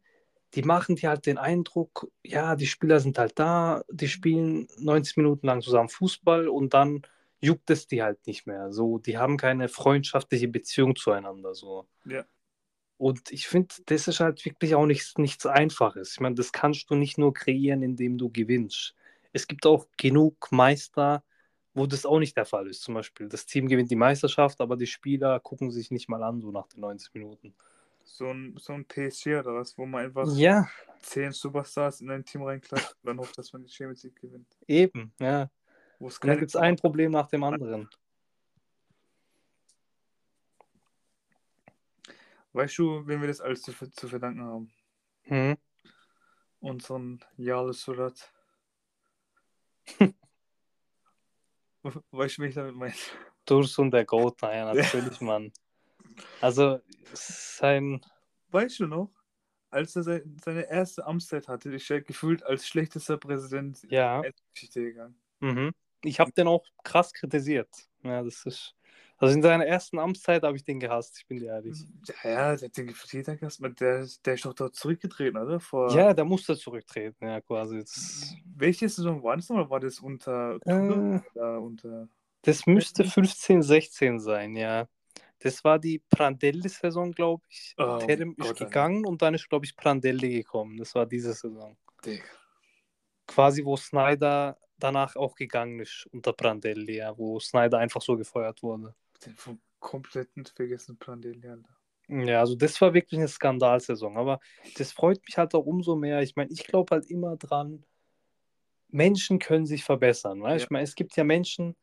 die 0.55 0.62
machen 0.62 0.97
dir 0.97 1.11
halt 1.11 1.26
den 1.26 1.39
Eindruck, 1.39 2.11
ja, 2.22 2.57
die 2.57 2.66
Spieler 2.66 3.01
sind 3.01 3.18
halt 3.18 3.39
da, 3.39 3.83
die 3.91 4.09
spielen 4.09 4.68
90 4.78 5.16
Minuten 5.16 5.47
lang 5.47 5.62
zusammen 5.62 5.89
Fußball 5.89 6.49
und 6.49 6.74
dann 6.74 7.03
juckt 7.41 7.70
es 7.70 7.87
die 7.87 8.03
halt 8.03 8.26
nicht 8.26 8.47
mehr. 8.47 8.72
So, 8.72 8.99
die 8.99 9.18
haben 9.18 9.37
keine 9.37 9.68
freundschaftliche 9.68 10.49
Beziehung 10.49 10.95
zueinander. 10.97 11.55
So. 11.55 11.87
Ja. 12.05 12.24
Und 13.03 13.32
ich 13.32 13.48
finde, 13.48 13.74
das 13.86 14.07
ist 14.07 14.20
halt 14.20 14.44
wirklich 14.44 14.76
auch 14.76 14.86
nichts, 14.86 15.18
nichts 15.18 15.44
Einfaches. 15.44 16.12
Ich 16.12 16.20
meine, 16.20 16.36
das 16.36 16.53
kannst 16.53 16.88
du 16.88 16.94
nicht 16.94 17.18
nur 17.18 17.34
kreieren, 17.34 17.82
indem 17.82 18.16
du 18.16 18.30
gewinnst. 18.30 18.94
Es 19.32 19.48
gibt 19.48 19.66
auch 19.66 19.88
genug 19.96 20.53
Meister, 20.53 21.24
wo 21.74 21.86
das 21.86 22.07
auch 22.07 22.20
nicht 22.20 22.36
der 22.36 22.44
Fall 22.44 22.68
ist. 22.68 22.82
Zum 22.82 22.94
Beispiel, 22.94 23.28
das 23.28 23.44
Team 23.44 23.66
gewinnt 23.66 23.90
die 23.90 23.96
Meisterschaft, 23.96 24.61
aber 24.61 24.76
die 24.76 24.86
Spieler 24.86 25.40
gucken 25.40 25.72
sich 25.72 25.90
nicht 25.90 26.09
mal 26.09 26.22
an, 26.22 26.40
so 26.40 26.53
nach 26.53 26.68
den 26.68 26.78
90 26.78 27.12
Minuten. 27.14 27.57
So 28.05 28.30
ein, 28.30 28.55
so 28.57 28.72
ein 28.72 28.84
PSG 28.84 29.34
oder 29.34 29.57
was, 29.57 29.76
wo 29.76 29.84
man 29.84 30.05
einfach 30.05 30.28
Ja, 30.36 30.68
zehn 31.00 31.32
Superstars 31.32 32.03
in 32.03 32.11
ein 32.11 32.24
Team 32.24 32.42
reinklatscht 32.42 32.94
und 33.03 33.09
dann 33.09 33.18
hofft, 33.18 33.36
dass 33.36 33.53
man 33.53 33.64
die 33.64 33.68
Champions 33.68 34.05
League 34.05 34.20
gewinnt. 34.20 34.46
eben, 34.68 35.12
ja. 35.18 35.50
Und 35.98 36.24
dann 36.24 36.38
gibt 36.38 36.50
es 36.50 36.57
ein 36.57 36.76
Problem 36.76 37.11
nach 37.11 37.26
dem 37.26 37.42
anderen. 37.42 37.88
Weißt 42.53 42.78
du, 42.78 43.07
wem 43.07 43.20
wir 43.20 43.28
das 43.28 43.40
alles 43.40 43.62
zu, 43.62 43.72
zu 43.72 44.09
verdanken 44.09 44.42
haben? 44.44 44.72
Hm. 45.22 45.57
Unseren 46.61 47.24
Jale 47.36 47.72
Surat. 47.72 48.32
weißt 51.82 52.38
du, 52.38 52.42
wie 52.42 52.46
ich 52.46 52.55
damit 52.55 52.74
meine? 52.74 52.94
Dursun 53.46 53.90
der 53.90 54.05
Goat, 54.05 54.40
naja, 54.42 54.72
natürlich, 54.74 55.20
Mann. 55.20 55.53
Also, 56.40 56.80
sein, 57.12 58.05
Weißt 58.50 58.80
du 58.80 58.86
noch, 58.86 59.11
als 59.70 59.96
er 59.96 60.03
se- 60.03 60.24
seine 60.44 60.68
erste 60.70 61.07
Amtszeit 61.07 61.48
hatte, 61.48 61.72
ist 61.74 61.90
er 61.90 62.03
gefühlt 62.03 62.42
als 62.42 62.66
schlechtester 62.66 63.16
Präsident 63.16 63.82
ja, 63.88 64.20
in 64.20 64.32
die 64.32 64.53
Geschichte 64.55 64.82
gegangen. 64.82 65.20
mhm. 65.40 65.72
ich 66.05 66.20
habe 66.20 66.32
den 66.32 66.46
auch 66.48 66.64
krass 66.84 67.12
kritisiert. 67.12 67.70
Ja, 68.03 68.22
das 68.22 68.44
ist, 68.44 68.74
also 69.23 69.37
in 69.37 69.43
seiner 69.43 69.66
ersten 69.66 70.01
Amtszeit 70.01 70.43
habe 70.43 70.57
ich 70.57 70.64
den 70.64 70.81
gehasst, 70.81 71.16
ich 71.18 71.27
bin 71.29 71.39
dir 71.39 71.53
ehrlich. 71.53 71.79
Ja, 72.25 72.31
ja, 72.31 72.57
der 72.57 72.68
hat 72.68 72.77
den 72.77 72.95
jeder 73.12 73.37
gehasst. 73.37 73.61
Der, 73.62 74.09
der 74.25 74.35
ist 74.35 74.45
doch 74.45 74.53
dort 74.53 74.75
zurückgetreten, 74.75 75.39
oder? 75.39 75.61
Vor 75.61 75.95
Ja, 75.95 76.12
der 76.12 76.25
musste 76.25 76.57
zurücktreten, 76.57 77.27
ja, 77.27 77.41
quasi. 77.41 77.79
Das, 77.79 78.35
Welche 78.57 78.89
Saison 78.89 79.23
war 79.23 79.37
das 79.37 79.49
nochmal? 79.49 79.70
War 79.70 79.79
das 79.81 80.01
unter 80.01 80.59
Tudor 80.61 81.25
oder 81.35 81.61
unter. 81.61 82.09
das 82.43 82.66
müsste 82.66 83.05
15, 83.05 83.62
16 83.62 84.18
sein, 84.18 84.57
ja. 84.57 84.89
Das 85.39 85.62
war 85.62 85.79
die 85.79 86.01
Prandelli-Saison, 86.11 87.12
glaube 87.12 87.45
ich. 87.49 87.75
Oh, 87.77 87.99
Terem 87.99 88.35
Gott, 88.37 88.47
ist 88.47 88.59
gegangen 88.59 89.07
und 89.07 89.23
dann 89.23 89.35
ist, 89.35 89.49
glaube 89.49 89.64
ich, 89.64 89.77
Prandelli 89.77 90.35
gekommen. 90.35 90.77
Das 90.79 90.95
war 90.95 91.07
diese 91.07 91.33
Saison. 91.33 91.77
Digga. 92.05 92.25
quasi 93.27 93.64
wo 93.64 93.77
Snyder 93.77 94.59
danach 94.79 95.14
auch 95.16 95.37
gegangen 95.37 95.81
ist 95.81 96.09
unter 96.12 96.33
Prandelli, 96.33 96.97
ja, 96.97 97.16
wo 97.16 97.39
Snyder 97.39 97.79
einfach 97.79 98.03
so 98.03 98.16
gefeuert 98.16 98.62
wurde. 98.62 98.95
Den 99.25 99.35
vom 99.35 99.61
kompletten 99.79 100.47
vergessen 100.47 100.97
Prandelli, 100.99 101.49
Alter. 101.49 101.77
Ja, 102.09 102.41
also 102.41 102.55
das 102.55 102.81
war 102.81 102.95
wirklich 102.95 103.18
eine 103.18 103.29
Skandalsaison, 103.29 104.16
aber 104.16 104.41
das 104.77 104.93
freut 104.93 105.20
mich 105.27 105.39
halt 105.39 105.55
auch 105.55 105.64
umso 105.64 105.97
mehr. 105.97 106.23
Ich 106.23 106.37
meine, 106.37 106.51
ich 106.51 106.66
glaube 106.66 106.95
halt 106.95 107.11
immer 107.11 107.37
dran, 107.37 107.85
Menschen 108.89 109.39
können 109.39 109.66
sich 109.66 109.85
verbessern. 109.85 110.43
Ja. 110.43 110.57
Ich 110.57 110.70
meine, 110.70 110.85
es 110.85 110.95
gibt 110.95 111.16
ja 111.16 111.25
Menschen, 111.25 111.75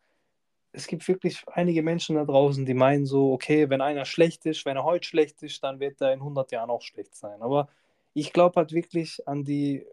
es 0.72 0.88
gibt 0.88 1.08
wirklich 1.08 1.44
einige 1.48 1.82
Menschen 1.82 2.16
da 2.16 2.26
draußen, 2.26 2.66
die 2.66 2.74
meinen 2.74 3.06
so, 3.06 3.34
okay, 3.34 3.70
wenn 3.70 3.82
einer 3.82 4.06
schlecht 4.06 4.46
ist, 4.46 4.66
wenn 4.66 4.78
er 4.78 4.84
heute 4.84 5.08
schlecht 5.08 5.42
ist, 5.42 5.64
dann 5.64 5.80
wird 5.80 6.00
er 6.02 6.14
in 6.14 6.20
100 6.20 6.52
Jahren 6.52 6.70
auch 6.70 6.84
schlecht 6.84 7.16
sein. 7.16 7.42
Aber 7.42 7.70
ich 8.14 8.32
glaube 8.34 8.58
halt 8.58 8.72
wirklich 8.72 9.28
an 9.28 9.44
die, 9.44 9.86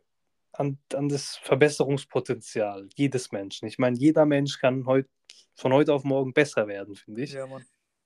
an, 0.59 0.79
an 0.95 1.09
das 1.09 1.37
Verbesserungspotenzial 1.37 2.89
jedes 2.95 3.33
Menschen. 3.33 3.67
Ich 3.67 3.79
meine, 3.79 3.97
jeder 3.97 4.27
Mensch 4.27 4.59
kann 4.59 4.87
heut, 4.87 5.07
von 5.55 5.73
heute 5.73 5.95
auf 5.95 6.05
morgen 6.05 6.33
besser 6.33 6.67
werden, 6.67 6.95
finde 6.95 7.23
ich. 7.23 7.33
Ja. 7.33 7.47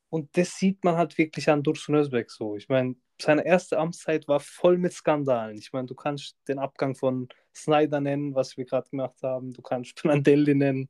Und 0.08 0.36
das 0.36 0.56
sieht 0.56 0.82
man 0.84 0.96
halt 0.96 1.16
wirklich 1.18 1.48
an 1.48 1.62
Dursun 1.62 1.94
Özbek 1.94 2.30
so. 2.30 2.56
Ich 2.56 2.68
meine, 2.68 2.96
seine 3.20 3.44
erste 3.46 3.78
Amtszeit 3.78 4.26
war 4.28 4.40
voll 4.40 4.76
mit 4.78 4.92
Skandalen. 4.92 5.56
Ich 5.56 5.72
meine, 5.72 5.86
du 5.86 5.94
kannst 5.94 6.36
den 6.48 6.58
Abgang 6.58 6.94
von 6.94 7.28
Snyder 7.54 8.00
nennen, 8.00 8.34
was 8.34 8.56
wir 8.56 8.64
gerade 8.64 8.90
gemacht 8.90 9.22
haben. 9.22 9.52
Du 9.52 9.62
kannst 9.62 9.96
Prandelli 10.02 10.54
nennen. 10.54 10.88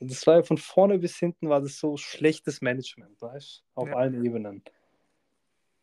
Das 0.00 0.26
war 0.26 0.36
ja 0.36 0.42
von 0.42 0.58
vorne 0.58 0.98
bis 0.98 1.16
hinten 1.16 1.48
war 1.48 1.60
das 1.60 1.78
so 1.78 1.96
schlechtes 1.96 2.60
Management, 2.60 3.20
weißt 3.22 3.64
du? 3.74 3.80
Auf 3.80 3.88
Ja. 3.88 3.94
allen 3.94 4.24
Ebenen. 4.24 4.62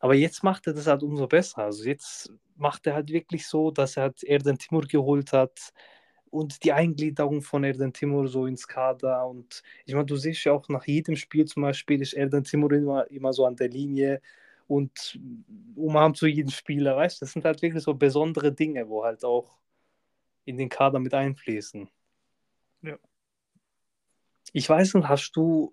Aber 0.00 0.14
jetzt 0.14 0.42
macht 0.42 0.66
er 0.66 0.72
das 0.72 0.86
halt 0.86 1.02
umso 1.02 1.26
besser. 1.26 1.58
Also 1.58 1.84
jetzt 1.84 2.32
macht 2.56 2.86
er 2.86 2.94
halt 2.94 3.10
wirklich 3.10 3.46
so, 3.46 3.70
dass 3.70 3.96
er 3.96 4.04
halt 4.04 4.24
Erden 4.24 4.58
Timur 4.58 4.82
geholt 4.82 5.32
hat 5.32 5.72
und 6.30 6.64
die 6.64 6.72
Eingliederung 6.72 7.42
von 7.42 7.64
Erden 7.64 7.92
Timur 7.92 8.26
so 8.26 8.46
ins 8.46 8.66
Kader. 8.66 9.26
Und 9.26 9.62
ich 9.84 9.94
meine, 9.94 10.06
du 10.06 10.16
siehst 10.16 10.44
ja 10.44 10.52
auch 10.52 10.68
nach 10.68 10.86
jedem 10.86 11.16
Spiel 11.16 11.44
zum 11.44 11.62
Beispiel 11.62 12.00
ist 12.00 12.14
Erden 12.14 12.44
Timur 12.44 12.72
immer, 12.72 13.10
immer 13.10 13.32
so 13.32 13.44
an 13.44 13.56
der 13.56 13.68
Linie 13.68 14.22
und 14.66 15.18
umarmt 15.76 16.16
so 16.16 16.26
jeden 16.26 16.50
Spieler, 16.50 16.96
weißt 16.96 17.20
du? 17.20 17.24
Das 17.24 17.32
sind 17.32 17.44
halt 17.44 17.60
wirklich 17.60 17.82
so 17.82 17.92
besondere 17.92 18.52
Dinge, 18.52 18.88
wo 18.88 19.04
halt 19.04 19.24
auch 19.24 19.58
in 20.44 20.56
den 20.56 20.68
Kader 20.70 20.98
mit 20.98 21.12
einfließen. 21.12 21.90
Ja. 22.82 22.96
Ich 24.52 24.68
weiß 24.68 24.94
nicht, 24.94 25.08
hast 25.08 25.32
du 25.32 25.72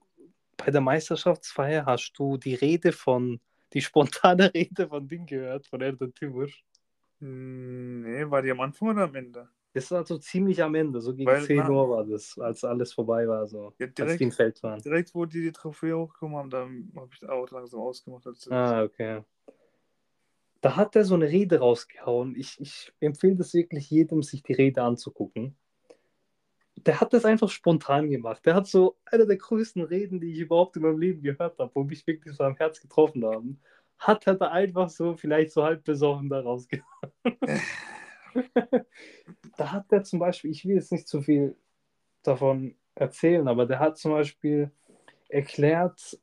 bei 0.57 0.71
der 0.71 0.81
Meisterschaftsfeier, 0.81 1.85
hast 1.85 2.13
du 2.13 2.37
die 2.37 2.55
Rede 2.55 2.91
von, 2.91 3.39
die 3.73 3.81
spontane 3.81 4.51
Rede 4.53 4.87
von 4.87 5.07
Ding 5.07 5.25
gehört, 5.25 5.67
von 5.67 5.81
Erden 5.81 6.13
Timur? 6.13 6.47
Hm, 7.19 8.01
Nee, 8.01 8.29
war 8.29 8.41
die 8.41 8.51
am 8.51 8.61
Anfang 8.61 8.89
oder 8.89 9.03
am 9.03 9.15
Ende? 9.15 9.49
Das 9.73 9.91
war 9.91 10.05
so 10.05 10.17
ziemlich 10.17 10.63
am 10.63 10.73
Ende, 10.75 11.01
so 11.01 11.13
gegen 11.13 11.29
Weil 11.29 11.43
10 11.43 11.57
na- 11.57 11.69
Uhr 11.69 11.89
war 11.89 12.05
das, 12.05 12.37
als 12.39 12.63
alles 12.63 12.93
vorbei 12.93 13.27
war, 13.27 13.47
so. 13.47 13.73
Ja, 13.77 13.85
als 13.85 13.95
direkt, 13.95 14.19
die 14.19 14.23
im 14.23 14.31
Feld 14.31 14.63
waren. 14.63 14.81
direkt, 14.81 15.13
wo 15.13 15.25
die 15.25 15.41
die 15.41 15.51
Trophäe 15.51 15.95
hochgekommen 15.95 16.37
haben, 16.37 16.49
dann 16.49 16.91
habe 16.95 17.09
ich 17.13 17.27
Auto 17.29 17.55
langsam 17.55 17.81
ausgemacht. 17.81 18.25
Als 18.25 18.49
Ah, 18.49 18.83
okay. 18.83 19.23
Da 20.61 20.75
hat 20.75 20.95
er 20.95 21.05
so 21.05 21.13
eine 21.13 21.27
Rede 21.29 21.59
rausgehauen. 21.59 22.35
Ich, 22.35 22.59
ich 22.59 22.91
empfehle 22.99 23.35
das 23.35 23.53
wirklich 23.53 23.89
jedem, 23.91 24.23
sich 24.23 24.41
die 24.41 24.53
Rede 24.53 24.81
anzugucken. 24.81 25.55
Der 26.77 27.01
hat 27.01 27.11
das 27.13 27.25
einfach 27.25 27.49
spontan 27.49 28.09
gemacht. 28.09 28.45
Der 28.45 28.55
hat 28.55 28.67
so 28.67 28.97
eine 29.05 29.25
der 29.25 29.37
größten 29.37 29.83
Reden, 29.83 30.19
die 30.19 30.31
ich 30.31 30.39
überhaupt 30.39 30.75
in 30.75 30.83
meinem 30.83 30.99
Leben 30.99 31.21
gehört 31.21 31.57
habe, 31.59 31.71
wo 31.73 31.83
mich 31.83 32.05
wirklich 32.05 32.35
so 32.35 32.43
am 32.43 32.55
Herz 32.55 32.79
getroffen 32.79 33.25
haben. 33.25 33.59
Hat 33.97 34.27
er 34.27 34.35
da 34.35 34.49
einfach 34.49 34.89
so, 34.89 35.15
vielleicht 35.15 35.51
so 35.51 35.63
halb 35.63 35.83
besoffen 35.83 36.29
da 36.29 36.39
rausgehauen. 36.39 36.85
da 39.57 39.71
hat 39.71 39.91
er 39.91 40.03
zum 40.03 40.19
Beispiel, 40.19 40.51
ich 40.51 40.65
will 40.65 40.75
jetzt 40.75 40.91
nicht 40.91 41.07
zu 41.07 41.21
viel 41.21 41.57
davon 42.21 42.75
erzählen, 42.95 43.47
aber 43.47 43.65
der 43.65 43.79
hat 43.79 43.97
zum 43.97 44.11
Beispiel 44.11 44.71
erklärt, 45.29 46.19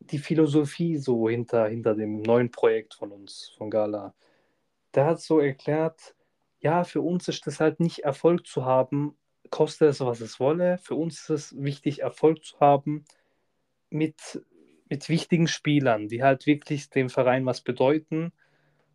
die 0.00 0.18
Philosophie 0.18 0.96
so 0.96 1.28
hinter, 1.28 1.68
hinter 1.68 1.94
dem 1.94 2.22
neuen 2.22 2.50
Projekt 2.50 2.94
von 2.94 3.12
uns, 3.12 3.52
von 3.56 3.70
Gala. 3.70 4.14
Der 4.94 5.04
hat 5.04 5.20
so 5.20 5.38
erklärt, 5.38 6.14
ja, 6.60 6.84
für 6.84 7.00
uns 7.02 7.28
ist 7.28 7.46
es 7.46 7.60
halt 7.60 7.80
nicht 7.80 8.00
Erfolg 8.00 8.46
zu 8.46 8.64
haben, 8.64 9.16
koste 9.50 9.86
es, 9.86 10.00
was 10.00 10.20
es 10.20 10.40
wolle. 10.40 10.78
Für 10.78 10.94
uns 10.94 11.20
ist 11.22 11.30
es 11.30 11.62
wichtig, 11.62 12.00
Erfolg 12.02 12.44
zu 12.44 12.58
haben 12.60 13.04
mit, 13.90 14.42
mit 14.88 15.08
wichtigen 15.08 15.48
Spielern, 15.48 16.08
die 16.08 16.22
halt 16.22 16.46
wirklich 16.46 16.90
dem 16.90 17.10
Verein 17.10 17.46
was 17.46 17.60
bedeuten. 17.60 18.32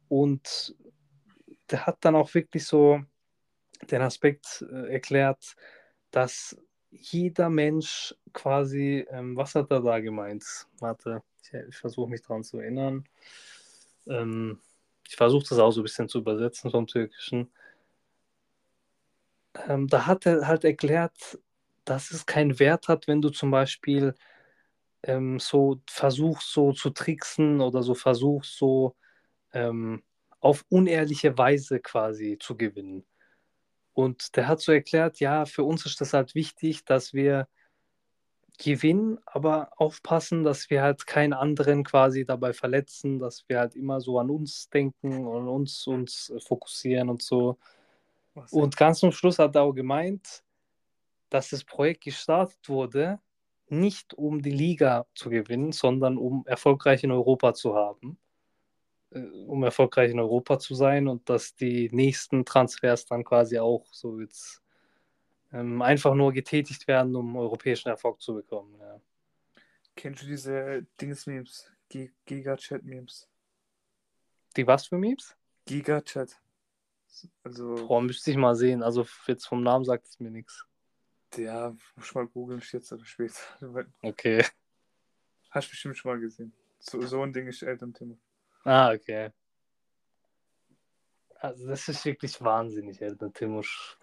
Und 0.09 0.75
der 1.69 1.85
hat 1.85 1.97
dann 2.01 2.15
auch 2.15 2.33
wirklich 2.33 2.65
so 2.65 3.01
den 3.89 4.01
Aspekt 4.01 4.65
äh, 4.71 4.93
erklärt, 4.93 5.55
dass 6.11 6.57
jeder 6.91 7.49
Mensch 7.49 8.15
quasi, 8.33 9.05
ähm, 9.09 9.35
was 9.35 9.55
hat 9.55 9.71
er 9.71 9.81
da 9.81 9.99
gemeint? 9.99 10.45
Warte, 10.79 11.23
ich, 11.41 11.53
ich 11.69 11.75
versuche 11.75 12.09
mich 12.09 12.21
daran 12.21 12.43
zu 12.43 12.59
erinnern. 12.59 13.05
Ähm, 14.07 14.59
ich 15.07 15.15
versuche 15.15 15.45
das 15.49 15.59
auch 15.59 15.71
so 15.71 15.81
ein 15.81 15.83
bisschen 15.83 16.07
zu 16.07 16.19
übersetzen 16.19 16.71
vom 16.71 16.87
Türkischen. 16.87 17.51
Ähm, 19.67 19.87
da 19.87 20.05
hat 20.07 20.25
er 20.25 20.47
halt 20.47 20.63
erklärt, 20.63 21.39
dass 21.85 22.11
es 22.11 22.25
keinen 22.25 22.59
Wert 22.59 22.87
hat, 22.87 23.07
wenn 23.07 23.21
du 23.21 23.29
zum 23.29 23.51
Beispiel 23.51 24.15
ähm, 25.03 25.39
so 25.39 25.81
versuchst, 25.89 26.51
so 26.51 26.73
zu 26.73 26.89
tricksen 26.91 27.61
oder 27.61 27.83
so 27.83 27.93
versuchst, 27.95 28.57
so 28.57 28.95
ähm, 29.53 30.03
auf 30.39 30.65
unehrliche 30.69 31.37
Weise 31.37 31.79
quasi 31.79 32.37
zu 32.39 32.57
gewinnen. 32.57 33.05
Und 33.93 34.35
der 34.35 34.47
hat 34.47 34.61
so 34.61 34.71
erklärt, 34.71 35.19
ja, 35.19 35.45
für 35.45 35.63
uns 35.63 35.85
ist 35.85 36.01
das 36.01 36.13
halt 36.13 36.35
wichtig, 36.35 36.85
dass 36.85 37.13
wir 37.13 37.47
gewinnen, 38.57 39.19
aber 39.25 39.71
aufpassen, 39.77 40.43
dass 40.43 40.69
wir 40.69 40.81
halt 40.81 41.07
keinen 41.07 41.33
anderen 41.33 41.83
quasi 41.83 42.25
dabei 42.25 42.53
verletzen, 42.53 43.19
dass 43.19 43.45
wir 43.47 43.59
halt 43.59 43.75
immer 43.75 43.99
so 44.01 44.19
an 44.19 44.29
uns 44.29 44.69
denken 44.69 45.27
und 45.27 45.47
uns, 45.47 45.87
uns 45.87 46.29
äh, 46.29 46.39
fokussieren 46.39 47.09
und 47.09 47.21
so. 47.21 47.57
Was 48.34 48.51
Und 48.51 48.77
ganz 48.77 48.99
zum 48.99 49.11
Schluss 49.11 49.39
hat 49.39 49.55
er 49.55 49.63
auch 49.63 49.73
gemeint, 49.73 50.43
dass 51.29 51.49
das 51.49 51.63
Projekt 51.63 52.03
gestartet 52.03 52.67
wurde, 52.67 53.19
nicht 53.67 54.13
um 54.13 54.41
die 54.41 54.51
Liga 54.51 55.07
zu 55.15 55.29
gewinnen, 55.29 55.71
sondern 55.71 56.17
um 56.17 56.45
erfolgreich 56.45 57.03
in 57.03 57.11
Europa 57.11 57.53
zu 57.53 57.75
haben, 57.75 58.17
äh, 59.11 59.19
um 59.19 59.63
erfolgreich 59.63 60.11
in 60.11 60.19
Europa 60.19 60.59
zu 60.59 60.75
sein 60.75 61.07
und 61.07 61.29
dass 61.29 61.55
die 61.55 61.89
nächsten 61.91 62.45
Transfers 62.45 63.05
dann 63.05 63.23
quasi 63.23 63.57
auch 63.57 63.86
so 63.91 64.19
jetzt 64.19 64.61
ähm, 65.51 65.81
einfach 65.81 66.13
nur 66.13 66.34
getätigt 66.34 66.88
werden, 66.88 67.15
um 67.15 67.36
europäischen 67.36 67.89
Erfolg 67.89 68.21
zu 68.21 68.36
bekommen. 68.36 68.75
Ja. 68.79 68.99
Kennst 69.95 70.23
du 70.23 70.27
diese 70.27 70.86
Dings-Memes? 70.99 71.71
Gi- 71.89 72.11
Giga-Chat-Memes? 72.25 73.29
Die 74.55 74.67
was 74.67 74.88
für 74.88 74.97
Memes? 74.97 75.36
Giga-Chat. 75.65 76.39
Also, 77.43 77.88
Boah, 77.88 78.01
müsste 78.01 78.32
ich 78.32 78.38
mal 78.38 78.55
sehen. 78.55 78.84
Also 78.84 79.05
jetzt 79.28 79.45
vom 79.45 79.64
Namen 79.64 79.86
sagt 79.86 80.05
es 80.05 80.20
mir 80.20 80.32
nichts. 80.32 80.66
ja, 81.36 81.76
muss 81.95 82.07
ich 82.07 82.16
mal 82.16 82.28
googeln, 82.28 82.61
jetzt 82.72 82.91
oder 82.91 83.05
später. 83.05 83.39
Okay. 84.01 84.45
Hast 85.51 85.68
du 85.68 85.72
bestimmt 85.72 85.97
schon 85.97 86.11
mal 86.11 86.20
gesehen. 86.20 86.53
So, 86.80 87.01
so 87.05 87.22
ein 87.22 87.32
Ding 87.32 87.47
ist 87.47 87.61
Elternthema. 87.61 88.16
Ah, 88.64 88.91
okay. 88.91 89.32
Also 91.36 91.68
das 91.68 91.88
ist 91.89 92.05
wirklich 92.05 92.41
wahnsinnig, 92.41 93.01
Eltern 93.01 93.34
Timusch. 93.34 93.97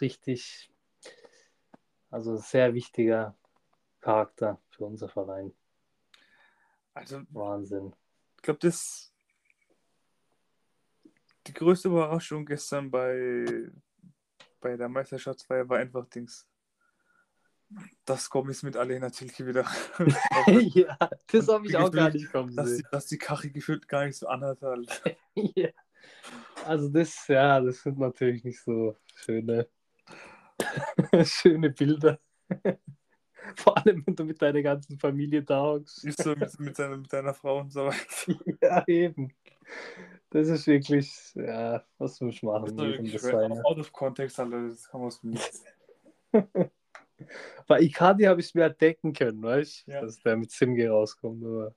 Richtig, 0.00 0.70
also 2.10 2.36
sehr 2.36 2.74
wichtiger 2.74 3.36
Charakter 4.00 4.60
für 4.70 4.84
unser 4.84 5.08
Verein. 5.08 5.54
Also, 6.92 7.22
Wahnsinn. 7.30 7.94
ich 8.36 8.42
glaube, 8.42 8.58
das 8.60 9.09
die 11.46 11.52
größte 11.52 11.88
Überraschung 11.88 12.44
gestern 12.44 12.90
bei, 12.90 13.70
bei 14.60 14.76
der 14.76 14.88
Meisterschaftsfeier 14.88 15.68
war 15.68 15.78
einfach 15.78 16.06
Dings. 16.06 16.46
Das 18.04 18.28
Gommis 18.28 18.64
mit 18.64 18.76
Alena 18.76 19.10
Tilke 19.10 19.46
wieder. 19.46 19.64
ja, 20.74 20.98
das 21.30 21.46
habe 21.46 21.68
ich 21.68 21.76
auch 21.76 21.92
gar 21.92 22.10
nicht 22.10 22.30
kommen 22.32 22.54
dass, 22.56 22.66
die, 22.66 22.76
sehen. 22.76 22.88
dass 22.90 23.06
die 23.06 23.18
Kachi 23.18 23.50
gefühlt 23.50 23.86
gar 23.86 24.06
nicht 24.06 24.16
so 24.16 24.26
anhat. 24.26 24.60
Halt. 24.60 25.02
ja. 25.34 25.68
Also 26.64 26.88
das, 26.88 27.28
ja, 27.28 27.60
das 27.60 27.82
sind 27.82 27.98
natürlich 27.98 28.42
nicht 28.42 28.60
so 28.60 28.96
schöne, 29.14 29.68
schöne 31.24 31.70
Bilder. 31.70 32.18
Vor 33.54 33.76
allem, 33.76 34.04
wenn 34.04 34.16
du 34.16 34.24
mit 34.24 34.42
deiner 34.42 34.62
ganzen 34.62 34.98
Familie 34.98 35.42
da 35.42 35.62
hockst. 35.62 36.04
Ist 36.04 36.22
so 36.22 36.34
mit, 36.34 36.58
mit, 36.58 36.76
seiner, 36.76 36.96
mit 36.96 37.12
deiner 37.12 37.34
Frau 37.34 37.60
und 37.60 37.72
so 37.72 37.86
weiter. 37.86 38.56
Ja, 38.60 38.84
eben. 38.88 39.32
Das 40.30 40.48
ist 40.48 40.66
wirklich, 40.68 41.12
ja, 41.34 41.84
was 41.98 42.20
muss 42.20 42.34
ich 42.34 42.42
machen? 42.42 43.04
ist 43.04 43.14
das 43.14 43.22
seine. 43.22 43.64
Out 43.64 43.78
of 43.78 43.92
context, 43.92 44.38
Alter. 44.38 44.68
Das 44.68 44.88
kann 44.88 45.00
man 45.00 45.08
aus 45.08 45.20
dem 45.20 45.30
Nichts. 45.30 45.64
Bei 47.66 47.80
Icardi 47.80 48.24
habe 48.24 48.40
ich 48.40 48.46
es 48.46 48.54
mir 48.54 48.62
halt 48.62 48.80
denken 48.80 49.12
können, 49.12 49.42
weißt 49.42 49.86
du? 49.86 49.90
Ja. 49.90 50.00
Dass 50.00 50.18
der 50.20 50.36
mit 50.36 50.50
Simge 50.52 50.88
rauskommt. 50.88 51.44
Aber, 51.44 51.74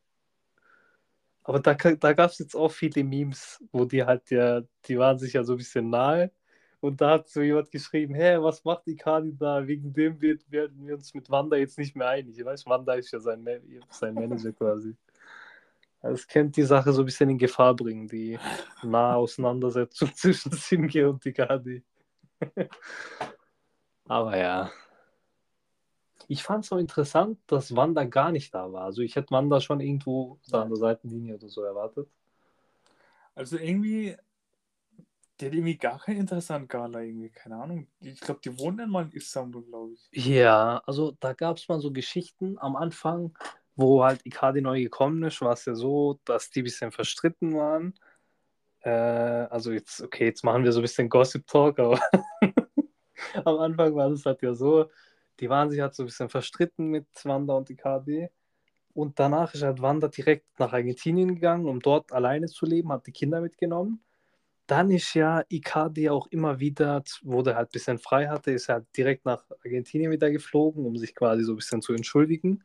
aber 1.44 1.60
da, 1.60 1.74
da 1.74 2.14
gab 2.14 2.30
es 2.30 2.40
jetzt 2.40 2.56
auch 2.56 2.72
viele 2.72 3.04
Memes, 3.04 3.62
wo 3.72 3.86
die 3.86 4.04
halt 4.04 4.30
ja, 4.30 4.62
die 4.86 4.98
waren 4.98 5.18
sich 5.18 5.34
ja 5.34 5.44
so 5.44 5.54
ein 5.54 5.58
bisschen 5.58 5.90
nahe. 5.90 6.32
Und 6.80 7.02
da 7.02 7.12
hat 7.12 7.30
so 7.30 7.42
jemand 7.42 7.72
geschrieben, 7.72 8.14
hä, 8.14 8.38
was 8.40 8.64
macht 8.64 8.88
Icardi 8.88 9.36
da? 9.36 9.66
Wegen 9.66 9.94
dem 9.94 10.22
wird, 10.22 10.50
werden 10.52 10.86
wir 10.86 10.96
uns 10.96 11.14
mit 11.14 11.30
Wanda 11.30 11.56
jetzt 11.56 11.78
nicht 11.78 11.96
mehr 11.96 12.10
einig. 12.10 12.44
Weißt 12.44 12.66
du, 12.66 12.70
Wanda 12.70 12.94
ist 12.94 13.12
ja 13.12 13.20
sein, 13.20 13.46
sein 13.90 14.14
Manager 14.14 14.52
quasi. 14.52 14.96
Es 16.04 16.28
könnte 16.28 16.62
die 16.62 16.68
Sache 16.68 16.92
so 16.92 17.02
ein 17.02 17.06
bisschen 17.06 17.30
in 17.30 17.38
Gefahr 17.38 17.74
bringen, 17.76 18.08
die 18.10 18.38
nahe 18.84 19.16
Auseinandersetzung 19.16 20.12
zwischen 20.16 20.52
Simge 20.52 21.10
und 21.10 21.26
Icardi. 21.26 21.84
Aber 24.06 24.38
ja. 24.38 24.70
Ich 26.28 26.44
fand 26.44 26.64
es 26.64 26.70
so 26.70 26.78
interessant, 26.78 27.40
dass 27.48 27.76
Wanda 27.76 28.04
gar 28.04 28.32
nicht 28.32 28.54
da 28.54 28.72
war. 28.72 28.84
Also 28.84 29.02
ich 29.02 29.16
hätte 29.16 29.32
Wanda 29.32 29.62
schon 29.62 29.80
irgendwo 29.80 30.40
da 30.50 30.64
an 30.64 30.70
der 30.70 30.78
Seitenlinie 30.78 31.36
oder 31.36 31.48
so 31.48 31.64
erwartet. 31.64 32.10
Also 33.36 33.58
irgendwie, 33.58 34.16
die 35.40 35.46
hat 35.46 35.54
irgendwie 35.54 35.78
gar 35.78 36.00
keinen 36.00 36.20
interessanten 36.20 36.68
Gala, 36.68 37.02
irgendwie, 37.02 37.30
keine 37.30 37.56
Ahnung. 37.56 37.88
Ich 38.02 38.20
glaube, 38.20 38.42
die 38.44 38.58
wohnen 38.60 38.78
dann 38.78 38.90
mal 38.90 39.06
in 39.06 39.12
Istanbul, 39.12 39.64
glaube 39.64 39.94
ich. 39.94 40.26
Ja, 40.26 40.82
also 40.86 41.12
da 41.20 41.34
gab 41.34 41.58
es 41.58 41.68
mal 41.68 41.80
so 41.80 41.92
Geschichten 41.92 42.58
am 42.60 42.76
Anfang, 42.76 43.36
wo 43.76 44.04
halt 44.04 44.26
Icardi 44.26 44.62
neu 44.62 44.82
gekommen 44.82 45.24
ist, 45.24 45.42
war 45.42 45.54
es 45.54 45.66
ja 45.66 45.76
so, 45.76 46.20
dass 46.26 46.50
die 46.50 46.62
ein 46.62 46.66
bisschen 46.66 46.92
verstritten 46.92 47.56
waren. 47.56 47.94
Äh, 48.82 48.90
also 48.90 49.72
jetzt, 49.72 50.02
okay, 50.02 50.26
jetzt 50.26 50.44
machen 50.44 50.64
wir 50.64 50.72
so 50.72 50.80
ein 50.80 50.84
bisschen 50.84 51.10
Gossip 51.10 51.48
Talk, 51.48 51.80
aber 51.80 52.00
am 53.46 53.58
Anfang 53.60 53.96
war 53.96 54.10
das 54.10 54.26
halt 54.26 54.42
ja 54.42 54.54
so, 54.54 54.90
die 55.40 55.50
waren 55.50 55.72
sich 55.72 55.80
halt 55.82 55.96
so 55.96 56.04
ein 56.04 56.08
bisschen 56.08 56.30
verstritten 56.30 56.88
mit 56.88 57.08
Wanda 57.24 57.54
und 57.56 57.70
Icardi. 57.70 58.30
Und 58.94 59.20
danach 59.20 59.54
ist 59.54 59.64
halt 59.64 59.82
Wanda 59.82 60.08
direkt 60.08 60.60
nach 60.60 60.74
Argentinien 60.74 61.34
gegangen, 61.36 61.68
um 61.68 61.80
dort 61.80 62.12
alleine 62.12 62.48
zu 62.48 62.66
leben, 62.66 62.92
hat 62.92 63.08
die 63.08 63.12
Kinder 63.12 63.42
mitgenommen. 63.42 64.04
Dann 64.68 64.92
ist 64.92 65.14
ja 65.16 65.44
Icardi 65.50 66.10
auch 66.10 66.28
immer 66.28 66.60
wieder, 66.60 67.04
wo 67.24 67.42
der 67.42 67.56
halt 67.56 67.70
ein 67.70 67.72
bisschen 67.72 67.98
frei 68.00 68.28
hatte, 68.28 68.52
ist 68.52 68.70
er 68.70 68.76
halt 68.76 68.88
direkt 68.96 69.26
nach 69.26 69.44
Argentinien 69.66 70.12
wieder 70.12 70.30
geflogen, 70.32 70.86
um 70.86 70.96
sich 70.96 71.16
quasi 71.16 71.44
so 71.44 71.54
ein 71.54 71.58
bisschen 71.58 71.82
zu 71.82 71.94
entschuldigen. 71.94 72.64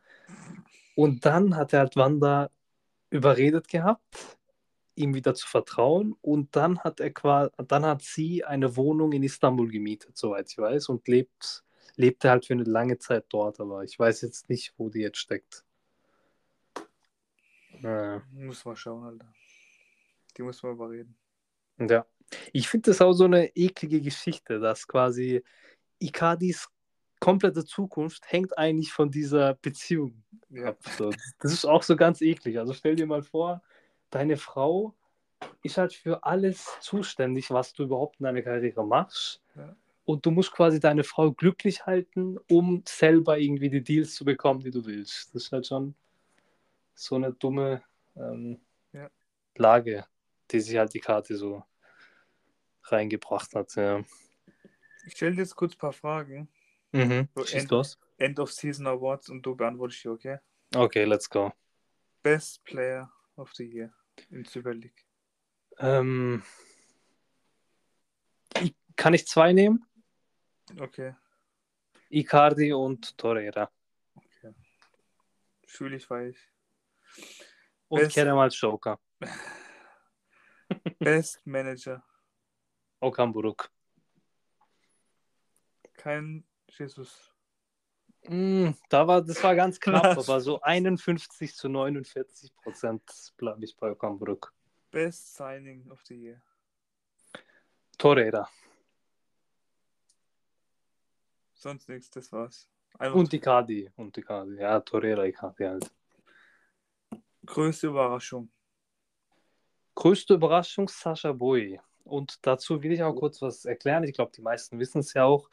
Und 0.99 1.25
dann 1.25 1.55
hat 1.55 1.73
er 1.73 1.79
halt 1.79 1.95
Wanda 1.95 2.51
überredet 3.11 3.69
gehabt, 3.69 4.37
ihm 4.97 5.15
wieder 5.15 5.33
zu 5.33 5.47
vertrauen. 5.47 6.17
Und 6.23 6.57
dann 6.57 6.81
hat 6.81 6.99
er 6.99 7.13
quasi, 7.13 7.53
dann 7.69 7.87
hat 7.87 8.03
sie 8.03 8.45
eine 8.45 8.75
Wohnung 8.75 9.13
in 9.13 9.23
Istanbul 9.23 9.71
gemietet, 9.71 10.17
soweit 10.17 10.51
ich 10.51 10.59
weiß, 10.59 10.89
und 10.89 11.07
lebt, 11.07 11.63
lebte 11.95 12.31
halt 12.31 12.47
für 12.47 12.55
eine 12.55 12.65
lange 12.65 12.99
Zeit 12.99 13.27
dort, 13.29 13.61
aber 13.61 13.85
ich 13.85 13.97
weiß 13.97 14.23
jetzt 14.23 14.49
nicht, 14.49 14.75
wo 14.77 14.89
die 14.89 14.99
jetzt 14.99 15.19
steckt. 15.19 15.65
Ja. 17.81 18.21
Muss 18.33 18.65
mal 18.65 18.75
schauen, 18.75 19.05
Alter. 19.05 19.33
Die 20.37 20.43
muss 20.43 20.61
man 20.65 20.73
überreden. 20.73 21.17
Ja. 21.79 22.07
Ich 22.53 22.69
finde 22.69 22.91
das 22.91 23.01
auch 23.01 23.13
so 23.13 23.27
eine 23.27 23.55
eklige 23.55 24.01
Geschichte, 24.01 24.59
dass 24.59 24.89
quasi 24.89 25.45
Icardis 26.01 26.69
komplette 27.21 27.65
Zukunft 27.65 28.31
hängt 28.31 28.57
eigentlich 28.59 28.93
von 28.93 29.11
dieser 29.11 29.55
Beziehung 29.55 30.23
Ja. 30.51 30.71
ab. 30.71 30.79
So, 30.97 31.11
das 31.41 31.53
ist 31.53 31.65
auch 31.65 31.83
so 31.83 31.97
ganz 31.97 32.21
eklig. 32.21 32.59
Also 32.59 32.73
stell 32.73 32.97
dir 32.97 33.07
mal 33.07 33.23
vor, 33.23 33.63
deine 34.11 34.37
Frau 34.37 34.95
ist 35.63 35.79
halt 35.79 35.93
für 35.95 36.25
alles 36.25 36.77
zuständig, 36.81 37.51
was 37.51 37.73
du 37.73 37.85
überhaupt 37.85 38.21
in 38.21 38.25
deiner 38.25 38.43
Karriere 38.43 38.85
machst. 38.87 39.43
Ja. 39.55 39.77
Und 40.05 40.25
du 40.25 40.31
musst 40.31 40.53
quasi 40.53 40.81
deine 40.81 41.05
Frau 41.05 41.33
glücklich 41.33 41.85
halten, 41.85 42.39
um 42.51 42.83
selber 42.89 43.39
irgendwie 43.39 43.69
die 43.69 43.83
Deals 43.83 44.15
zu 44.15 44.25
bekommen, 44.25 44.61
die 44.61 44.71
du 44.71 44.85
willst. 44.87 45.35
Das 45.35 45.45
ist 45.45 45.53
halt 45.53 45.67
schon 45.67 45.95
so 46.95 47.17
eine 47.17 47.33
dumme 47.33 47.83
ähm, 48.17 48.59
Ja. 48.93 49.11
Lage, 49.57 50.07
die 50.51 50.61
sich 50.61 50.77
halt 50.79 50.95
die 50.95 51.01
Karte 51.01 51.37
so 51.37 51.63
reingebracht 52.85 53.55
hat. 53.55 53.75
Ja. 53.77 54.03
Ich 55.05 55.15
stelle 55.15 55.33
dir 55.37 55.43
jetzt 55.43 55.57
kurz 55.57 55.75
ein 55.75 55.79
paar 55.79 55.93
Fragen. 55.93 56.49
Mhm. 56.93 57.29
So 57.35 57.45
Schieß 57.45 57.63
end- 57.63 57.71
los. 57.71 57.99
End 58.19 58.39
of 58.41 58.51
Season 58.53 58.87
Awards 58.87 59.29
und 59.29 59.43
du 59.43 59.55
beantwortest 59.55 60.03
die, 60.05 60.09
okay? 60.09 60.39
Okay, 60.75 61.05
let's 61.05 61.29
go. 61.31 61.53
Best 62.23 62.65
Player 62.65 63.13
of 63.37 63.53
the 63.55 63.65
Year 63.65 63.93
in 64.31 64.45
Super 64.45 64.75
League. 64.75 65.07
Ähm, 65.79 66.43
kann 68.97 69.15
ich 69.15 69.27
zwei 69.29 69.53
nehmen? 69.53 69.87
Okay, 70.81 71.15
Icardi 72.11 72.73
und 72.73 73.17
Torreira. 73.17 73.71
fühle 75.67 75.97
ich 75.97 76.09
weich. 76.11 76.37
Und 77.89 78.01
Best- 78.01 78.15
Kerem 78.15 78.39
als 78.39 78.59
Joker. 78.61 78.99
Best 80.99 81.47
Manager. 81.47 82.03
Okamburuk. 83.01 83.71
Kein 85.95 86.45
Jesus. 86.79 87.33
Mm, 88.25 88.71
da 88.89 89.07
war, 89.07 89.23
das 89.23 89.43
war 89.43 89.55
ganz 89.55 89.79
knapp, 89.81 90.17
Was? 90.17 90.29
aber 90.29 90.41
so 90.41 90.61
51 90.61 91.55
zu 91.55 91.69
49 91.69 92.55
Prozent 92.57 93.03
bleibe 93.37 93.65
ich 93.65 93.77
bei 93.77 93.91
Okamburuk. 93.91 94.53
Best 94.91 95.37
Signing 95.37 95.91
of 95.91 96.01
the 96.07 96.15
Year. 96.15 96.43
Torreira. 97.97 98.49
Sonst 101.55 101.89
nichts, 101.89 102.11
das 102.11 102.31
war's. 102.33 102.69
Einfach 102.99 103.17
Und 103.17 103.33
Icardi. 103.33 103.91
Und 103.97 104.17
Icardi. 104.17 104.57
Ja, 104.57 104.81
Torreira, 104.81 105.25
Icardi 105.25 105.65
halt. 105.65 105.91
größte 107.45 107.89
Überraschung. 107.89 108.51
Größte 109.95 110.35
Überraschung, 110.35 110.89
Sascha 110.89 111.33
Boy. 111.33 111.81
Und 112.05 112.39
dazu 112.47 112.83
will 112.83 112.93
ich 112.93 113.03
auch 113.03 113.15
kurz 113.15 113.43
was 113.43 113.65
erklären. 113.65 114.05
Ich 114.05 114.15
glaube, 114.15 114.33
die 114.35 114.43
meisten 114.43 114.79
wissen 114.79 115.01
es 115.01 115.13
ja 115.15 115.25
auch. 115.25 115.51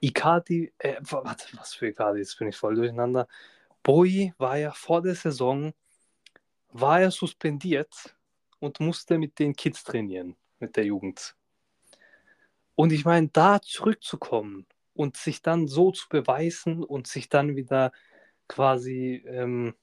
Icardi, 0.00 0.72
äh, 0.78 0.96
warte, 1.00 1.46
was 1.56 1.74
für 1.74 1.88
Icardi? 1.88 2.20
Jetzt 2.20 2.38
bin 2.38 2.48
ich 2.48 2.56
voll 2.56 2.74
durcheinander. 2.74 3.26
Boy 3.82 4.32
war 4.38 4.56
ja 4.58 4.72
vor 4.72 5.02
der 5.02 5.14
Saison, 5.14 5.72
war 6.70 7.00
er 7.00 7.10
suspendiert 7.10 8.16
und 8.58 8.80
musste 8.80 9.18
mit 9.18 9.38
den 9.38 9.54
Kids 9.54 9.84
trainieren, 9.84 10.36
mit 10.58 10.76
der 10.76 10.84
Jugend. 10.84 11.36
Und 12.74 12.92
ich 12.92 13.04
meine, 13.04 13.28
da 13.28 13.60
zurückzukommen 13.60 14.66
und 14.94 15.16
sich 15.16 15.42
dann 15.42 15.68
so 15.68 15.92
zu 15.92 16.08
beweisen 16.08 16.82
und 16.82 17.06
sich 17.06 17.28
dann 17.28 17.56
wieder 17.56 17.92
quasi 18.48 19.24
ähm, 19.26 19.74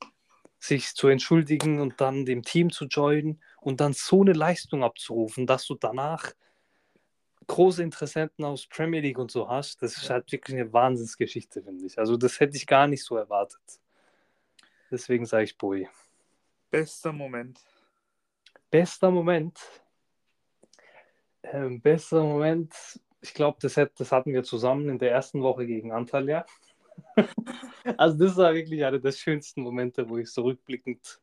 sich 0.59 0.93
zu 0.93 1.07
entschuldigen 1.07 1.79
und 1.79 1.99
dann 2.01 2.25
dem 2.25 2.43
Team 2.43 2.71
zu 2.71 2.85
joinen 2.85 3.41
und 3.59 3.81
dann 3.81 3.93
so 3.93 4.21
eine 4.21 4.33
Leistung 4.33 4.83
abzurufen, 4.83 5.47
dass 5.47 5.65
du 5.65 5.75
danach 5.75 6.33
große 7.51 7.83
Interessenten 7.83 8.45
aus 8.45 8.65
Premier 8.65 9.01
League 9.01 9.19
und 9.19 9.29
so 9.29 9.49
hast, 9.49 9.81
das 9.81 9.97
ist 9.97 10.09
halt 10.09 10.31
wirklich 10.31 10.55
eine 10.57 10.71
Wahnsinnsgeschichte, 10.71 11.61
finde 11.61 11.85
ich. 11.85 11.99
Also 11.99 12.15
das 12.15 12.39
hätte 12.39 12.55
ich 12.55 12.65
gar 12.65 12.87
nicht 12.87 13.03
so 13.03 13.17
erwartet. 13.17 13.61
Deswegen 14.89 15.25
sage 15.25 15.43
ich 15.43 15.57
Bowie. 15.57 15.89
Bester 16.69 17.11
Moment. 17.11 17.59
Bester 18.69 19.11
Moment. 19.11 19.59
Ähm, 21.43 21.81
bester 21.81 22.23
Moment. 22.23 22.73
Ich 23.19 23.33
glaube, 23.33 23.57
das, 23.61 23.75
hat- 23.77 23.99
das 23.99 24.11
hatten 24.11 24.33
wir 24.33 24.43
zusammen 24.43 24.87
in 24.89 24.97
der 24.99 25.11
ersten 25.11 25.41
Woche 25.41 25.65
gegen 25.67 25.91
Antalya. 25.91 26.45
also 27.97 28.17
das 28.17 28.37
war 28.37 28.53
wirklich 28.53 28.83
einer 28.85 28.99
der 28.99 29.11
schönsten 29.11 29.61
Momente, 29.61 30.07
wo 30.09 30.17
ich 30.17 30.31
so 30.31 30.43
rückblickend 30.43 31.19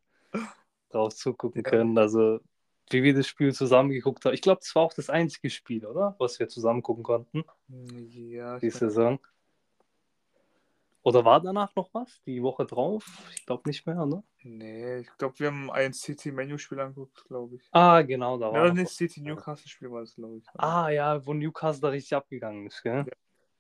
drauf 0.90 1.14
zugucken 1.14 1.62
Ja. 1.64 1.70
können. 1.70 1.96
Also 1.96 2.40
wie 2.92 3.02
wir 3.02 3.14
das 3.14 3.26
Spiel 3.26 3.52
zusammen 3.54 3.90
geguckt 3.90 4.24
haben. 4.24 4.34
Ich 4.34 4.42
glaube, 4.42 4.60
das 4.60 4.74
war 4.74 4.82
auch 4.82 4.92
das 4.92 5.10
einzige 5.10 5.50
Spiel, 5.50 5.86
oder? 5.86 6.14
Was 6.18 6.38
wir 6.38 6.48
zusammen 6.48 6.82
gucken 6.82 7.02
konnten, 7.04 7.44
Ja, 7.68 8.58
die 8.58 8.70
Saison. 8.70 9.18
Oder 11.02 11.24
war 11.24 11.40
danach 11.40 11.74
noch 11.74 11.88
was? 11.94 12.20
Die 12.26 12.42
Woche 12.42 12.66
drauf? 12.66 13.06
Ich 13.34 13.46
glaube 13.46 13.68
nicht 13.68 13.86
mehr, 13.86 14.04
ne? 14.04 14.22
nee, 14.42 14.98
ich 14.98 15.08
glaube, 15.16 15.38
wir 15.38 15.46
haben 15.46 15.70
ein 15.70 15.92
City-Menu-Spiel 15.92 16.80
angeguckt, 16.80 17.24
glaube 17.24 17.56
ich. 17.56 17.68
Ah, 17.72 18.02
genau, 18.02 18.36
da 18.36 18.52
war 18.52 18.62
Ja, 18.62 18.68
noch 18.68 18.74
nee, 18.74 18.84
was. 18.84 18.96
City-Newcastle-Spiel 18.96 19.90
war 19.90 20.00
das, 20.00 20.14
glaube 20.16 20.38
ich. 20.38 20.44
Ah 20.54 20.90
ja, 20.90 21.24
wo 21.24 21.32
Newcastle 21.32 21.80
da 21.80 21.88
richtig 21.88 22.14
abgegangen 22.14 22.66
ist, 22.66 22.82
gell? 22.82 23.06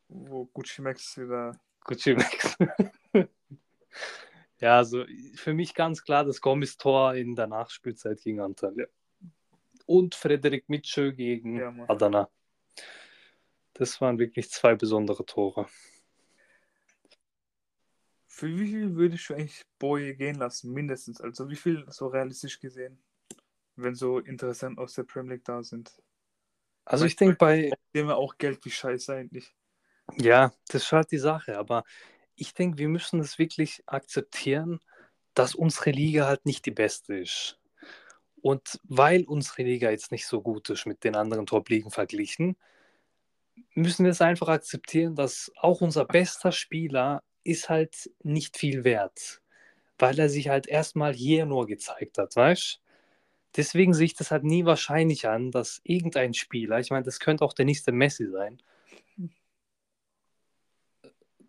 Wo 0.08 0.46
Gucci 0.46 0.82
Max 0.82 1.16
wieder. 1.16 1.58
Gucci 1.84 2.14
Max. 2.14 2.56
ja, 4.60 4.76
also 4.76 5.04
für 5.36 5.54
mich 5.54 5.74
ganz 5.74 6.02
klar 6.02 6.24
das 6.24 6.40
Gomez-Tor 6.40 7.14
in 7.14 7.34
der 7.34 7.46
Nachspielzeit 7.46 8.20
gegen 8.20 8.40
Antalya. 8.40 8.86
Und 9.88 10.14
Frederik 10.14 10.68
Mitschö 10.68 11.14
gegen 11.14 11.56
Ja. 11.56 11.72
Adana. 11.88 12.28
Das 13.72 14.02
waren 14.02 14.18
wirklich 14.18 14.50
zwei 14.50 14.74
besondere 14.74 15.24
Tore. 15.24 15.66
Für 18.26 18.48
wie 18.48 18.66
viel 18.66 18.94
würdest 18.96 19.30
du 19.30 19.34
eigentlich 19.34 19.62
Boye 19.78 20.14
gehen 20.14 20.36
lassen? 20.36 20.74
Mindestens. 20.74 21.22
Also 21.22 21.48
wie 21.48 21.56
viel 21.56 21.86
so 21.88 22.08
realistisch 22.08 22.60
gesehen? 22.60 23.02
Wenn 23.76 23.94
so 23.94 24.18
Interessenten 24.18 24.78
aus 24.78 24.92
der 24.92 25.04
Premier 25.04 25.36
League 25.36 25.44
da 25.46 25.62
sind. 25.62 25.90
Also 26.84 27.06
ich 27.06 27.16
denke 27.16 27.36
bei, 27.36 27.70
haben 27.96 28.08
ja 28.08 28.14
auch 28.14 28.36
Geld 28.36 28.62
wie 28.66 28.70
Scheiße 28.70 29.14
eigentlich. 29.14 29.54
ja, 30.16 30.52
das 30.68 30.82
ist 30.82 30.92
halt 30.92 31.10
die 31.12 31.18
Sache, 31.18 31.56
aber 31.56 31.84
ich 32.34 32.52
denke, 32.52 32.76
wir 32.76 32.88
müssen 32.88 33.20
es 33.20 33.38
wirklich 33.38 33.82
akzeptieren, 33.86 34.80
dass 35.32 35.54
unsere 35.54 35.92
Liga 35.92 36.26
halt 36.26 36.44
nicht 36.44 36.66
die 36.66 36.72
beste 36.72 37.14
ist. 37.16 37.58
Und 38.42 38.80
weil 38.84 39.24
unsere 39.24 39.62
Liga 39.62 39.90
jetzt 39.90 40.12
nicht 40.12 40.26
so 40.26 40.40
gut 40.40 40.70
ist 40.70 40.86
mit 40.86 41.04
den 41.04 41.16
anderen 41.16 41.46
Top-Ligen 41.46 41.90
verglichen, 41.90 42.56
müssen 43.74 44.04
wir 44.04 44.12
es 44.12 44.20
einfach 44.20 44.48
akzeptieren, 44.48 45.14
dass 45.14 45.50
auch 45.56 45.80
unser 45.80 46.04
bester 46.04 46.52
Spieler 46.52 47.22
ist 47.44 47.68
halt 47.68 48.10
nicht 48.22 48.56
viel 48.56 48.84
wert, 48.84 49.42
weil 49.98 50.18
er 50.18 50.28
sich 50.28 50.48
halt 50.48 50.66
erstmal 50.66 51.14
hier 51.14 51.46
nur 51.46 51.66
gezeigt 51.66 52.18
hat, 52.18 52.36
weißt 52.36 52.80
Deswegen 53.56 53.94
sehe 53.94 54.06
ich 54.06 54.14
das 54.14 54.30
halt 54.30 54.44
nie 54.44 54.64
wahrscheinlich 54.64 55.26
an, 55.26 55.50
dass 55.50 55.80
irgendein 55.82 56.34
Spieler, 56.34 56.78
ich 56.78 56.90
meine, 56.90 57.04
das 57.04 57.18
könnte 57.18 57.44
auch 57.44 57.52
der 57.52 57.64
nächste 57.64 57.92
Messi 57.92 58.28
sein, 58.30 58.62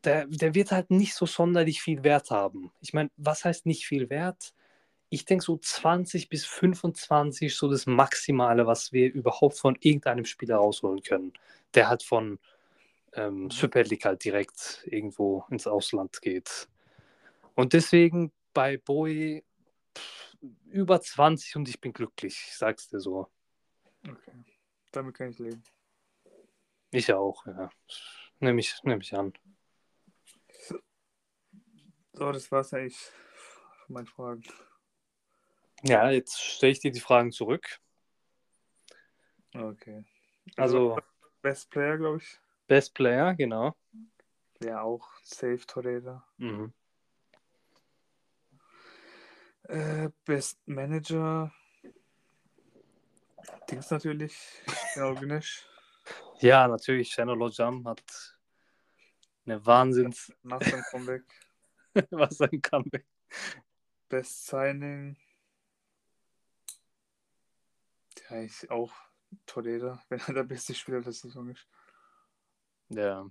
der, 0.04 0.28
der 0.28 0.56
wird 0.56 0.72
halt 0.72 0.92
nicht 0.92 1.14
so 1.14 1.26
sonderlich 1.26 1.82
viel 1.82 2.04
Wert 2.04 2.32
haben. 2.32 2.72
Ich 2.80 2.94
meine, 2.94 3.12
was 3.18 3.44
heißt 3.44 3.66
nicht 3.66 3.86
viel 3.86 4.10
Wert? 4.10 4.54
Ich 5.10 5.26
denke 5.26 5.44
so 5.44 5.58
20 5.58 6.30
bis 6.30 6.46
25 6.46 7.56
so 7.56 7.70
das 7.70 7.86
Maximale, 7.86 8.68
was 8.68 8.94
wir 8.94 9.12
überhaupt 9.12 9.58
von 9.58 9.76
irgendeinem 9.80 10.26
Spieler 10.26 10.58
rausholen 10.58 11.02
können. 11.02 11.34
Der 11.74 11.90
halt 11.90 12.04
von 12.04 12.40
ähm, 13.14 13.50
Super 13.50 13.84
League 13.84 14.06
halt 14.06 14.24
direkt 14.24 14.84
irgendwo 14.86 15.46
ins 15.50 15.68
Ausland 15.68 16.22
geht. 16.22 16.68
Und 17.56 17.74
deswegen 17.74 18.32
bei 18.54 18.78
Bowie 18.78 19.44
pff, 19.98 20.38
über 20.70 21.02
20 21.02 21.56
und 21.56 21.70
ich 21.70 21.82
bin 21.82 21.94
glücklich, 21.94 22.46
ich 22.48 22.58
sag's 22.58 22.88
dir 22.88 23.00
so. 23.00 23.28
Okay. 24.08 24.32
Damit 24.92 25.16
kann 25.16 25.30
ich 25.32 25.40
leben. 25.40 25.64
Ich 26.92 27.14
auch, 27.14 27.46
ja. 27.46 27.70
Nehme 28.40 28.60
ich, 28.62 28.76
nehm 28.84 29.02
ich 29.02 29.16
an. 29.16 29.34
So, 32.14 32.32
das 32.32 32.52
war's 32.52 32.74
eigentlich 32.74 32.98
von 33.86 33.94
meinen 33.94 34.08
Fragen. 34.08 34.44
Ja, 35.84 36.10
jetzt 36.10 36.40
stelle 36.40 36.72
ich 36.72 36.80
dir 36.80 36.92
die 36.92 37.00
Fragen 37.00 37.32
zurück. 37.32 37.80
Okay. 39.54 40.04
Also, 40.58 40.98
Best 41.42 41.70
Player, 41.70 41.98
glaube 41.98 42.18
ich. 42.18 42.40
Best 42.68 42.94
Player, 42.94 43.34
genau. 43.34 43.76
Ja, 44.62 44.82
auch 44.82 45.08
Safe 45.24 45.60
Torreira. 45.66 46.26
Mhm. 46.38 46.74
Äh, 49.64 50.10
Best 50.26 50.60
Manager. 50.68 51.54
Dings 53.70 53.90
natürlich. 53.90 54.36
Genau, 54.94 55.16
Güneş. 55.16 55.66
Ja, 56.42 56.68
natürlich, 56.68 57.12
Shannon 57.12 57.38
Lojam 57.38 57.86
hat 57.86 58.02
eine 59.46 59.64
Wahnsinns, 59.66 60.34
Nach 60.42 60.62
seinem 60.62 60.84
Comeback. 60.90 61.24
was 62.12 62.42
ein 62.42 62.62
Comeback. 62.62 63.06
Best 64.08 64.48
Signing. 64.48 65.18
Ja, 68.30 68.42
ich 68.42 68.70
auch 68.70 68.94
Toledo, 69.46 69.98
wenn 70.10 70.20
er 70.20 70.34
der 70.34 70.44
beste 70.44 70.74
Spieler 70.74 71.02
der 71.02 71.14
Saison 71.14 71.50
ist. 71.50 71.68
Ja. 72.90 73.30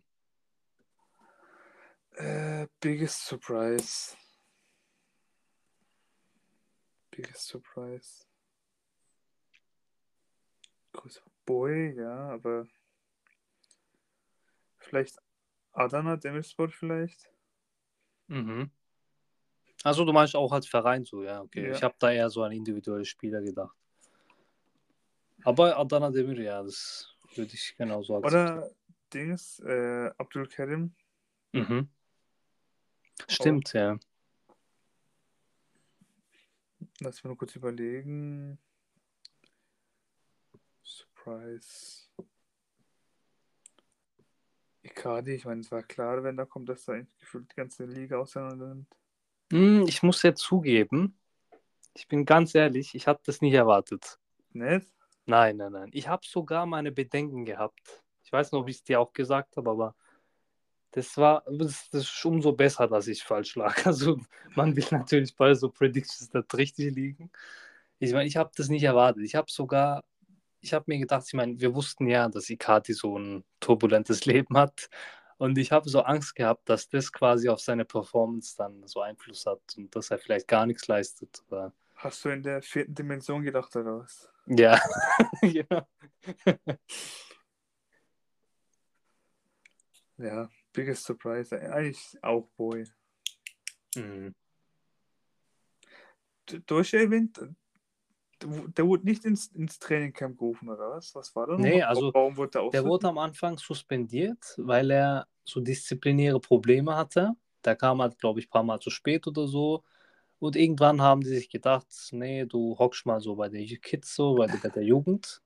Äh, 2.13 2.67
biggest 2.81 3.27
Surprise. 3.27 4.17
Biggest 7.11 7.47
Surprise. 7.47 8.25
Größer 10.93 11.23
Boy, 11.45 11.95
ja, 11.97 12.31
aber 12.31 12.67
vielleicht 14.79 15.17
Adana 15.73 16.17
Demirspor 16.17 16.69
vielleicht. 16.69 17.31
Mhm. 18.27 18.71
Also 19.85 20.05
du 20.05 20.13
meinst 20.13 20.35
auch 20.35 20.53
als 20.53 20.67
Verein 20.67 21.05
so, 21.05 21.23
ja, 21.23 21.41
okay. 21.41 21.69
Ja. 21.69 21.75
Ich 21.75 21.83
habe 21.83 21.95
da 21.99 22.11
eher 22.11 22.31
so 22.31 22.43
an 22.43 22.53
individuelle 22.53 23.05
Spieler 23.05 23.41
gedacht. 23.43 23.77
Aber 25.49 25.79
Adana 25.79 26.11
Demir, 26.11 26.63
das 26.63 27.09
würde 27.35 27.55
ich 27.55 27.75
genauso 27.79 28.17
akzeptieren. 28.17 28.59
Oder 28.59 28.71
Dings, 29.15 29.61
äh, 29.61 30.11
Abdul 30.19 30.47
Karim. 30.47 30.95
Mhm. 31.55 31.89
Stimmt, 33.27 33.73
ja. 33.73 33.99
Lass 37.01 37.15
mich 37.15 37.25
nur 37.25 37.39
kurz 37.39 37.57
überlegen. 37.57 38.59
Surprise. 40.83 42.11
Icardi, 44.83 45.33
ich 45.33 45.47
meine, 45.47 45.63
es 45.63 45.73
war 45.73 45.83
klar, 45.83 46.23
wenn 46.25 46.37
da 46.37 46.45
kommt, 46.45 46.69
dass 46.69 46.85
da 46.85 47.01
gefühlt 47.21 47.51
die 47.51 47.57
ganze 47.57 47.87
Liga 47.87 48.19
auseinander 48.19 48.75
nimmt. 48.75 48.95
Hm, 49.51 49.87
ich 49.89 50.03
muss 50.03 50.23
ja 50.23 50.35
zugeben, 50.35 51.19
ich 51.95 52.07
bin 52.07 52.27
ganz 52.27 52.55
ehrlich, 52.55 52.95
ich 52.95 53.07
habe 53.07 53.23
das 53.25 53.41
nicht 53.41 53.55
erwartet. 53.55 54.19
Nicht? 54.53 54.98
Nein, 55.29 55.59
nein, 55.59 55.73
nein. 55.73 55.91
Ich 55.93 56.09
habe 56.09 56.27
sogar 56.27 56.65
meine 56.65 56.91
Bedenken 56.91 57.45
gehabt. 57.45 58.03
Ich 58.25 58.33
weiß 58.33 58.51
noch, 58.53 58.65
wie 58.67 58.71
ich 58.71 58.79
es 58.79 58.85
dir 58.85 58.99
auch 58.99 59.13
gesagt 59.13 59.59
habe, 59.59 59.71
aber 59.71 59.95
das 60.93 61.19
war, 61.19 61.45
das, 61.47 61.87
ist 61.93 62.25
umso 62.25 62.53
besser, 62.53 62.89
dass 62.89 63.07
ich 63.09 63.23
falsch 63.23 63.55
lag. 63.57 63.77
Also 63.87 64.19
man 64.55 64.75
will 64.75 64.87
natürlich 64.91 65.37
bei 65.37 65.53
so 65.55 65.69
Predictions 65.69 66.33
nicht 66.33 66.55
richtig 66.57 66.95
liegen. 66.95 67.31
Ich 67.99 68.15
meine, 68.15 68.27
ich 68.27 68.39
habe 68.39 68.51
das 68.57 68.71
nicht 68.71 68.85
erwartet. 68.85 69.23
Ich 69.23 69.35
habe 69.35 69.51
sogar, 69.51 70.03
ich 70.63 70.73
habe 70.73 70.87
mir 70.89 70.99
gedacht, 70.99 71.25
ich 71.27 71.35
meine, 71.35 71.61
wir 71.61 71.75
wussten 71.75 72.09
ja, 72.09 72.27
dass 72.31 72.49
Ikati 72.49 72.95
so 72.95 73.19
ein 73.19 73.45
turbulentes 73.61 74.25
Leben 74.25 74.57
hat. 74.57 74.89
Und 75.37 75.59
ich 75.59 75.73
habe 75.73 75.91
so 75.91 76.01
Angst 76.01 76.37
gehabt, 76.37 76.67
dass 76.71 76.89
das 76.89 77.13
quasi 77.13 77.51
auf 77.51 77.61
seine 77.61 77.85
Performance 77.85 78.57
dann 78.57 78.87
so 78.87 79.03
Einfluss 79.03 79.45
hat 79.45 79.61
und 79.77 79.95
dass 79.95 80.11
er 80.11 80.19
vielleicht 80.19 80.49
gar 80.49 80.65
nichts 80.65 80.89
leistet. 80.89 81.45
Hast 81.97 82.25
du 82.25 82.31
in 82.31 82.43
der 82.43 82.63
vierten 82.63 82.95
Dimension 82.95 83.43
gedacht, 83.43 83.77
oder 83.77 83.99
was? 83.99 84.31
Ja, 84.49 84.81
genau. 85.43 85.87
Ja, 90.19 90.49
biggest 90.73 91.05
surprise. 91.05 91.57
Eigentlich 91.57 92.17
auch 92.23 92.49
Boy. 92.57 92.85
Mhm. 93.95 94.35
Durch 96.67 96.95
erwähnt, 96.95 97.39
der 98.41 98.87
wurde 98.87 99.05
nicht 99.05 99.25
ins, 99.25 99.49
ins 99.49 99.79
Trainingcamp 99.79 100.39
gerufen, 100.39 100.69
oder 100.69 100.91
was? 100.91 101.15
Was 101.15 101.35
war 101.35 101.47
da 101.47 101.53
noch? 101.53 101.59
Nee, 101.59 101.83
also 101.83 102.13
Warum 102.15 102.37
wurde 102.37 102.51
der 102.53 102.71
Der 102.71 102.85
wurde 102.85 103.09
am 103.09 103.19
Anfang 103.19 103.59
suspendiert, 103.59 104.55
weil 104.57 104.91
er 104.91 105.29
so 105.45 105.61
disziplinäre 105.61 106.41
Probleme 106.41 106.97
hatte. 106.97 107.35
Der 107.65 107.77
kam 107.77 108.01
halt, 108.01 108.19
glaube 108.19 108.41
ich, 108.41 108.47
ein 108.47 108.51
paar 108.51 108.63
Mal 108.63 108.81
zu 108.81 108.91
spät 108.91 109.27
oder 109.27 109.47
so. 109.47 109.85
Und 110.41 110.57
irgendwann 110.57 111.03
haben 111.03 111.23
die 111.23 111.29
sich 111.29 111.51
gedacht, 111.51 111.87
nee, 112.13 112.45
du 112.47 112.79
hockst 112.79 113.07
mal 113.07 113.21
so 113.21 113.35
bei 113.37 113.49
den 113.49 113.67
Kids 113.81 114.15
so, 114.15 114.37
bei 114.37 114.47
der, 114.47 114.59
bei 114.59 114.69
der 114.69 114.85
Jugend. 114.85 115.43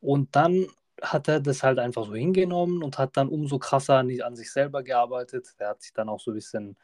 Und 0.00 0.36
dann 0.36 0.66
hat 1.02 1.28
er 1.28 1.40
das 1.40 1.62
halt 1.62 1.78
einfach 1.78 2.06
so 2.06 2.14
hingenommen 2.14 2.82
und 2.82 2.98
hat 2.98 3.16
dann 3.16 3.28
umso 3.28 3.58
krasser 3.58 4.02
nicht 4.02 4.24
an 4.24 4.36
sich 4.36 4.52
selber 4.52 4.82
gearbeitet. 4.82 5.54
Der 5.58 5.70
hat 5.70 5.82
sich 5.82 5.92
dann 5.92 6.08
auch 6.08 6.20
so 6.20 6.30
ein 6.30 6.34
bisschen 6.34 6.76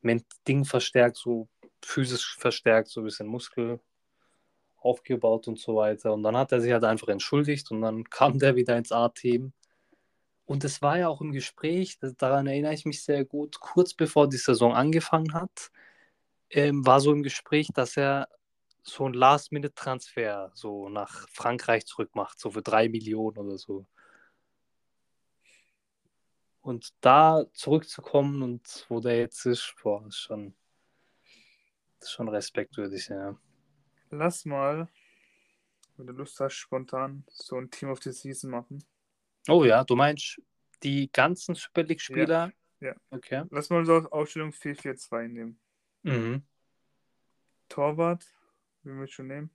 mit 0.00 0.24
Ding 0.46 0.64
verstärkt, 0.64 1.16
so 1.16 1.48
physisch 1.84 2.36
verstärkt, 2.38 2.88
so 2.88 3.00
ein 3.00 3.04
bisschen 3.04 3.26
Muskel 3.26 3.80
aufgebaut 4.78 5.48
und 5.48 5.58
so 5.58 5.76
weiter. 5.76 6.12
Und 6.12 6.22
dann 6.22 6.36
hat 6.36 6.52
er 6.52 6.60
sich 6.60 6.72
halt 6.72 6.84
einfach 6.84 7.08
entschuldigt 7.08 7.70
und 7.70 7.82
dann 7.82 8.04
kam 8.10 8.38
der 8.38 8.56
wieder 8.56 8.76
ins 8.76 8.92
A-Team. 8.92 9.52
Und 10.46 10.64
es 10.64 10.80
war 10.80 10.98
ja 10.98 11.08
auch 11.08 11.20
im 11.20 11.32
Gespräch, 11.32 11.98
daran 12.16 12.46
erinnere 12.46 12.72
ich 12.72 12.86
mich 12.86 13.04
sehr 13.04 13.24
gut, 13.24 13.60
kurz 13.60 13.92
bevor 13.92 14.28
die 14.28 14.38
Saison 14.38 14.72
angefangen 14.72 15.34
hat, 15.34 15.70
ähm, 16.50 16.86
war 16.86 17.00
so 17.00 17.12
im 17.12 17.22
Gespräch, 17.22 17.68
dass 17.74 17.96
er 17.96 18.28
so 18.82 19.04
einen 19.04 19.14
Last-Minute-Transfer 19.14 20.50
so 20.54 20.88
nach 20.88 21.28
Frankreich 21.30 21.86
zurückmacht, 21.86 22.38
so 22.38 22.50
für 22.50 22.62
drei 22.62 22.88
Millionen 22.88 23.38
oder 23.38 23.58
so. 23.58 23.86
Und 26.60 26.92
da 27.00 27.44
zurückzukommen 27.52 28.42
und 28.42 28.86
wo 28.88 29.00
der 29.00 29.18
jetzt 29.18 29.46
ist, 29.46 29.74
boah, 29.82 30.06
ist 30.06 30.18
schon, 30.18 30.54
ist 32.00 32.12
schon 32.12 32.28
respektwürdig, 32.28 33.08
ja. 33.08 33.38
Lass 34.10 34.44
mal, 34.44 34.88
wenn 35.96 36.06
du 36.06 36.12
Lust 36.12 36.40
hast, 36.40 36.54
spontan 36.54 37.24
so 37.28 37.56
ein 37.56 37.70
Team 37.70 37.90
of 37.90 38.02
the 38.02 38.12
Season 38.12 38.50
machen. 38.50 38.84
Oh 39.48 39.64
ja, 39.64 39.84
du 39.84 39.96
meinst 39.96 40.40
die 40.82 41.10
ganzen 41.10 41.54
Super 41.54 41.82
League-Spieler? 41.82 42.52
Ja, 42.80 42.88
ja. 42.88 42.94
Okay. 43.10 43.44
Lass 43.50 43.70
mal 43.70 43.84
so 43.84 43.96
auf 43.96 44.12
Aufstellung 44.12 44.50
4-4-2 44.50 45.28
nehmen. 45.28 45.60
Mhm. 46.02 46.42
Torwart, 47.68 48.24
wie 48.82 48.92
wir 48.92 49.06
schon 49.06 49.28
nehmen. 49.28 49.50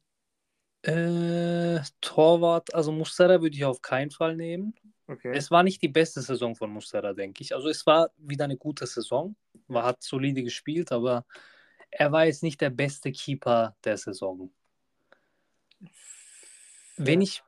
Äh, 0.84 1.82
Torwart, 2.02 2.74
also 2.76 2.92
Mustera 2.92 3.42
würde 3.42 3.56
ich 3.56 3.66
auf 3.66 3.82
keinen 3.82 4.12
Fall 4.12 4.36
nehmen. 4.36 4.76
Okay. 5.08 5.32
Es 5.36 5.50
war 5.52 5.64
nicht 5.64 5.82
die 5.82 5.88
beste 5.90 6.22
Saison 6.22 6.56
von 6.56 6.72
Mustera, 6.72 7.14
denke 7.14 7.44
ich. 7.44 7.56
Also 7.56 7.70
es 7.70 7.86
war 7.86 8.12
wieder 8.18 8.46
eine 8.46 8.58
gute 8.58 8.86
Saison. 8.86 9.36
Man 9.68 9.84
hat 9.84 10.04
solide 10.04 10.44
gespielt, 10.44 10.92
aber 10.92 11.26
er 11.90 12.12
war 12.12 12.26
jetzt 12.26 12.44
nicht 12.44 12.60
der 12.62 12.70
beste 12.70 13.12
Keeper 13.12 13.76
der 13.84 13.98
Saison. 13.98 14.52
Wenn 16.98 17.22
ich, 17.22 17.44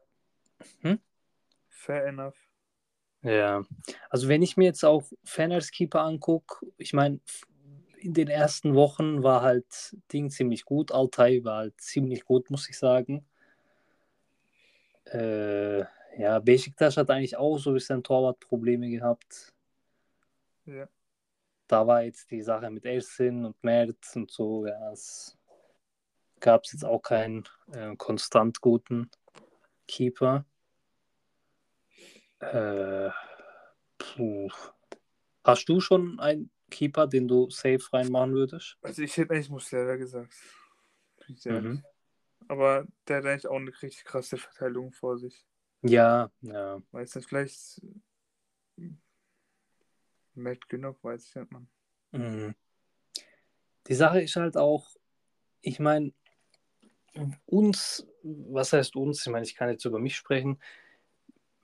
Fair 1.70 2.06
enough. 2.08 2.36
ja, 3.22 3.64
also 4.10 4.28
wenn 4.28 4.42
ich 4.42 4.58
mir 4.58 4.66
jetzt 4.66 4.84
auch 4.84 5.04
Fan 5.24 5.52
als 5.52 5.72
Keeper 5.72 6.02
angucke, 6.02 6.66
ich 6.78 6.94
meine, 6.94 7.20
in 8.06 8.14
den 8.14 8.28
ersten 8.28 8.76
Wochen 8.76 9.24
war 9.24 9.42
halt 9.42 9.98
Ding 10.14 10.30
ziemlich 10.30 10.64
gut. 10.64 10.92
Altai 10.92 11.44
war 11.44 11.58
halt 11.58 11.82
ziemlich 11.82 12.24
gut, 12.24 12.52
muss 12.52 12.70
ich 12.70 12.78
sagen. 12.78 13.26
Äh, 15.06 15.80
ja, 16.20 16.40
Besiktas 16.40 16.98
hat 16.98 17.10
eigentlich 17.10 17.36
auch 17.36 17.58
so 17.58 17.72
ein 17.72 17.74
bisschen 17.74 18.04
Torwartprobleme 18.04 18.90
gehabt. 18.90 19.54
Ja. 20.66 20.88
Da 21.68 21.88
war 21.88 22.04
jetzt 22.04 22.30
die 22.30 22.44
Sache 22.44 22.70
mit 22.70 22.86
Elsin 22.86 23.44
und 23.44 23.64
Merz 23.64 24.16
und 24.16 24.30
so, 24.30 24.68
ja, 24.68 24.92
es 24.92 25.36
gab 26.40 26.64
es 26.64 26.74
jetzt 26.74 26.86
auch 26.86 27.02
keinen 27.02 27.44
äh, 27.74 27.96
konstant 27.96 28.62
guten 28.62 29.10
Keeper. 29.88 30.46
Äh, 32.40 33.10
puh. 33.98 34.50
Hast 35.44 35.68
du 35.70 35.80
schon 35.80 36.20
einen 36.20 36.52
Keeper, 36.70 37.08
den 37.08 37.28
du 37.28 37.50
safe 37.50 37.82
reinmachen 37.92 38.34
würdest? 38.34 38.78
Also 38.82 39.02
ich 39.02 39.16
hätte 39.18 39.34
eigentlich 39.34 39.50
Muslera 39.50 39.96
gesagt. 39.96 40.34
Mhm. 41.46 41.84
Aber 42.48 42.86
der 43.08 43.18
hat 43.18 43.26
eigentlich 43.26 43.48
auch 43.48 43.56
eine 43.56 43.72
richtig 43.82 44.04
krasse 44.06 44.38
Verteilung 44.38 44.92
vor 44.92 45.18
sich. 45.18 45.46
Ja, 45.82 46.32
ja. 46.42 46.82
Weiß 46.92 47.16
nicht, 47.16 47.28
vielleicht 47.28 47.82
Matt 50.34 50.68
Günnock, 50.70 51.04
weiß 51.04 51.28
ich 51.28 51.36
nicht, 51.36 51.52
man. 51.52 51.68
Mhm. 52.12 52.56
Die 53.88 53.96
Sache 53.96 54.22
ist 54.22 54.36
halt 54.36 54.58
auch, 54.58 54.90
ich 55.62 55.80
meine, 55.80 56.14
uns, 57.46 58.06
was 58.24 58.74
heißt 58.74 58.96
uns? 58.96 59.26
Ich 59.26 59.32
meine, 59.32 59.46
ich 59.46 59.56
kann 59.56 59.70
jetzt 59.70 59.86
über 59.86 60.00
mich 60.00 60.16
sprechen. 60.16 60.60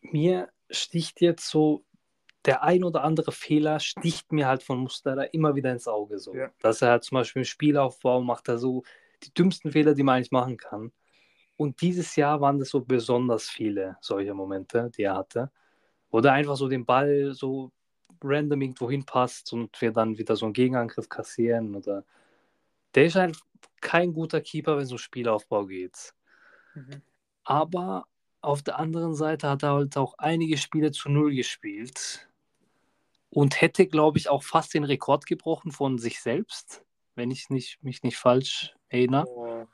Mir 0.02 0.52
sticht 0.70 1.22
jetzt 1.22 1.47
so 1.47 1.84
der 2.46 2.64
ein 2.64 2.84
oder 2.84 3.04
andere 3.04 3.32
Fehler, 3.32 3.80
sticht 3.80 4.32
mir 4.32 4.48
halt 4.48 4.64
von 4.64 4.80
Mustera 4.80 5.24
immer 5.24 5.56
wieder 5.56 5.72
ins 5.72 5.88
Auge. 5.88 6.18
So. 6.20 6.34
Ja. 6.34 6.50
Dass 6.60 6.82
er 6.82 6.89
halt 6.89 7.04
zum 7.04 7.16
Beispiel 7.16 7.42
im 7.42 7.46
Spielaufbau 7.46 8.22
macht 8.22 8.48
er 8.48 8.58
so 8.58 8.84
die 9.24 9.34
dümmsten 9.34 9.72
Fehler, 9.72 9.94
die 9.94 10.04
man 10.04 10.16
eigentlich 10.16 10.32
machen 10.32 10.58
kann. 10.58 10.92
Und 11.58 11.82
dieses 11.82 12.16
Jahr 12.16 12.42
waren 12.42 12.58
das 12.58 12.70
so 12.70 12.82
besonders 12.82 13.48
viele 13.48 13.98
solche 14.02 14.34
Momente, 14.34 14.89
die 14.98 15.04
er 15.04 15.16
hatte. 15.16 15.52
Oder 16.10 16.34
einfach 16.34 16.56
so 16.56 16.68
den 16.68 16.86
Ball 16.86 17.34
so 17.34 17.72
random 18.24 18.62
irgendwo 18.62 18.89
hinpasst 18.89 19.54
und 19.54 19.80
wir 19.80 19.92
dann 19.92 20.18
wieder 20.18 20.36
so 20.36 20.46
einen 20.46 20.54
Gegenangriff 20.54 21.08
kassieren. 21.08 21.76
Oder 21.76 22.04
der 22.96 23.06
ist 23.06 23.16
halt 23.16 23.38
kein 23.80 24.14
guter 24.14 24.42
Keeper, 24.42 24.78
wenn 24.78 24.84
es 24.84 24.92
um 24.92 24.98
Spielaufbau 24.98 25.68
geht. 25.68 26.16
Mhm. 26.74 27.04
Aber 27.44 28.08
auf 28.42 28.64
der 28.64 28.80
anderen 28.80 29.14
Seite 29.14 29.48
hat 29.50 29.62
er 29.62 29.74
halt 29.74 29.98
auch 29.98 30.16
einige 30.18 30.58
Spiele 30.58 30.92
zu 30.92 31.10
Null 31.10 31.36
gespielt 31.36 32.28
und 33.32 33.59
hätte, 33.59 33.88
glaube 33.88 34.19
ich, 34.19 34.29
auch 34.29 34.43
fast 34.43 34.75
den 34.75 34.84
Rekord 34.84 35.25
gebrochen 35.25 35.71
von 35.71 35.97
sich 35.97 36.21
selbst, 36.21 36.84
wenn 37.15 37.32
ich 37.32 37.49
nicht, 37.49 37.84
mich 37.84 38.03
nicht 38.03 38.17
falsch 38.17 38.75
erinnere. 38.89 39.27
Oh, 39.27 39.65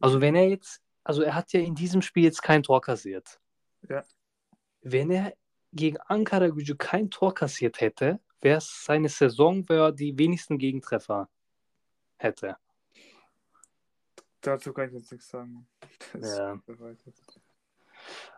Also 0.00 0.20
wenn 0.20 0.34
er 0.34 0.48
jetzt 0.48 0.82
also 1.06 1.22
er 1.22 1.36
hat 1.36 1.52
ja 1.52 1.60
in 1.60 1.76
diesem 1.76 2.02
Spiel 2.02 2.24
jetzt 2.24 2.42
kein 2.42 2.64
Tor 2.64 2.80
kassiert. 2.80 3.40
Ja. 3.88 4.02
Wenn 4.80 5.12
er 5.12 5.34
gegen 5.72 5.98
Ankara 5.98 6.48
Gücü 6.48 6.74
kein 6.74 7.10
Tor 7.10 7.32
kassiert 7.32 7.80
hätte, 7.80 8.18
wäre 8.40 8.58
es 8.58 8.84
seine 8.84 9.08
Saison, 9.08 9.64
er 9.68 9.92
die 9.92 10.18
wenigsten 10.18 10.58
Gegentreffer 10.58 11.28
hätte. 12.16 12.56
Dazu 14.40 14.72
kann 14.72 14.88
ich 14.88 14.94
jetzt 14.94 15.12
nichts 15.12 15.28
sagen. 15.28 15.68
Ja. 16.20 16.60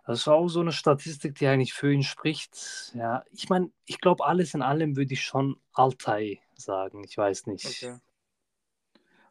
Das 0.06 0.20
ist 0.20 0.28
auch 0.28 0.48
so 0.48 0.60
eine 0.60 0.72
Statistik, 0.72 1.34
die 1.34 1.46
eigentlich 1.46 1.74
für 1.74 1.92
ihn 1.92 2.02
spricht. 2.02 2.92
Ja, 2.94 3.24
ich 3.30 3.48
meine, 3.48 3.70
ich 3.84 4.00
glaube, 4.00 4.24
alles 4.24 4.54
in 4.54 4.62
allem 4.62 4.96
würde 4.96 5.12
ich 5.12 5.22
schon 5.22 5.60
Altay 5.72 6.40
sagen. 6.54 7.04
Ich 7.04 7.16
weiß 7.18 7.46
nicht. 7.46 7.66
Okay. 7.66 7.98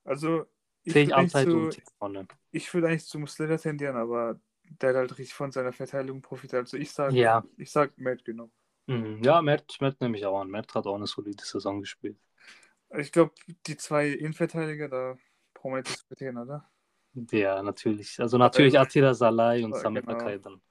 Also, 0.03 0.45
ich 0.83 0.95
würde 0.95 1.15
eigentlich, 1.15 1.35
Altay 1.35 1.71
zu, 1.71 1.81
ich 2.51 2.73
würd 2.73 2.85
eigentlich 2.85 3.05
zu 3.05 3.19
Muslera 3.19 3.57
tendieren, 3.57 3.97
aber 3.97 4.39
der 4.63 4.89
hat 4.89 4.95
halt 4.97 5.17
richtig 5.17 5.33
von 5.33 5.51
seiner 5.51 5.73
Verteilung 5.73 6.21
profitiert. 6.21 6.61
Also 6.61 6.77
ich 6.77 6.91
sage, 6.91 7.15
Ja. 7.15 7.43
ich 7.57 7.71
sag 7.71 7.97
Matt 7.97 8.23
genau. 8.23 8.49
Mhm. 8.88 9.21
Ja, 9.23 9.41
Mert, 9.41 9.79
Mert 9.81 9.99
nehme 9.99 10.17
ich 10.17 10.25
auch 10.25 10.39
an. 10.39 10.49
Mert 10.49 10.73
hat 10.75 10.85
auch 10.85 10.95
eine 10.95 11.07
solide 11.07 11.43
Saison 11.43 11.81
gespielt. 11.81 12.17
Ich 12.97 13.11
glaube, 13.11 13.33
die 13.65 13.75
zwei 13.77 14.09
Innenverteidiger, 14.09 14.88
da 14.88 15.17
brauchen 15.53 15.71
wir 15.71 15.77
nicht 15.79 15.89
diskutieren, 15.89 16.38
oder? 16.38 16.69
Ja, 17.32 17.63
natürlich. 17.63 18.20
Also 18.20 18.38
natürlich 18.38 18.78
Attila 18.78 19.13
Salai 19.13 19.63
und 19.65 19.74
Ja, 19.74 19.80
Samet 19.80 20.05
genau. 20.05 20.18
Akai 20.18 20.38
dann. 20.38 20.61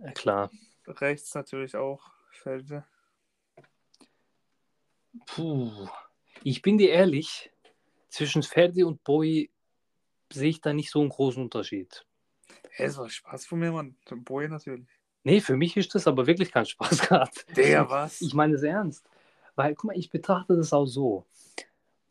Ja, 0.00 0.12
klar. 0.12 0.50
Rechts 0.86 1.34
natürlich 1.34 1.76
auch 1.76 2.12
Felde. 2.30 2.84
Puh. 5.26 5.88
Ich 6.42 6.60
bin 6.60 6.76
dir 6.76 6.90
ehrlich, 6.90 7.50
zwischen 8.08 8.42
Ferdi 8.42 8.84
und 8.84 9.02
Boy 9.04 9.50
sehe 10.32 10.50
ich 10.50 10.60
da 10.60 10.72
nicht 10.72 10.90
so 10.90 11.00
einen 11.00 11.08
großen 11.08 11.42
Unterschied. 11.42 12.04
Es 12.76 12.98
war 12.98 13.08
Spaß 13.08 13.46
von 13.46 13.60
mir, 13.60 13.72
Mann. 13.72 13.96
Boy 14.10 14.48
natürlich. 14.48 14.88
Nee, 15.22 15.40
für 15.40 15.56
mich 15.56 15.76
ist 15.76 15.94
das 15.94 16.06
aber 16.06 16.26
wirklich 16.26 16.52
kein 16.52 16.66
Spaß 16.66 16.98
gerade. 17.08 17.30
Der 17.56 17.88
was? 17.88 18.20
Ich 18.20 18.34
meine 18.34 18.56
es 18.56 18.62
ernst. 18.62 19.08
Weil, 19.54 19.74
guck 19.74 19.84
mal, 19.84 19.96
ich 19.96 20.10
betrachte 20.10 20.56
das 20.56 20.72
auch 20.72 20.86
so. 20.86 21.24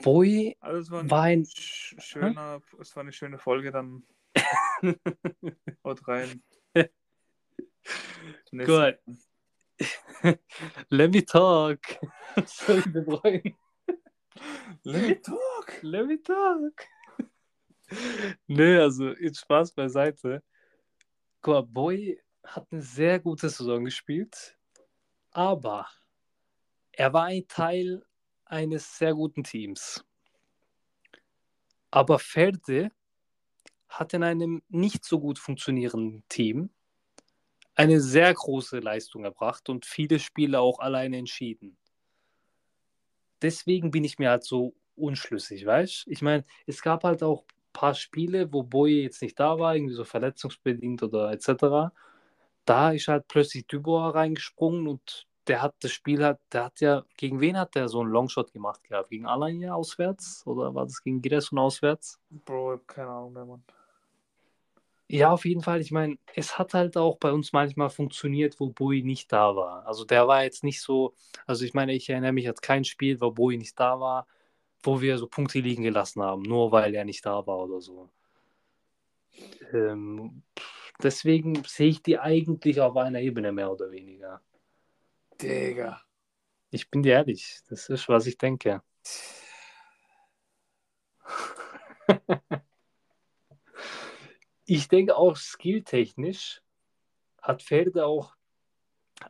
Boy 0.04 0.56
Also 0.60 0.80
es 0.80 0.92
war 0.92 1.00
ein, 1.02 1.10
war 1.12 1.22
ein. 1.24 1.44
sch- 1.46 2.00
schöner, 2.02 2.62
es 2.80 2.96
war 2.96 3.02
eine 3.02 3.12
schöne 3.12 3.38
Folge, 3.40 3.72
dann 3.72 4.06
haut 5.84 6.08
rein. 6.08 6.44
Gut. 8.52 9.00
Let 10.90 11.12
me 11.12 11.22
talk. 11.26 11.80
Sorry, 12.46 12.82
De 12.84 13.02
Bruyne. 13.02 13.56
Let 14.84 15.02
me 15.02 15.16
talk. 15.22 15.80
Let 15.84 16.08
me 16.08 16.18
talk. 16.22 16.86
nee, 18.48 18.78
also 18.78 19.10
jetzt 19.16 19.40
Spaß 19.42 19.74
beiseite. 19.74 20.42
Guck 21.42 21.54
mal, 21.54 21.62
Boy 21.64 22.22
hat 22.44 22.68
eine 22.72 22.82
sehr 22.82 23.20
gute 23.20 23.50
Saison 23.50 23.84
gespielt, 23.86 24.58
aber 25.32 25.88
er 26.92 27.12
war 27.14 27.26
ein 27.26 27.48
Teil 27.48 28.06
eines 28.46 28.98
sehr 28.98 29.14
guten 29.14 29.44
Teams. 29.44 30.04
Aber 31.92 32.20
Ferde 32.20 32.92
hat 33.88 34.14
in 34.14 34.24
einem 34.24 34.64
nicht 34.70 35.06
so 35.06 35.20
gut 35.20 35.38
funktionierenden 35.38 36.24
Team 36.28 36.70
eine 37.76 38.00
sehr 38.02 38.34
große 38.34 38.80
Leistung 38.80 39.24
erbracht 39.24 39.70
und 39.70 39.86
viele 39.86 40.20
Spiele 40.20 40.60
auch 40.60 40.80
alleine 40.80 41.18
entschieden. 41.18 41.78
Deswegen 43.42 43.92
bin 43.92 44.04
ich 44.04 44.20
mir 44.20 44.30
halt 44.30 44.44
so 44.44 44.74
unschlüssig, 44.96 45.66
weißt 45.66 46.08
Ich 46.08 46.22
meine, 46.22 46.44
es 46.66 46.82
gab 46.82 47.04
halt 47.04 47.24
auch 47.24 47.42
ein 47.44 47.74
paar 47.74 47.96
Spiele, 47.96 48.52
wo 48.54 48.64
Boye 48.64 49.04
jetzt 49.04 49.22
nicht 49.22 49.40
da 49.40 49.60
war, 49.60 49.76
irgendwie 49.76 49.96
so 49.96 50.06
verletzungsbedingt 50.06 51.04
oder 51.04 51.32
etc. 51.32 51.94
Da 52.66 52.92
ist 52.92 53.08
halt 53.08 53.28
plötzlich 53.28 53.68
Dubois 53.68 54.12
reingesprungen 54.12 54.88
und 54.88 55.28
der 55.48 55.62
hat 55.62 55.76
das 55.82 55.92
Spiel 55.92 56.24
hat, 56.24 56.40
der 56.52 56.66
hat 56.66 56.80
ja, 56.80 57.04
gegen 57.18 57.40
wen 57.42 57.58
hat 57.58 57.76
der 57.76 57.88
so 57.90 58.02
einen 58.02 58.12
Longshot 58.12 58.54
gemacht 58.54 58.84
gehabt? 58.84 59.10
Gegen 59.10 59.26
Alanya 59.26 59.74
auswärts? 59.74 60.46
Oder 60.46 60.74
war 60.74 60.86
das 60.86 61.04
gegen 61.04 61.22
Giresun 61.22 61.60
auswärts? 61.60 62.20
Bro, 62.30 62.80
keine 62.88 63.10
Ahnung 63.10 63.34
mehr, 63.34 63.46
Mann. 63.46 63.64
Ja, 65.10 65.32
auf 65.32 65.46
jeden 65.46 65.62
Fall. 65.62 65.82
Ich 65.82 65.92
meine, 65.92 66.18
es 66.34 66.58
hat 66.58 66.74
halt 66.74 66.98
auch 66.98 67.18
bei 67.18 67.32
uns 67.32 67.54
manchmal 67.54 67.90
funktioniert, 67.90 68.60
wo 68.60 68.70
Bowie 68.70 69.04
nicht 69.04 69.32
da 69.32 69.56
war. 69.56 69.86
Also 69.86 70.06
der 70.06 70.28
war 70.28 70.44
jetzt 70.44 70.64
nicht 70.64 70.82
so, 70.82 71.14
also 71.46 71.66
ich 71.66 71.74
meine, 71.74 71.94
ich 71.94 72.10
erinnere 72.10 72.32
mich 72.32 72.48
an 72.48 72.56
kein 72.62 72.84
Spiel, 72.84 73.22
wo 73.22 73.32
Bowie 73.32 73.58
nicht 73.58 73.80
da 73.80 74.00
war, 74.00 74.28
wo 74.82 75.02
wir 75.02 75.18
so 75.18 75.28
Punkte 75.28 75.60
liegen 75.60 75.84
gelassen 75.84 76.24
haben, 76.24 76.44
nur 76.44 76.72
weil 76.72 76.96
er 76.96 77.06
nicht 77.06 77.26
da 77.26 77.46
war 77.46 77.60
oder 77.60 77.82
so. 77.82 78.10
Ähm, 79.74 80.44
deswegen 81.02 81.64
sehe 81.66 81.90
ich 81.90 82.02
die 82.02 82.20
eigentlich 82.20 82.80
auf 82.82 82.96
einer 82.98 83.20
Ebene 83.22 83.52
mehr 83.52 83.72
oder 83.72 83.92
weniger. 83.92 84.42
Digga. 85.42 86.02
Ich 86.72 86.90
bin 86.90 87.04
dir 87.04 87.14
ehrlich, 87.14 87.60
das 87.70 87.90
ist, 87.90 88.10
was 88.10 88.26
ich 88.26 88.38
denke. 88.38 88.82
ich 94.66 94.88
denke 94.88 95.16
auch 95.16 95.36
skilltechnisch 95.36 96.62
hat 97.42 97.62
Felde 97.62 98.06
auch 98.06 98.36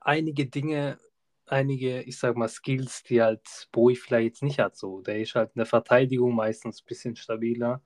einige 0.01 0.45
Dinge, 0.45 0.99
einige, 1.45 2.03
ich 2.03 2.17
sag 2.19 2.37
mal, 2.37 2.47
Skills, 2.47 3.03
die 3.03 3.21
halt 3.21 3.67
Boy 3.71 3.95
vielleicht 3.95 4.25
jetzt 4.25 4.43
nicht 4.43 4.59
hat. 4.59 4.77
So, 4.77 5.01
der 5.01 5.19
ist 5.19 5.35
halt 5.35 5.49
in 5.55 5.59
der 5.59 5.65
Verteidigung 5.65 6.35
meistens 6.35 6.81
ein 6.81 6.85
bisschen 6.85 7.15
stabiler. 7.15 7.81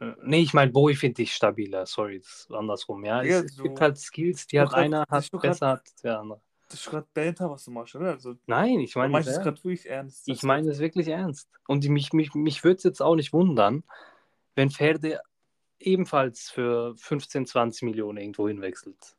Äh, 0.00 0.14
Nee, 0.24 0.40
ich 0.42 0.54
meine, 0.54 0.70
Boy 0.70 0.94
finde 0.94 1.22
ich 1.22 1.34
stabiler, 1.34 1.84
sorry, 1.86 2.18
das 2.18 2.28
ist 2.48 2.52
andersrum. 2.52 3.04
Ja, 3.04 3.22
Ja, 3.22 3.40
es, 3.40 3.54
so- 3.54 3.64
gibt 3.64 3.80
halt 3.80 3.98
Skills, 3.98 4.46
die 4.46 4.58
halt 4.60 4.72
einer 4.74 5.04
hat, 5.08 5.30
besser 5.40 5.68
hat 5.68 5.80
als 5.80 5.94
der 5.96 6.20
andere. 6.20 6.40
Das 6.68 6.80
ist 6.80 6.88
gerade 6.88 7.06
Banter, 7.12 7.50
was 7.50 7.64
du 7.64 7.70
machst, 7.70 7.94
oder? 7.94 8.12
Also, 8.12 8.34
Nein, 8.46 8.80
ich 8.80 8.94
meine, 8.96 9.18
es 9.18 9.26
gerade 9.40 9.56
wirklich 9.58 9.86
ernst. 9.88 10.26
ich 10.28 10.42
meine 10.42 10.70
es 10.70 10.78
wirklich 10.78 11.08
ernst. 11.08 11.48
Und 11.66 11.86
mich, 11.88 12.12
mich, 12.12 12.34
mich 12.34 12.64
würde 12.64 12.76
es 12.78 12.82
jetzt 12.84 13.02
auch 13.02 13.14
nicht 13.14 13.32
wundern, 13.32 13.84
wenn 14.54 14.70
Ferde 14.70 15.20
ebenfalls 15.78 16.50
für 16.50 16.96
15, 16.96 17.46
20 17.46 17.82
Millionen 17.82 18.18
irgendwo 18.18 18.48
hinwechselt. 18.48 19.16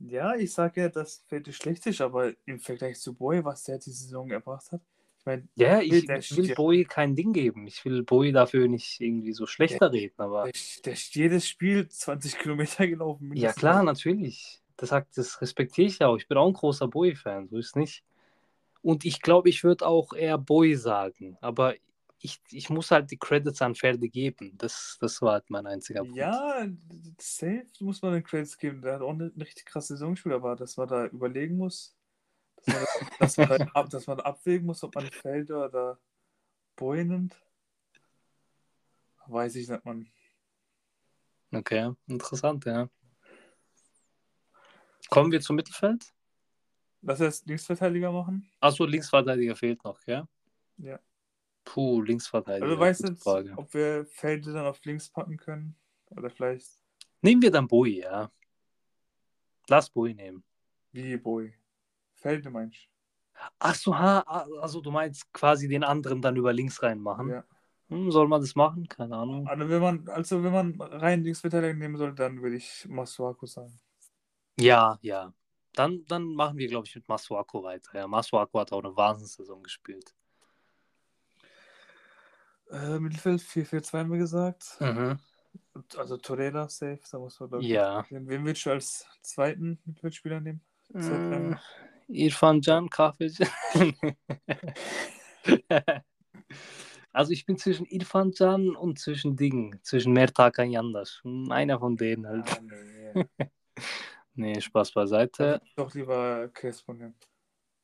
Ja, 0.00 0.34
ich 0.34 0.52
sage 0.52 0.82
ja, 0.82 0.88
dass 0.88 1.24
Felde 1.28 1.52
schlecht 1.52 1.86
ist, 1.86 2.00
aber 2.00 2.32
im 2.44 2.58
Vergleich 2.58 3.00
zu 3.00 3.14
Boy, 3.14 3.44
was 3.44 3.62
der 3.64 3.78
die 3.78 3.90
Saison 3.92 4.30
erbracht 4.30 4.70
hat, 4.72 4.82
ich 5.24 5.26
meine, 5.26 5.48
Ja, 5.56 5.80
ich, 5.80 6.04
der 6.06 6.18
ich 6.18 6.36
will 6.36 6.44
steht- 6.44 6.56
Bowie 6.56 6.84
kein 6.84 7.16
Ding 7.16 7.32
geben. 7.32 7.66
Ich 7.66 7.84
will 7.84 8.02
Bowie 8.02 8.32
dafür 8.32 8.68
nicht 8.68 9.00
irgendwie 9.00 9.32
so 9.32 9.46
schlechter 9.46 9.90
reden, 9.92 10.14
aber 10.18 10.44
der, 10.44 10.52
der 10.84 10.92
ist 10.92 11.14
jedes 11.14 11.48
Spiel 11.48 11.88
20 11.88 12.38
Kilometer 12.38 12.86
gelaufen. 12.86 13.34
ja 13.34 13.52
klar, 13.52 13.82
natürlich. 13.82 14.60
Das, 14.76 14.90
sagt, 14.90 15.16
das 15.16 15.40
respektiere 15.40 15.86
ich 15.88 16.00
ja 16.00 16.08
auch. 16.08 16.16
Ich 16.16 16.28
bin 16.28 16.36
auch 16.36 16.46
ein 16.48 16.52
großer 16.52 16.88
Bowie-Fan, 16.88 17.48
so 17.48 17.56
ist 17.58 17.68
es 17.68 17.74
nicht. 17.76 18.04
Und 18.82 19.04
ich 19.06 19.22
glaube, 19.22 19.48
ich 19.48 19.64
würde 19.64 19.86
auch 19.86 20.12
eher 20.12 20.36
Bowie 20.36 20.74
sagen, 20.74 21.38
aber 21.40 21.74
ich, 22.18 22.40
ich 22.50 22.68
muss 22.70 22.90
halt 22.90 23.10
die 23.10 23.16
Credits 23.18 23.62
an 23.62 23.74
Ferde 23.74 24.08
geben. 24.08 24.52
Das, 24.58 24.98
das 25.00 25.22
war 25.22 25.34
halt 25.34 25.48
mein 25.50 25.66
einziger 25.66 26.00
Punkt. 26.00 26.16
Ja, 26.16 26.66
safe 27.18 27.64
muss 27.80 28.02
man 28.02 28.12
den 28.14 28.24
Credits 28.24 28.58
geben. 28.58 28.82
Der 28.82 28.94
hat 28.94 29.00
auch 29.02 29.10
eine, 29.12 29.30
eine 29.34 29.44
richtig 29.44 29.64
krasse 29.66 29.94
Saison 29.94 30.10
gespielt, 30.14 30.34
aber 30.34 30.56
dass 30.56 30.76
man 30.76 30.88
da 30.88 31.06
überlegen 31.06 31.56
muss, 31.56 31.94
dass 32.66 32.76
man, 32.76 32.86
das, 33.18 33.36
dass 33.36 33.36
man, 33.74 33.88
dass 33.90 34.06
man 34.06 34.20
abwägen 34.20 34.66
muss, 34.66 34.82
ob 34.82 34.94
man 34.94 35.06
Felder 35.06 35.66
oder 35.66 35.98
Boy 36.76 37.04
nimmt, 37.04 37.40
weiß 39.26 39.56
ich 39.56 39.68
nicht, 39.68 39.84
man. 39.84 40.06
Okay, 41.52 41.92
interessant, 42.06 42.64
ja. 42.64 42.88
Kommen 45.08 45.30
wir 45.30 45.40
zum 45.40 45.56
Mittelfeld? 45.56 46.12
Lass 47.02 47.20
erst 47.20 47.46
Linksverteidiger 47.46 48.10
machen. 48.10 48.50
Achso, 48.60 48.84
Linksverteidiger 48.86 49.54
fehlt 49.54 49.84
noch, 49.84 50.00
ja? 50.06 50.26
Ja. 50.78 50.98
Puh, 51.64 52.02
Linksverteidiger. 52.02 52.66
Also 52.66 52.78
weißt 52.78 53.00
du, 53.04 53.08
gute 53.08 53.20
Frage. 53.20 53.54
ob 53.56 53.72
wir 53.74 54.06
Felder 54.06 54.52
dann 54.52 54.66
auf 54.66 54.84
links 54.84 55.08
packen 55.08 55.36
können? 55.36 55.76
Oder 56.10 56.30
vielleicht 56.30 56.80
Nehmen 57.22 57.40
wir 57.40 57.50
dann 57.50 57.66
Bowie, 57.66 58.00
ja. 58.00 58.30
Lass 59.68 59.88
Bowie 59.88 60.14
nehmen. 60.14 60.44
wie 60.92 61.16
Boy. 61.16 61.54
Felde 62.24 62.48
meinst 62.48 62.88
Ach 63.58 63.74
so, 63.74 63.98
ha, 63.98 64.20
also 64.60 64.80
du 64.80 64.90
meinst 64.90 65.30
quasi 65.34 65.68
den 65.68 65.84
anderen 65.84 66.22
dann 66.22 66.36
über 66.36 66.54
links 66.54 66.82
reinmachen. 66.82 67.28
Ja. 67.28 67.44
Hm, 67.88 68.10
soll 68.10 68.28
man 68.28 68.40
das 68.40 68.54
machen? 68.54 68.88
Keine 68.88 69.14
Ahnung. 69.16 69.46
Also 69.46 69.68
wenn 69.68 69.82
man, 69.82 70.08
also 70.08 70.42
wenn 70.42 70.52
man 70.52 70.80
rein 70.80 71.22
Linksverteidiger 71.22 71.74
nehmen 71.74 71.96
soll, 71.98 72.14
dann 72.14 72.40
würde 72.40 72.56
ich 72.56 72.86
Masuaku 72.88 73.44
sagen. 73.44 73.78
Ja, 74.58 74.98
ja. 75.02 75.34
Dann, 75.74 76.06
dann 76.06 76.22
machen 76.22 76.56
wir, 76.56 76.68
glaube 76.68 76.86
ich, 76.86 76.94
mit 76.94 77.06
Masuako 77.08 77.62
weiter. 77.64 77.90
Ja, 77.98 78.06
Masuako 78.06 78.60
hat 78.60 78.72
auch 78.72 78.82
eine 78.82 78.96
Wahnsinnssaison 78.96 79.62
gespielt. 79.62 80.14
Äh, 82.70 82.98
Mittelfeld 83.00 83.42
4-4-2 83.42 83.98
haben 83.98 84.12
wir 84.12 84.18
gesagt. 84.18 84.76
Mhm. 84.80 85.18
Also 85.96 86.16
Torreira 86.16 86.68
safe, 86.68 87.00
da 87.10 87.18
muss 87.18 87.38
man 87.38 87.48
glaube 87.50 87.64
ich. 87.64 87.70
Ja. 87.70 88.06
Wen 88.08 88.44
würdest 88.44 88.64
du 88.64 88.70
als 88.70 89.06
zweiten 89.22 89.78
Mittelfeldspieler 89.84 90.40
nehmen? 90.40 90.62
Äh, 90.94 91.56
Irfan 92.08 92.60
Can, 92.60 92.90
Kahveci. 92.90 93.46
Also 97.12 97.30
ich 97.30 97.46
bin 97.46 97.56
zwischen 97.56 97.86
Irfan 97.86 98.32
Can 98.32 98.74
und 98.74 98.98
zwischen 98.98 99.36
Dingen, 99.36 99.78
zwischen 99.84 100.12
Mertakan 100.12 100.72
Yandash. 100.72 101.22
Einer 101.48 101.78
von 101.78 101.96
denen 101.96 102.26
halt. 102.26 102.50
Ah, 102.50 102.60
nee. 102.60 103.24
Nee, 104.36 104.60
Spaß 104.60 104.90
beiseite. 104.90 105.62
Doch 105.76 105.94
lieber 105.94 106.48
Crespo 106.48 106.92
nehmen. 106.92 107.14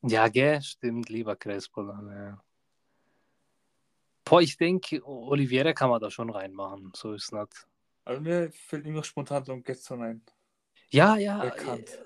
Ja, 0.03 0.27
gell, 0.27 0.61
stimmt, 0.63 1.09
lieber 1.09 1.37
Crespo 1.37 1.85
dann, 1.85 2.09
ja. 2.09 2.43
Boah, 4.25 4.43
ich 4.43 4.57
denke, 4.57 5.01
Oliveira 5.07 5.73
kann 5.73 5.91
man 5.91 6.01
da 6.01 6.11
schon 6.11 6.31
reinmachen, 6.31 6.91
so 6.97 7.13
ist 7.13 7.27
es 7.27 7.33
nicht. 7.33 7.69
Also 8.05 8.21
mir 8.21 8.51
fällt 8.51 8.85
immer 8.85 9.05
spontan 9.05 9.45
so 9.45 9.53
ein 9.53 9.63
Getson 9.63 10.03
ein. 10.03 10.23
Ja, 10.91 11.17
ja, 11.17 11.39
Bekannt. 11.39 12.05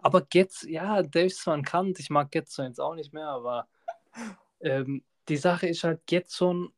Aber 0.00 0.22
Getz, 0.22 0.62
ja, 0.62 1.02
der 1.02 1.26
ist 1.26 1.40
zwar 1.40 1.54
ein 1.54 1.64
Kant, 1.64 1.98
ich 2.00 2.10
mag 2.10 2.30
Getson 2.30 2.66
jetzt 2.66 2.80
auch 2.80 2.94
nicht 2.94 3.12
mehr, 3.12 3.28
aber 3.28 3.68
ähm, 4.60 5.02
die 5.28 5.36
Sache 5.36 5.68
ist 5.68 5.84
halt, 5.84 6.06
Getson, 6.06 6.72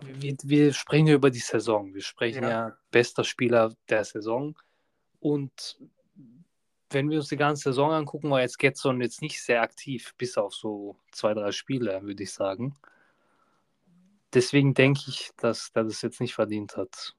wir, 0.00 0.36
wir 0.42 0.72
sprechen 0.72 1.06
ja 1.06 1.14
über 1.14 1.30
die 1.30 1.38
Saison, 1.38 1.94
wir 1.94 2.02
sprechen 2.02 2.44
Ja. 2.44 2.50
ja, 2.50 2.76
bester 2.90 3.24
Spieler 3.24 3.74
der 3.88 4.04
Saison 4.04 4.56
und 5.20 5.78
wenn 6.90 7.10
wir 7.10 7.18
uns 7.18 7.28
die 7.28 7.36
ganze 7.36 7.64
Saison 7.64 7.92
angucken, 7.92 8.30
war 8.30 8.40
jetzt 8.40 8.58
Getson 8.58 9.00
jetzt 9.00 9.22
nicht 9.22 9.42
sehr 9.42 9.62
aktiv, 9.62 10.14
bis 10.18 10.36
auf 10.36 10.54
so 10.54 10.96
zwei, 11.10 11.34
drei 11.34 11.52
Spiele, 11.52 12.02
würde 12.02 12.22
ich 12.22 12.32
sagen. 12.32 12.76
Deswegen 14.34 14.74
denke 14.74 15.02
ich, 15.08 15.30
dass 15.36 15.72
der 15.72 15.84
das 15.84 16.02
jetzt 16.02 16.20
nicht 16.20 16.34
verdient 16.34 16.76
hat. 16.76 17.14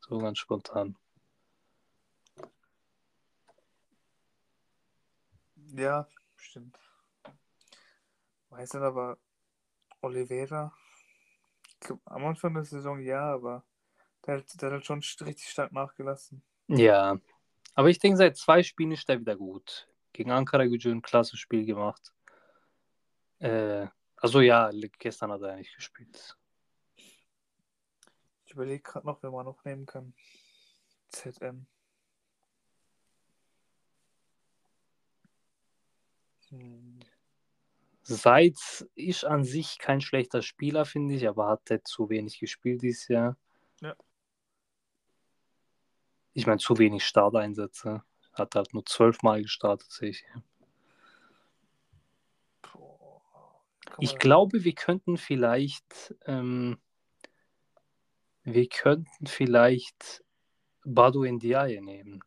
So 0.00 0.18
ganz 0.18 0.38
spontan. 0.38 0.96
Ja, 5.74 6.08
stimmt. 6.36 6.78
Weiß 8.50 8.72
nicht, 8.74 8.82
aber 8.82 9.18
Oliveira, 10.00 10.74
ich 11.68 11.78
glaub, 11.80 12.00
am 12.06 12.24
Anfang 12.26 12.54
der 12.54 12.64
Saison 12.64 13.00
ja, 13.00 13.32
aber 13.32 13.64
der, 14.26 14.38
hat- 14.38 14.60
der 14.60 14.66
hat 14.68 14.72
halt 14.74 14.86
schon 14.86 14.98
richtig 15.26 15.48
stark 15.48 15.72
nachgelassen. 15.72 16.42
Ja, 16.68 17.18
aber 17.74 17.88
ich 17.90 17.98
denke, 17.98 18.16
seit 18.16 18.36
zwei 18.36 18.62
Spielen 18.62 18.92
ist 18.92 19.08
er 19.08 19.20
wieder 19.20 19.36
gut. 19.36 19.88
Gegen 20.12 20.30
Ankara 20.32 20.64
Gücü 20.66 20.90
ein 20.90 21.02
klasse 21.02 21.36
Spiel 21.36 21.64
gemacht. 21.64 22.12
Äh, 23.38 23.86
also 24.16 24.40
ja, 24.40 24.70
gestern 24.98 25.30
hat 25.32 25.42
er 25.42 25.52
eigentlich 25.52 25.74
gespielt. 25.74 26.36
Ich 28.44 28.52
überlege 28.52 28.82
gerade 28.82 29.06
noch, 29.06 29.22
wer 29.22 29.30
man 29.30 29.46
noch 29.46 29.64
nehmen 29.64 29.86
kann. 29.86 30.12
ZM. 31.10 31.66
Seitz 38.02 38.84
ist 38.94 39.24
an 39.24 39.44
sich 39.44 39.78
kein 39.78 40.00
schlechter 40.00 40.42
Spieler, 40.42 40.84
finde 40.84 41.14
ich, 41.14 41.28
aber 41.28 41.48
hat 41.48 41.70
halt 41.70 41.86
zu 41.86 42.08
wenig 42.08 42.40
gespielt 42.40 42.82
dieses 42.82 43.08
Jahr. 43.08 43.36
Ja. 43.80 43.94
Ich 46.32 46.46
meine, 46.46 46.58
zu 46.58 46.78
wenig 46.78 47.04
Starteinsätze. 47.04 48.02
Hat 48.32 48.54
halt 48.54 48.74
nur 48.74 48.86
zwölfmal 48.86 49.42
gestartet, 49.42 49.90
sehe 49.90 50.10
ich. 50.10 50.24
Ich 53.98 54.18
glaube, 54.18 54.64
wir 54.64 54.74
könnten 54.74 55.16
vielleicht, 55.16 56.14
ähm, 56.24 56.78
wir 58.44 58.68
könnten 58.68 59.26
vielleicht 59.26 60.24
Badu 60.84 61.24
Ndiaye 61.24 61.80
nehmen. 61.80 62.24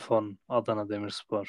Von 0.00 0.38
Adana 0.48 0.84
Demirspor. 0.86 1.44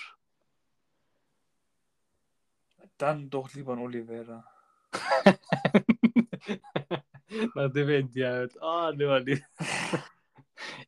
Dann 2.98 3.30
doch 3.30 3.54
lieber 3.54 3.74
ein 3.74 3.80
Oliveira. 3.80 4.44
Nachdem 7.56 7.90
er 7.90 8.04
Ndiaye 8.04 8.44
hat. 8.44 8.62
Ah, 8.62 8.92
ne, 8.92 9.06
Oli- 9.06 9.44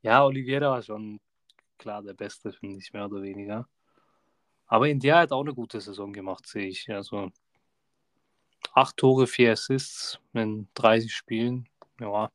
Ja, 0.01 0.25
Oliveira 0.25 0.71
war 0.71 0.81
schon 0.83 1.21
klar 1.77 2.03
der 2.03 2.13
Beste, 2.13 2.51
finde 2.51 2.79
ich, 2.79 2.91
mehr 2.91 3.05
oder 3.05 3.21
weniger. 3.21 3.67
Aber 4.67 4.89
India 4.89 5.19
hat 5.19 5.31
auch 5.31 5.41
eine 5.41 5.53
gute 5.53 5.79
Saison 5.79 6.11
gemacht, 6.11 6.45
sehe 6.45 6.67
ich. 6.67 6.91
Also 6.91 7.31
acht 8.73 8.97
Tore, 8.97 9.25
vier 9.25 9.53
Assists 9.53 10.19
in 10.33 10.67
30 10.73 11.15
Spielen. 11.15 11.69
Ja, 11.99 12.29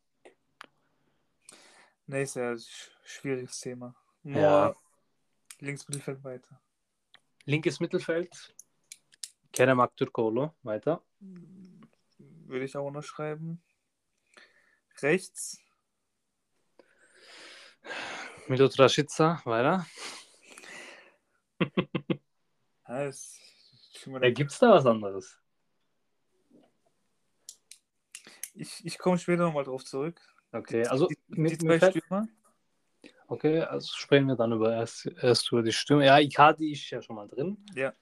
Nee, 2.06 2.22
ist 2.22 2.36
ja 2.36 2.52
ein 2.52 2.56
sch- 2.56 2.88
schwieriges 3.04 3.60
Thema. 3.60 3.94
Nur 4.22 4.40
Ja. 4.40 4.74
Links 5.60 5.88
Mittelfeld 5.88 6.24
weiter. 6.24 6.60
linkes 7.44 7.80
Mittelfeld. 7.80 8.54
Kerem 9.52 9.80
Aktürkoğlu, 9.80 10.52
weiter. 10.62 11.02
Würde 12.18 12.64
ich 12.64 12.76
auch 12.76 12.86
unterschreiben. 12.86 13.62
Rechts. 15.02 15.60
Milot 18.48 18.78
Rashica, 18.78 19.40
weiter. 19.44 19.86
Ja, 22.88 23.10
Gibt 24.30 24.50
es 24.50 24.58
da 24.58 24.70
was 24.70 24.86
anderes? 24.86 25.38
ich, 28.58 28.84
ich 28.84 28.98
komme 28.98 29.18
später 29.18 29.44
nochmal 29.44 29.64
drauf 29.64 29.84
zurück. 29.84 30.20
Okay, 30.52 30.86
also 30.86 31.06
die, 31.06 31.18
die 31.28 31.40
mir 31.40 31.58
zwei 31.58 31.78
Stürmer. 31.78 32.28
Okay, 33.30 33.60
also 33.60 33.92
sprechen 33.94 34.26
wir 34.28 34.36
dann 34.36 34.52
über 34.52 34.72
erst, 34.72 35.04
erst 35.22 35.52
über 35.52 35.62
die 35.62 35.72
Stimme. 35.72 36.06
Ja, 36.06 36.18
Icardi 36.18 36.72
ist 36.72 36.88
ja 36.90 37.02
schon 37.02 37.16
mal 37.16 37.28
drin. 37.28 37.58
Ja. 37.74 37.92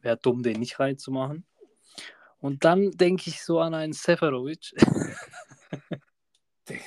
Wäre 0.00 0.16
dumm, 0.16 0.42
den 0.42 0.60
nicht 0.60 0.80
reinzumachen. 0.80 1.44
Und 2.38 2.64
dann 2.64 2.90
denke 2.92 3.28
ich 3.28 3.42
so 3.44 3.60
an 3.60 3.74
einen 3.74 3.92
Seferovic. 3.92 4.72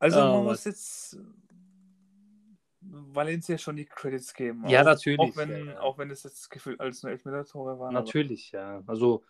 Also 0.00 0.20
Oh, 0.22 0.36
man 0.36 0.44
muss 0.44 0.64
jetzt 0.64 1.18
Valencia 2.80 3.58
schon 3.58 3.76
die 3.76 3.84
Credits 3.84 4.32
geben. 4.32 4.66
Ja, 4.68 4.80
auch, 4.80 4.84
natürlich, 4.86 5.20
Auch 5.20 5.36
wenn, 5.36 5.50
ja, 5.50 5.72
ja. 5.74 5.80
auch 5.80 5.98
wenn 5.98 6.10
es 6.10 6.22
jetzt 6.22 6.48
gefühlt 6.50 6.80
als 6.80 7.02
nur 7.02 7.12
Elfmeter-Tore 7.12 7.78
waren. 7.78 7.94
aber- 7.94 8.04
Natürlich, 8.06 8.52
ja. 8.52 8.82
Also, 8.86 9.22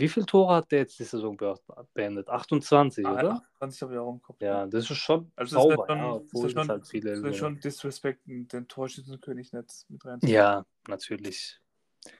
wie 0.00 0.08
viele 0.08 0.26
Tore 0.26 0.54
hat 0.56 0.72
der 0.72 0.80
jetzt 0.80 0.98
die 0.98 1.04
Saison 1.04 1.36
be- 1.36 1.58
beendet? 1.94 2.28
28, 2.28 3.06
Ah, 3.06 3.12
oder? 3.14 3.42
20 3.58 3.82
habe 3.82 3.92
ich 3.94 3.98
auch 3.98 4.12
im 4.12 4.22
Kopf. 4.22 4.36
Ja, 4.40 4.66
das 4.66 4.90
ist 4.90 4.96
schon 4.98 5.30
Also 5.36 5.56
wäre 5.56 5.62
sauber, 5.62 5.86
schon, 5.86 5.98
ja, 5.98 6.16
es 6.46 6.52
schon, 6.52 6.68
halt 6.68 6.86
viele. 6.86 7.34
schon 7.34 7.60
Disrespect, 7.60 8.22
den 8.26 8.66
Torschützenkönig 8.68 9.52
nicht 9.52 9.86
mit 9.88 10.04
rein. 10.04 10.18
Ja, 10.22 10.64
natürlich. 10.88 11.60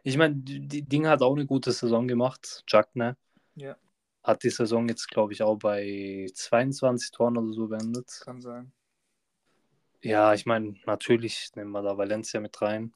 Ich 0.02 0.16
meine, 0.16 0.34
die, 0.36 0.60
die 0.66 0.82
Ding 0.82 1.06
hat 1.06 1.22
auch 1.22 1.34
eine 1.34 1.46
gute 1.46 1.72
Saison 1.72 2.06
gemacht, 2.06 2.62
Jack, 2.68 2.94
ne? 2.94 3.16
Ja. 3.54 3.76
Hat 4.22 4.42
die 4.42 4.50
Saison 4.50 4.86
jetzt, 4.88 5.08
glaube 5.08 5.32
ich, 5.32 5.42
auch 5.42 5.56
bei 5.56 6.26
22 6.34 7.10
Toren 7.10 7.38
oder 7.38 7.52
so 7.54 7.68
beendet. 7.68 8.20
Kann 8.22 8.40
sein. 8.42 8.72
Ja, 10.02 10.34
ich 10.34 10.46
meine, 10.46 10.76
natürlich 10.86 11.50
nehmen 11.56 11.72
wir 11.72 11.82
da 11.82 11.96
Valencia 11.96 12.40
mit 12.40 12.60
rein. 12.62 12.94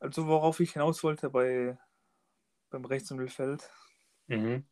Also 0.00 0.26
worauf 0.26 0.58
ich 0.60 0.72
hinaus 0.72 1.02
wollte 1.04 1.30
bei 1.30 1.78
beim 2.70 2.84
Rechts- 2.84 3.10
und 3.10 3.18
Mittelfeld. 3.18 3.68
Mhm. 4.26 4.64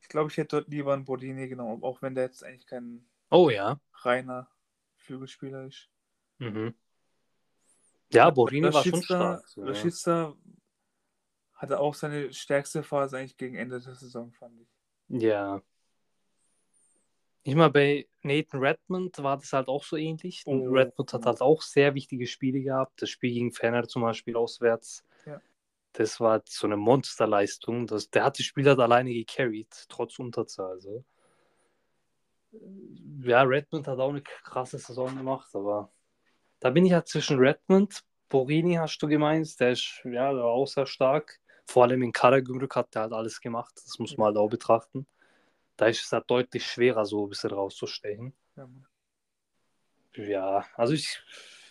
Ich 0.00 0.08
glaube, 0.08 0.30
ich 0.30 0.36
hätte 0.36 0.56
dort 0.56 0.68
lieber 0.68 0.94
einen 0.94 1.04
Bodini 1.04 1.48
genommen, 1.48 1.82
auch 1.82 2.02
wenn 2.02 2.14
der 2.14 2.24
jetzt 2.24 2.44
eigentlich 2.44 2.66
kein 2.66 3.06
Oh 3.30 3.50
ja. 3.50 3.80
reiner 3.92 4.48
Flügelspieler 4.96 5.66
ist. 5.66 5.88
Mhm. 6.38 6.74
Ja, 8.12 8.30
Borini 8.30 8.72
war 8.72 8.84
schon 8.84 9.02
stark. 9.02 9.46
So, 9.48 9.64
ja. 9.66 10.34
Hatte 11.54 11.80
auch 11.80 11.94
seine 11.94 12.32
stärkste 12.32 12.82
Phase 12.82 13.18
eigentlich 13.18 13.36
gegen 13.36 13.56
Ende 13.56 13.80
der 13.80 13.94
Saison, 13.94 14.30
fand 14.32 14.60
ich. 14.60 14.68
Ja. 15.08 15.62
Ich 17.42 17.54
meine, 17.54 17.70
bei 17.70 18.08
Nathan 18.22 18.60
Redmond 18.60 19.22
war 19.22 19.38
das 19.38 19.52
halt 19.52 19.68
auch 19.68 19.84
so 19.84 19.96
ähnlich. 19.96 20.42
Oh. 20.46 20.68
Redmond 20.68 21.12
hat 21.12 21.26
halt 21.26 21.40
auch 21.40 21.62
sehr 21.62 21.94
wichtige 21.94 22.26
Spiele 22.26 22.60
gehabt. 22.60 23.00
Das 23.00 23.08
Spiel 23.08 23.32
gegen 23.32 23.52
Fener 23.52 23.86
zum 23.86 24.02
Beispiel 24.02 24.36
auswärts. 24.36 25.04
Das 25.96 26.20
war 26.20 26.42
so 26.44 26.66
eine 26.66 26.76
Monsterleistung. 26.76 27.86
Das, 27.86 28.10
der 28.10 28.24
hat 28.24 28.38
die 28.38 28.42
Spieler 28.42 28.72
halt 28.72 28.80
alleine 28.80 29.14
gecarried, 29.14 29.86
trotz 29.88 30.18
Unterzahl. 30.18 30.72
Also. 30.72 31.04
Ja, 33.22 33.42
Redmond 33.42 33.88
hat 33.88 33.98
auch 33.98 34.10
eine 34.10 34.22
krasse 34.22 34.78
Saison 34.78 35.16
gemacht, 35.16 35.48
aber 35.54 35.90
da 36.60 36.70
bin 36.70 36.84
ich 36.84 36.92
halt 36.92 37.08
zwischen 37.08 37.38
Redmond, 37.38 38.02
Borini 38.28 38.74
hast 38.74 38.98
du 38.98 39.08
gemeint, 39.08 39.58
der 39.60 39.72
ist 39.72 40.00
ja 40.04 40.32
der 40.32 40.42
war 40.42 40.50
auch 40.50 40.66
sehr 40.66 40.86
stark. 40.86 41.40
Vor 41.66 41.84
allem 41.84 42.02
in 42.02 42.12
Karagümrük 42.12 42.76
hat 42.76 42.94
der 42.94 43.02
halt 43.02 43.12
alles 43.12 43.40
gemacht. 43.40 43.74
Das 43.84 43.98
muss 43.98 44.16
man 44.16 44.26
halt 44.26 44.36
auch 44.36 44.48
betrachten. 44.48 45.06
Da 45.76 45.86
ist 45.86 46.04
es 46.04 46.12
halt 46.12 46.30
deutlich 46.30 46.66
schwerer, 46.66 47.04
so 47.04 47.24
ein 47.26 47.28
bisschen 47.28 47.50
rauszustechen. 47.50 48.34
Ja. 48.56 48.68
Ja, 50.14 50.64
also 50.74 50.94
ich, 50.94 51.20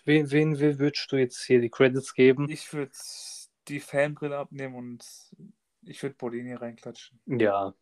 wen, 0.06 0.30
wen, 0.32 0.60
wen 0.60 0.80
würdest 0.80 1.12
du 1.12 1.18
jetzt 1.18 1.44
hier 1.44 1.62
die 1.62 1.70
Credits 1.70 2.14
geben? 2.14 2.50
Ich 2.50 2.72
würde 2.74 2.92
die 3.68 3.80
Fanbrille 3.80 4.38
abnehmen 4.38 4.76
und 4.76 5.06
ich 5.84 6.02
würde 6.02 6.16
Bodini 6.16 6.54
reinklatschen. 6.54 7.20
Ja. 7.26 7.74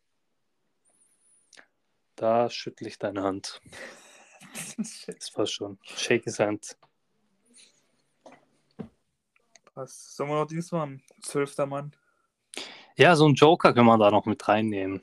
Da 2.16 2.48
schüttle 2.50 2.88
ich 2.88 2.98
deine 2.98 3.22
Hand. 3.22 3.60
Das 5.06 5.36
war 5.36 5.46
schon. 5.46 5.80
Shake 5.82 6.24
his 6.24 6.38
hand. 6.38 6.78
Was? 9.74 10.14
Sollen 10.14 10.30
wir 10.30 10.36
noch 10.36 10.46
Dienst 10.46 10.70
machen? 10.70 11.02
Zwölfter 11.22 11.66
Mann. 11.66 11.90
Ja, 12.96 13.16
so 13.16 13.24
einen 13.24 13.34
Joker 13.34 13.74
können 13.74 13.86
wir 13.86 13.98
da 13.98 14.12
noch 14.12 14.26
mit 14.26 14.46
reinnehmen. 14.46 15.02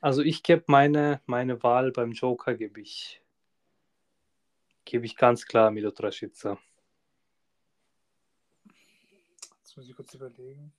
Also 0.00 0.22
ich 0.22 0.42
gebe 0.42 0.64
meine, 0.66 1.20
meine 1.26 1.62
Wahl 1.62 1.92
beim 1.92 2.12
Joker 2.12 2.54
gebe 2.54 2.80
ich 2.80 3.20
gebe 4.84 5.06
ich 5.06 5.16
ganz 5.16 5.46
klar 5.46 5.70
Milot 5.70 6.02
Rashica. 6.02 6.58
Jetzt 9.58 9.69
muss 9.80 9.88
ich 9.88 9.96
kurz 9.96 10.12
überlegen. 10.12 10.74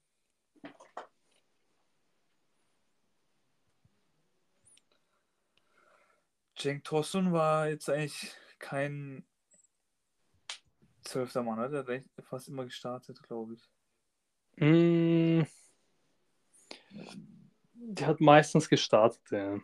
Cenk 6.56 6.84
Tosun 6.84 7.34
war 7.34 7.68
jetzt 7.68 7.90
eigentlich 7.90 8.32
kein 8.60 9.26
zwölfter 11.04 11.42
Mann, 11.42 11.58
oder? 11.58 11.84
Der 11.84 12.04
hat 12.04 12.26
fast 12.26 12.48
immer 12.48 12.64
gestartet, 12.66 13.24
glaube 13.24 13.56
ich. 13.56 13.68
Mm, 14.58 15.48
der 17.74 18.06
hat 18.06 18.22
meistens 18.22 18.70
gestartet, 18.70 19.32
ja. 19.32 19.60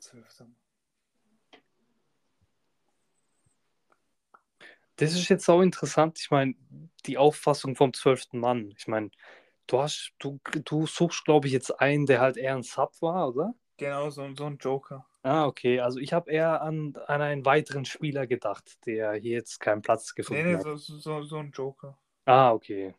Zwölfter 0.00 0.46
Mann. 0.46 0.59
Das 5.00 5.12
ist 5.14 5.28
jetzt 5.28 5.48
auch 5.48 5.62
interessant. 5.62 6.18
Ich 6.20 6.30
meine, 6.30 6.54
die 7.06 7.16
Auffassung 7.18 7.74
vom 7.74 7.92
zwölften 7.94 8.38
Mann. 8.38 8.72
Ich 8.76 8.86
meine, 8.86 9.10
du 9.66 9.80
hast, 9.80 10.12
du, 10.18 10.38
du 10.64 10.86
suchst, 10.86 11.24
glaube 11.24 11.46
ich, 11.46 11.52
jetzt 11.52 11.80
einen, 11.80 12.06
der 12.06 12.20
halt 12.20 12.36
eher 12.36 12.54
ein 12.54 12.62
Sub 12.62 12.92
war, 13.00 13.28
oder? 13.28 13.54
Genau, 13.78 14.10
so, 14.10 14.28
so 14.34 14.44
ein 14.44 14.58
Joker. 14.58 15.06
Ah, 15.22 15.46
okay. 15.46 15.80
Also 15.80 15.98
ich 15.98 16.12
habe 16.12 16.30
eher 16.30 16.62
an, 16.62 16.94
an 17.06 17.22
einen 17.22 17.44
weiteren 17.44 17.84
Spieler 17.84 18.26
gedacht, 18.26 18.78
der 18.86 19.14
hier 19.14 19.32
jetzt 19.32 19.58
keinen 19.58 19.82
Platz 19.82 20.12
Nee, 20.12 20.16
gefunden 20.16 20.44
nee, 20.44 20.54
hat. 20.56 20.62
so, 20.62 20.76
so, 20.76 21.22
so 21.22 21.36
ein 21.36 21.50
Joker. 21.50 21.96
Ah, 22.26 22.52
okay. 22.52 22.94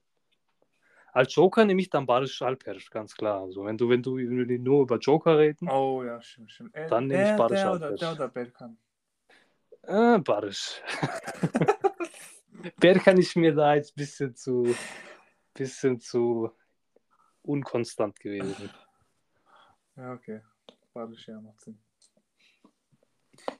Als 1.14 1.36
Joker 1.36 1.66
nehme 1.66 1.82
ich 1.82 1.89
dann 1.89 2.06
Baris 2.06 2.41
Alper, 2.41 2.76
ganz 2.89 3.16
klar. 3.16 3.41
Also 3.41 3.66
wenn 3.66 3.78
du, 3.78 3.89
wenn 3.89 4.02
du, 4.02 4.16
wenn 4.16 4.64
nur 4.64 4.84
über 4.84 4.97
Joker 4.97 5.38
reden, 5.38 5.70
Oh 5.70 6.04
ja, 6.04 6.22
stimmt, 6.22 6.52
stimmt. 6.52 6.76
Äh, 6.76 6.88
Dann 6.88 7.08
nehme 7.08 7.24
ich 7.24 7.34
oder, 7.34 7.72
Alper. 7.72 7.95
der 7.95 8.12
oder 8.14 8.28
Berkan. 8.30 8.78
Äh, 9.84 10.19
Baris. 10.19 10.82
Berkan 12.79 13.17
ist 13.17 13.36
mir 13.36 13.53
da 13.53 13.75
jetzt 13.75 13.91
ein 13.91 13.95
bisschen 13.95 14.36
zu, 14.36 14.75
bisschen 15.53 15.99
zu 15.99 16.51
unkonstant 17.41 18.19
gewesen. 18.19 18.71
Ja, 19.95 20.13
okay. 20.13 20.41
Badisch, 20.93 21.27
ja, 21.27 21.39
macht 21.39 21.61
Sinn. 21.61 21.79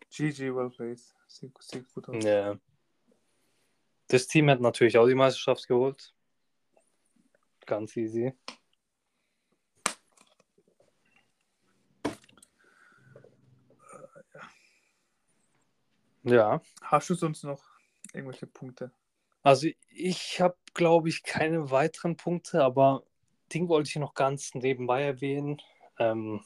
GG, 0.10 0.54
well 0.54 0.70
played. 0.70 1.00
Sieht, 1.28 1.54
sieht 1.62 1.94
gut 1.94 2.10
aus. 2.10 2.24
Ja. 2.24 2.58
Das 4.08 4.28
Team 4.28 4.50
hat 4.50 4.60
natürlich 4.60 4.98
auch 4.98 5.08
die 5.08 5.16
Meisterschaft 5.16 5.68
geholt. 5.68 6.14
Ganz 7.66 7.96
easy. 7.96 8.34
Ja, 16.24 16.62
Hast 16.82 17.10
du 17.10 17.16
sonst 17.16 17.44
noch 17.44 17.64
irgendwelche 18.14 18.48
Punkte? 18.48 18.92
also 19.44 19.68
ich 19.90 20.40
habe, 20.40 20.56
glaube 20.74 21.10
ich, 21.10 21.24
keine 21.24 21.72
weiteren 21.72 22.16
Punkte, 22.16 22.64
aber 22.64 23.04
Ding 23.54 23.68
wollte 23.70 23.90
ich 23.90 23.96
noch 23.96 24.14
ganz 24.14 24.54
nebenbei 24.54 25.04
erwähnen. 25.04 25.62
Ähm, 25.98 26.44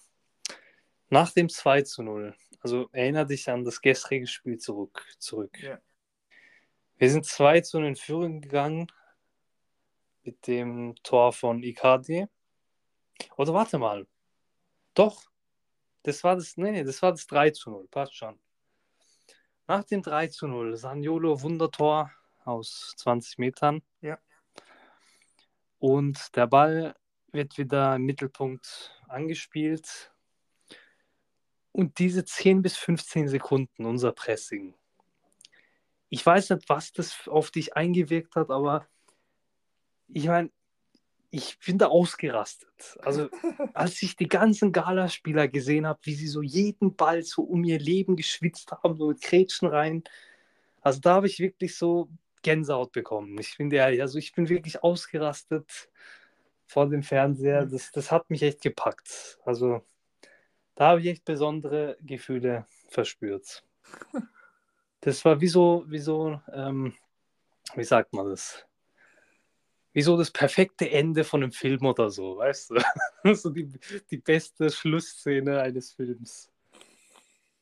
nach 1.09 1.32
dem 1.32 1.49
2 1.49 1.82
zu 1.84 2.03
0, 2.03 2.36
also 2.61 2.89
erinnere 2.93 3.28
dich 3.28 3.49
an 3.49 3.63
das 3.63 3.82
gestrige 3.82 4.28
Spiel 4.28 4.57
zurück. 4.57 5.05
zurück. 5.19 5.61
Ja. 5.61 5.80
Wir 6.97 7.09
sind 7.11 7.26
2 7.26 7.61
zu 7.61 7.80
0 7.80 7.89
in 7.89 7.95
Führung 7.95 8.41
gegangen 8.41 8.88
mit 10.23 10.47
dem 10.47 10.95
Tor 11.03 11.34
von 11.34 11.61
Icardi. 11.61 12.28
Oder 13.38 13.53
warte 13.53 13.78
mal. 13.78 14.07
Doch. 14.93 15.21
Das 16.03 16.23
war 16.23 16.36
das, 16.36 16.55
nee, 16.57 16.71
nee, 16.71 16.84
das 16.84 17.01
war 17.01 17.11
das 17.11 17.28
3 17.28 17.51
zu 17.51 17.69
0. 17.69 17.88
Passt 17.89 18.15
schon. 18.15 18.39
Nach 19.68 19.84
dem 19.84 20.03
3 20.03 20.28
zu 20.28 20.47
0, 20.47 20.78
Saniolo 20.78 21.41
Wundertor 21.41 22.11
aus 22.43 22.93
20 22.97 23.39
Metern. 23.39 23.82
Ja. 24.01 24.20
Und 25.80 26.36
der 26.36 26.45
Ball 26.45 26.95
wird 27.32 27.57
wieder 27.57 27.95
im 27.95 28.03
Mittelpunkt 28.03 29.01
angespielt. 29.07 30.13
Und 31.72 31.97
diese 31.97 32.24
10 32.24 32.61
bis 32.61 32.78
15 32.78 33.28
Sekunden, 33.28 33.86
unser 33.86 34.11
Pressing. 34.11 34.76
Ich 36.09 36.24
weiß 36.24 36.51
nicht, 36.51 36.70
was 36.70 36.93
das 36.93 37.28
auf 37.28 37.49
dich 37.49 37.76
eingewirkt 37.76 38.36
hat, 38.36 38.51
aber 38.51 38.88
ich 40.07 40.28
meine, 40.28 40.51
ich 41.36 41.59
bin 41.59 41.77
da 41.77 41.88
ausgerastet. 41.88 42.97
Also, 43.03 43.29
als 43.73 44.01
ich 44.01 44.15
die 44.15 44.27
ganzen 44.27 44.71
Galaspieler 44.71 45.47
gesehen 45.49 45.86
habe, 45.86 45.99
wie 46.03 46.15
sie 46.15 46.27
so 46.27 46.41
jeden 46.41 46.95
Ball 46.95 47.23
so 47.23 47.43
um 47.43 47.63
ihr 47.65 47.79
Leben 47.79 48.15
geschwitzt 48.15 48.71
haben, 48.71 48.95
so 48.95 49.09
mit 49.09 49.21
Grätschen 49.21 49.67
rein. 49.67 50.03
Also, 50.81 51.01
da 51.01 51.15
habe 51.15 51.27
ich 51.27 51.39
wirklich 51.39 51.75
so 51.75 52.09
Gänsehaut 52.41 52.93
bekommen. 52.93 53.38
Ich 53.38 53.57
bin 53.57 53.69
ehrlich, 53.71 54.01
also 54.01 54.17
ich 54.17 54.33
bin 54.33 54.47
wirklich 54.47 54.81
ausgerastet 54.81 55.89
vor 56.67 56.88
dem 56.88 57.03
Fernseher. 57.03 57.65
Das, 57.65 57.91
das 57.91 58.11
hat 58.11 58.29
mich 58.29 58.41
echt 58.41 58.61
gepackt. 58.61 59.39
Also, 59.43 59.81
da 60.75 60.89
habe 60.89 61.01
ich 61.01 61.07
echt 61.07 61.25
besondere 61.25 61.97
Gefühle 62.01 62.65
verspürt. 62.89 63.63
Das 65.01 65.23
war 65.23 65.39
wie 65.39 65.47
so, 65.47 65.86
wie 65.88 65.99
so, 65.99 66.41
ähm, 66.51 66.95
wie 67.75 67.83
sagt 67.83 68.11
man 68.11 68.27
das? 68.27 68.65
Wie 69.96 70.02
so 70.02 70.18
das 70.18 70.30
perfekte 70.30 70.91
Ende 70.91 71.24
von 71.24 71.41
einem 71.41 71.54
Film 71.54 71.86
oder 71.86 72.10
so, 72.10 72.36
weißt 72.36 72.72
du? 72.72 72.76
so 73.34 73.50
die, 73.50 73.70
die 74.12 74.18
beste 74.18 74.70
Schlussszene 74.70 75.62
eines 75.62 75.93
Films. 75.93 76.52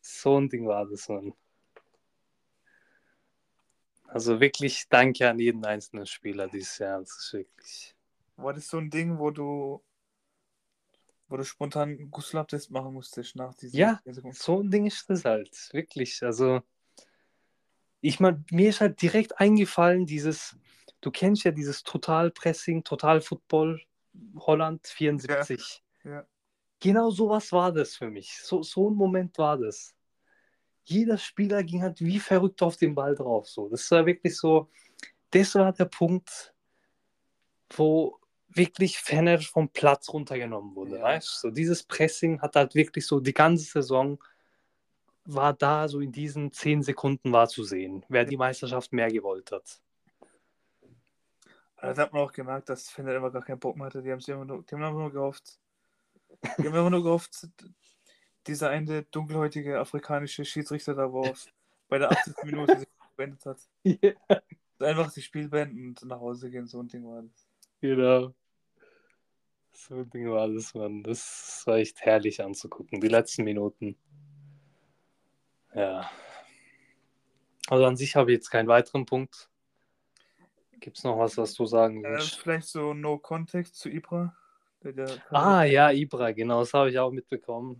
So 0.02 0.40
ein 0.40 0.50
Ding 0.50 0.66
war 0.66 0.88
das, 0.88 1.08
Mann. 1.10 1.34
Also 4.08 4.40
wirklich 4.40 4.90
danke 4.90 5.30
an 5.30 5.38
jeden 5.38 5.64
einzelnen 5.64 6.08
Spieler 6.08 6.48
dieses 6.48 6.80
Jahr. 6.80 7.02
Das 7.02 7.12
ist 7.12 7.34
wirklich. 7.34 7.96
War 8.38 8.54
das 8.54 8.68
so 8.68 8.80
ein 8.80 8.90
Ding, 8.90 9.20
wo 9.20 9.30
du, 9.30 9.84
wo 11.28 11.38
du 11.38 11.46
spontan 11.46 11.90
einen 11.90 12.10
Gusselabtest 12.10 12.72
machen 12.72 12.96
musstest 12.96 13.36
nach 13.36 13.54
diesem 13.54 13.80
Ja, 13.80 14.02
so 14.32 14.60
ein 14.60 14.72
Ding 14.72 14.88
ist 14.88 15.08
das 15.08 15.24
halt. 15.24 15.70
Wirklich. 15.72 16.24
Also, 16.24 16.62
ich 18.02 18.20
meine, 18.20 18.44
mir 18.50 18.70
ist 18.70 18.82
halt 18.82 19.04
direkt 19.04 19.40
eingefallen, 19.40 20.08
dieses, 20.08 20.58
du 21.04 21.12
kennst 21.12 21.44
ja 21.44 21.52
dieses 21.52 21.84
Total-Pressing, 21.84 22.84
Total-Football, 22.84 23.82
Holland 24.38 24.88
74. 24.88 25.84
Ja. 26.04 26.26
Genau 26.80 27.12
sowas 27.12 27.52
war 27.52 27.72
das 27.72 27.96
für 27.96 28.10
mich. 28.10 28.40
So, 28.42 28.64
so 28.64 28.90
ein 28.90 28.96
Moment 28.96 29.38
war 29.38 29.58
das. 29.58 29.94
Jeder 30.84 31.18
Spieler 31.18 31.64
ging 31.64 31.82
halt 31.82 32.02
wie 32.02 32.20
verrückt 32.20 32.62
auf 32.62 32.78
den 32.78 32.96
Ball 32.96 33.16
drauf. 33.16 33.48
So. 33.50 33.70
Das 33.70 33.90
war 33.92 34.06
wirklich 34.06 34.38
so, 34.38 34.70
das 35.32 35.56
war 35.56 35.72
der 35.74 35.86
Punkt, 35.86 36.54
wo 37.72 38.18
wirklich 38.48 38.98
Fenner 38.98 39.40
vom 39.40 39.70
Platz 39.70 40.10
runtergenommen 40.10 40.76
wurde. 40.76 40.98
Ja. 40.98 41.04
Weißt? 41.04 41.42
So, 41.42 41.50
dieses 41.50 41.84
Pressing 41.84 42.42
hat 42.42 42.56
halt 42.56 42.76
wirklich 42.76 43.06
so 43.06 43.20
die 43.20 43.34
ganze 43.34 43.66
Saison 43.66 44.22
war 45.26 45.54
da 45.54 45.88
so 45.88 46.02
in 46.02 46.12
diesen 46.12 46.52
zehn 46.52 46.84
Sekunden 46.84 47.32
war 47.32 47.48
zu 47.48 47.64
sehen, 47.64 48.06
wer 48.10 48.26
die 48.26 48.36
Meisterschaft 48.36 48.92
mehr 48.92 49.10
gewollt 49.10 49.54
hat. 49.54 49.82
Also, 51.84 51.98
da 51.98 52.02
hat 52.04 52.14
man 52.14 52.22
auch 52.22 52.32
gemerkt, 52.32 52.70
dass 52.70 52.90
Fender 52.90 53.14
immer 53.14 53.30
gar 53.30 53.44
keinen 53.44 53.60
Bock 53.60 53.76
mehr 53.76 53.88
hatte. 53.88 54.02
Die 54.02 54.10
haben 54.10 54.22
sich 54.22 54.34
immer 54.34 54.46
nur, 54.46 54.64
die 54.64 54.74
haben 54.74 54.84
einfach 54.84 55.00
nur 55.00 55.12
gehofft. 55.12 55.60
Die 56.58 56.68
haben 56.68 56.76
einfach 56.76 56.90
nur 56.90 57.04
gehofft, 57.04 57.50
dieser 58.48 58.70
eine 58.70 59.04
dunkelhäutige 59.04 59.78
afrikanische 59.78 60.46
Schiedsrichter 60.46 60.96
da, 60.96 61.12
wo 61.12 61.34
bei 61.90 61.98
der 61.98 62.10
80. 62.10 62.36
Minute 62.46 62.80
sich 62.80 62.88
beendet 63.18 63.46
hat. 63.46 63.58
Einfach 64.80 65.12
das 65.14 65.24
Spiel 65.24 65.50
beenden 65.50 65.90
und 65.90 66.06
nach 66.06 66.22
Hause 66.22 66.50
gehen, 66.50 66.68
so 66.68 66.80
ein 66.80 66.88
Ding 66.88 67.06
war 67.06 67.22
das. 67.22 67.48
Genau. 67.82 68.34
So 69.74 69.96
ein 69.96 70.10
Ding 70.10 70.32
war 70.32 70.48
das, 70.48 70.74
Mann. 70.74 71.04
Das 71.04 71.64
war 71.66 71.78
echt 71.78 72.00
herrlich 72.00 72.42
anzugucken, 72.42 73.02
die 73.02 73.10
letzten 73.10 73.44
Minuten. 73.44 73.98
Ja. 75.76 76.10
Also 77.68 77.86
an 77.86 77.98
sich 77.98 78.16
habe 78.16 78.32
ich 78.32 78.38
jetzt 78.38 78.50
keinen 78.50 78.70
weiteren 78.70 79.06
Punkt. 79.06 79.50
Gibt 80.84 80.98
es 80.98 81.06
noch 81.06 81.18
was, 81.18 81.38
was 81.38 81.54
du 81.54 81.66
sagen 81.66 82.04
Äh, 82.04 82.10
willst? 82.10 82.36
vielleicht 82.36 82.68
so 82.68 82.94
No 82.94 83.18
Context 83.18 83.78
zu 83.78 83.88
Ibra. 83.88 84.36
Der, 84.84 84.92
der 84.92 85.34
Ah, 85.34 85.64
ja, 85.64 85.92
Ibra, 85.92 86.34
genau, 86.34 86.60
das 86.60 86.74
habe 86.74 86.90
ich 86.90 87.00
auch 87.00 87.10
mitbekommen. 87.10 87.80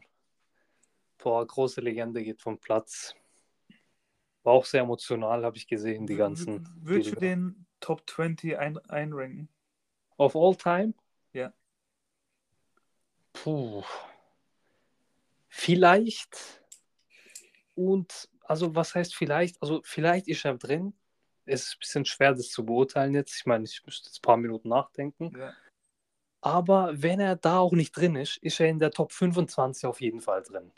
Boah, 1.18 1.46
große 1.46 1.82
Legende 1.82 2.24
geht 2.24 2.42
vom 2.42 2.58
Platz. 2.58 3.14
War 4.44 4.54
auch 4.54 4.64
sehr 4.64 4.84
emotional, 4.84 5.44
habe 5.44 5.58
ich 5.58 5.68
gesehen, 5.68 6.08
die 6.08 6.16
ganzen. 6.16 6.66
Würdest 6.82 7.12
du 7.12 7.20
den 7.20 7.66
Top 7.82 8.10
20 8.10 8.58
ein 8.58 8.78
einranken? 8.88 9.50
Of 10.16 10.38
all 10.38 10.56
time? 10.56 10.94
Ja. 11.34 11.52
Puh. 13.34 13.84
Vielleicht. 15.50 16.64
Und, 17.76 18.30
also, 18.46 18.74
was 18.76 18.96
heißt 18.96 19.14
vielleicht? 19.14 19.62
Also, 19.62 19.82
vielleicht 19.84 20.30
ist 20.30 20.46
er 20.46 20.58
drin. 20.58 20.94
Es 21.46 21.64
ist 21.64 21.76
ein 21.76 21.80
bisschen 21.80 22.06
schwer, 22.06 22.34
das 22.34 22.50
zu 22.50 22.66
beurteilen 22.66 23.14
jetzt. 23.14 23.36
Ich 23.36 23.46
meine, 23.46 23.66
ich 23.66 23.82
müsste 23.86 24.10
jetzt 24.10 24.20
ein 24.20 24.22
paar 24.22 24.38
Minuten 24.38 24.70
nachdenken. 24.70 25.36
Ja. 25.38 25.54
Aber 26.42 26.92
wenn 27.02 27.20
er 27.20 27.36
da 27.36 27.60
auch 27.60 27.72
nicht 27.72 27.96
drin 27.96 28.16
ist, 28.16 28.38
ist 28.38 28.60
er 28.60 28.68
in 28.68 28.80
der 28.80 28.92
Top 28.92 29.12
25 29.12 29.86
auf 29.86 30.02
jeden 30.02 30.20
Fall 30.20 30.44
drin. 30.44 30.72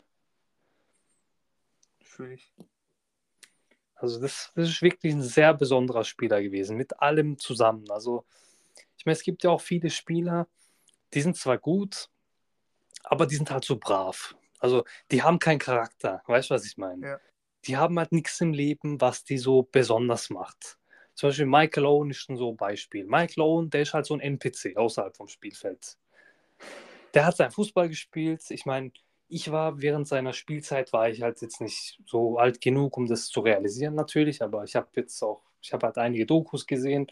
Fühle 2.02 2.34
ich. 2.34 2.52
Also 3.96 4.20
das, 4.20 4.52
das 4.54 4.68
ist 4.68 4.82
wirklich 4.82 5.12
ein 5.12 5.22
sehr 5.22 5.54
besonderer 5.54 6.04
Spieler 6.04 6.42
gewesen, 6.42 6.76
mit 6.76 7.00
allem 7.00 7.38
zusammen. 7.38 7.90
Also 7.90 8.24
ich 8.96 9.06
meine, 9.06 9.14
es 9.14 9.22
gibt 9.22 9.42
ja 9.42 9.50
auch 9.50 9.60
viele 9.60 9.90
Spieler, 9.90 10.46
die 11.14 11.22
sind 11.22 11.36
zwar 11.36 11.58
gut, 11.58 12.10
aber 13.02 13.26
die 13.26 13.36
sind 13.36 13.50
halt 13.50 13.64
so 13.64 13.76
brav. 13.76 14.36
Also 14.58 14.84
die 15.10 15.22
haben 15.22 15.38
keinen 15.38 15.58
Charakter, 15.58 16.22
weißt 16.26 16.50
du, 16.50 16.54
was 16.54 16.66
ich 16.66 16.76
meine? 16.76 17.06
Ja. 17.06 17.20
Die 17.66 17.76
haben 17.76 17.98
halt 17.98 18.12
nichts 18.12 18.40
im 18.40 18.52
Leben, 18.52 19.00
was 19.00 19.24
die 19.24 19.38
so 19.38 19.62
besonders 19.62 20.30
macht. 20.30 20.78
Zum 21.14 21.30
Beispiel 21.30 21.46
Michael 21.46 21.86
Owen 21.86 22.10
ist 22.10 22.18
schon 22.18 22.36
so 22.36 22.50
ein 22.50 22.56
Beispiel. 22.56 23.04
Michael 23.06 23.42
Owen, 23.42 23.70
der 23.70 23.82
ist 23.82 23.94
halt 23.94 24.06
so 24.06 24.14
ein 24.14 24.20
NPC 24.20 24.76
außerhalb 24.76 25.16
vom 25.16 25.28
Spielfeld. 25.28 25.96
Der 27.14 27.24
hat 27.24 27.36
seinen 27.36 27.50
Fußball 27.50 27.88
gespielt. 27.88 28.42
Ich 28.50 28.66
meine, 28.66 28.92
ich 29.28 29.50
war 29.50 29.80
während 29.80 30.06
seiner 30.06 30.32
Spielzeit, 30.32 30.92
war 30.92 31.08
ich 31.08 31.22
halt 31.22 31.40
jetzt 31.40 31.60
nicht 31.60 31.98
so 32.06 32.38
alt 32.38 32.60
genug, 32.60 32.96
um 32.96 33.06
das 33.06 33.28
zu 33.28 33.40
realisieren 33.40 33.94
natürlich, 33.94 34.42
aber 34.42 34.64
ich 34.64 34.76
habe 34.76 34.88
jetzt 34.94 35.20
auch, 35.22 35.42
ich 35.60 35.72
habe 35.72 35.86
halt 35.86 35.98
einige 35.98 36.26
Dokus 36.26 36.66
gesehen, 36.66 37.08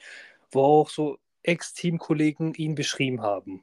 wo 0.51 0.62
auch 0.62 0.90
so 0.90 1.18
Ex-Teamkollegen 1.43 2.55
ihn 2.55 2.74
beschrieben 2.74 3.22
haben. 3.22 3.62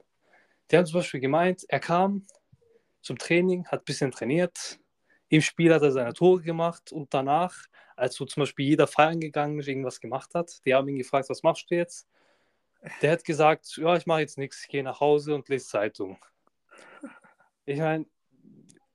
Der 0.70 0.80
hat 0.80 0.88
zum 0.88 1.00
Beispiel 1.00 1.20
gemeint, 1.20 1.66
er 1.70 1.80
kam 1.80 2.26
zum 3.02 3.18
Training, 3.18 3.66
hat 3.68 3.82
ein 3.82 3.86
bisschen 3.86 4.12
trainiert, 4.12 4.80
im 5.32 5.42
Spiel 5.42 5.74
hat 5.74 5.82
er 5.82 5.94
seine 5.94 6.14
Tore 6.14 6.42
gemacht 6.42 6.92
und 6.92 7.14
danach, 7.14 7.56
als 7.96 8.16
so 8.16 8.26
zum 8.26 8.42
Beispiel 8.42 8.66
jeder 8.66 8.86
feiern 8.86 9.22
gegangen 9.22 9.60
ist, 9.60 9.68
irgendwas 9.70 10.02
gemacht 10.02 10.36
hat, 10.36 10.64
die 10.66 10.76
haben 10.76 10.90
ihn 10.90 10.98
gefragt, 10.98 11.30
was 11.30 11.42
machst 11.42 11.72
du 11.72 11.76
jetzt? 11.76 12.10
Der 13.02 13.14
hat 13.14 13.24
gesagt, 13.24 13.78
ja, 13.78 13.96
ich 13.96 14.06
mache 14.06 14.20
jetzt 14.20 14.38
nichts, 14.38 14.64
ich 14.64 14.68
gehe 14.68 14.84
nach 14.84 15.00
Hause 15.00 15.34
und 15.34 15.48
lese 15.48 15.68
Zeitung. 15.68 16.18
Ich 17.66 17.80
meine, 17.80 18.08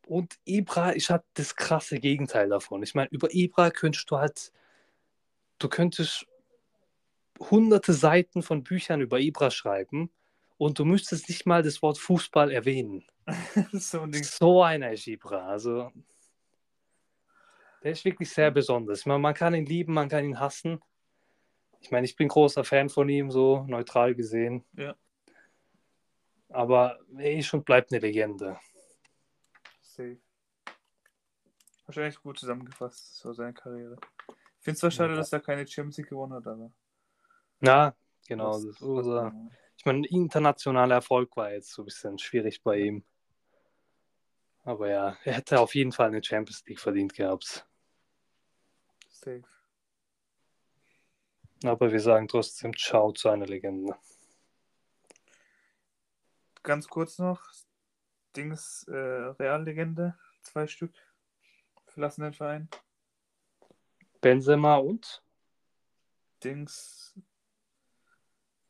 und 0.07 0.39
Ibra 0.45 0.91
ist 0.91 1.09
halt 1.09 1.23
das 1.35 1.57
krasse 1.57 2.01
Gegenteil 2.01 2.51
davon. 2.51 2.83
Ich 2.83 2.95
meine, 2.95 3.09
über 3.11 3.33
Ibra 3.33 3.71
könntest 3.71 4.11
du 4.11 4.19
halt, 4.19 4.53
du 5.59 5.71
könntest 5.71 6.27
hunderte 7.41 7.95
Seiten 7.95 8.43
von 8.43 8.63
Büchern 8.63 9.01
über 9.01 9.21
Ibra 9.21 9.51
schreiben 9.51 10.11
und 10.59 10.79
du 10.79 10.85
müsstest 10.85 11.31
nicht 11.31 11.47
mal 11.47 11.63
das 11.63 11.81
Wort 11.81 11.97
Fußball 11.97 12.51
erwähnen. 12.51 13.07
so 13.73 14.03
ein. 14.03 14.13
So 14.23 14.63
einer 14.63 14.93
ist 14.93 15.07
Ibra. 15.07 15.47
Also, 15.49 15.91
der 17.87 17.93
ist 17.93 18.05
wirklich 18.05 18.29
sehr 18.31 18.51
besonders. 18.51 19.07
Man, 19.07 19.21
man 19.21 19.33
kann 19.33 19.55
ihn 19.55 19.65
lieben, 19.65 19.95
man 19.95 20.09
kann 20.09 20.25
ihn 20.25 20.41
hassen. 20.41 20.81
Ich 21.79 21.93
meine, 21.93 22.05
ich 22.05 22.17
bin 22.17 22.27
großer 22.27 22.65
Fan 22.65 22.89
von 22.89 23.09
ihm, 23.09 23.31
so 23.31 23.63
neutral 23.69 24.17
gesehen. 24.17 24.65
Ja. 24.73 24.97
Aber 26.49 26.99
er 27.17 27.35
ist 27.35 27.55
und 27.55 27.65
bleibt 27.65 27.93
eine 27.93 28.01
Legende. 28.01 28.59
Safe. 29.83 30.19
Wahrscheinlich 31.85 32.21
gut 32.21 32.41
zusammengefasst, 32.41 33.19
so 33.19 33.33
seine 33.33 33.55
Karriere. 33.55 33.97
Ich 34.59 34.65
finde 34.65 34.73
es 34.73 34.79
zwar 34.81 34.91
schade, 34.91 35.13
Ja. 35.13 35.19
dass 35.19 35.33
er 35.33 35.39
keine 35.39 35.65
Champions 35.65 35.99
League 35.99 36.09
gewonnen 36.09 36.33
hat, 36.33 36.47
aber. 36.49 36.73
Ja, 37.61 37.95
genau. 38.27 38.51
Das 38.55 38.67
was 38.67 38.83
unser, 38.83 39.23
man- 39.31 39.53
ich 39.77 39.85
meine, 39.85 40.09
internationaler 40.09 40.97
Erfolg 40.97 41.37
war 41.37 41.53
jetzt 41.53 41.71
so 41.71 41.83
ein 41.83 41.85
bisschen 41.85 42.19
schwierig 42.19 42.65
bei 42.65 42.79
ihm. 42.79 43.05
Aber 44.65 44.91
ja, 44.91 45.17
er 45.23 45.35
hätte 45.35 45.61
auf 45.61 45.77
jeden 45.77 45.93
Fall 45.93 46.09
eine 46.09 46.25
Champions 46.25 46.65
League 46.67 46.81
verdient 46.81 47.15
gehabt. 47.15 47.65
Safe. 49.27 49.43
Aber 51.65 51.91
wir 51.91 51.99
sagen 51.99 52.29
trotzdem 52.29 52.77
Ciao 52.77 53.11
zu 53.11 53.29
einer 53.29 53.47
Legende. 53.47 53.97
Ganz 56.63 56.87
kurz 56.87 57.19
noch: 57.19 57.43
Dings, 58.37 58.85
äh, 58.85 58.95
Reallegende, 58.95 60.17
zwei 60.43 60.69
Stück. 60.69 60.95
Verlassen 61.87 62.23
den 62.23 62.35
Verein. 62.35 62.69
Benzema 64.21 64.77
und? 64.77 65.25
Dings, 66.45 67.19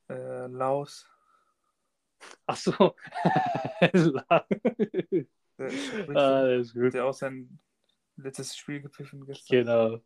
äh, 0.09 0.47
Laos. 0.47 1.07
Achso. 2.47 2.97
Der, 5.59 5.69
ist 5.69 6.77
ah, 6.77 6.91
der 6.91 7.05
auch 7.07 7.15
sein 7.15 7.59
letztes 8.17 8.55
Spiel 8.57 8.83
gepfiffen 8.83 9.25
gestern. 9.25 9.65
Genau. 9.65 10.03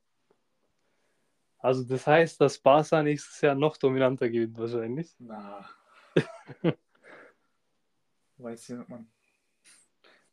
Also 1.63 1.85
das 1.85 2.07
heißt, 2.07 2.41
dass 2.41 2.59
Barca 2.59 3.03
nächstes 3.03 3.41
Jahr 3.41 3.55
noch 3.55 3.77
dominanter 3.77 4.29
gewinnt 4.31 4.59
wahrscheinlich. 4.59 5.15
Na. 5.19 5.69
Weiß 8.39 8.69
ja 8.69 8.77
nicht, 8.79 8.89
man. 8.89 9.11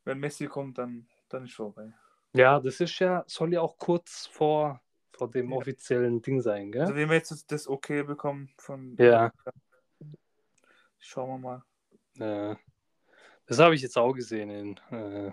Wenn 0.04 0.18
Messi 0.18 0.46
kommt, 0.46 0.78
dann, 0.78 1.06
dann 1.28 1.44
ist 1.44 1.54
vorbei. 1.54 1.92
Ja, 2.32 2.60
das 2.60 2.80
ist 2.80 2.98
ja, 2.98 3.24
soll 3.26 3.52
ja 3.52 3.60
auch 3.60 3.76
kurz 3.76 4.26
vor, 4.26 4.80
vor 5.12 5.30
dem 5.30 5.50
Ja. 5.50 5.56
offiziellen 5.58 6.22
Ding 6.22 6.40
sein, 6.40 6.72
gell? 6.72 6.82
Also, 6.82 6.94
wir 6.94 7.06
jetzt 7.12 7.52
das 7.52 7.68
Okay 7.68 8.02
bekommen 8.02 8.50
von. 8.56 8.96
Ja. 8.98 9.30
Schauen 10.98 11.28
wir 11.28 11.38
mal. 11.38 11.64
Ja. 12.14 12.58
Das 13.46 13.58
habe 13.58 13.74
ich 13.74 13.82
jetzt 13.82 13.96
auch 13.98 14.12
gesehen 14.12 14.50
in 14.50 14.76
äh, 14.90 15.32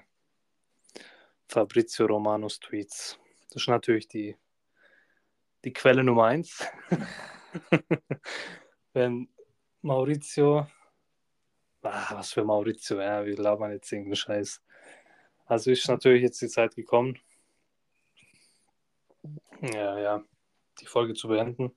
Fabrizio 1.47 2.05
Romanos 2.05 2.59
Tweets. 2.59 3.17
Das 3.51 3.63
ist 3.63 3.67
natürlich 3.67 4.07
die, 4.07 4.35
die 5.65 5.73
Quelle 5.73 6.03
Nummer 6.03 6.25
eins. 6.25 6.63
Wenn 8.93 9.27
Maurizio, 9.81 10.67
ah, 11.81 12.15
was 12.15 12.31
für 12.31 12.43
Maurizio, 12.43 13.01
ja, 13.01 13.25
wir 13.25 13.35
labern 13.35 13.71
jetzt 13.71 13.91
irgendeinen 13.91 14.15
Scheiß. 14.15 14.61
Also 15.47 15.71
ist 15.71 15.87
natürlich 15.87 16.21
jetzt 16.21 16.41
die 16.41 16.47
Zeit 16.47 16.75
gekommen, 16.75 17.19
ja, 19.61 19.97
ja, 19.99 20.23
die 20.79 20.85
Folge 20.85 21.13
zu 21.13 21.27
beenden. 21.27 21.75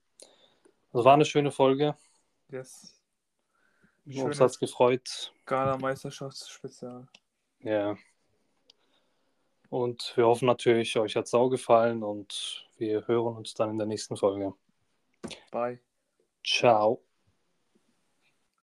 Das 0.93 1.05
war 1.05 1.15
eine 1.15 1.25
schöne 1.25 1.51
Folge. 1.51 1.97
Yes. 2.51 2.95
Uns 4.05 4.41
hat 4.41 4.51
es 4.51 4.59
gefreut. 4.59 5.35
Gala-Meisterschaftsspezial. 5.45 7.07
Ja. 7.61 7.97
Und 9.69 10.13
wir 10.17 10.27
hoffen 10.27 10.47
natürlich, 10.47 10.97
euch 10.99 11.15
hat 11.17 11.27
es 11.27 11.35
auch 11.35 11.51
gefallen 11.51 12.03
und 12.03 12.68
wir 12.79 13.07
hören 13.07 13.37
uns 13.37 13.55
dann 13.55 13.71
in 13.71 13.79
der 13.79 13.87
nächsten 13.87 14.17
Folge. 14.17 14.55
Bye. 15.51 15.81
Ciao. 16.45 17.03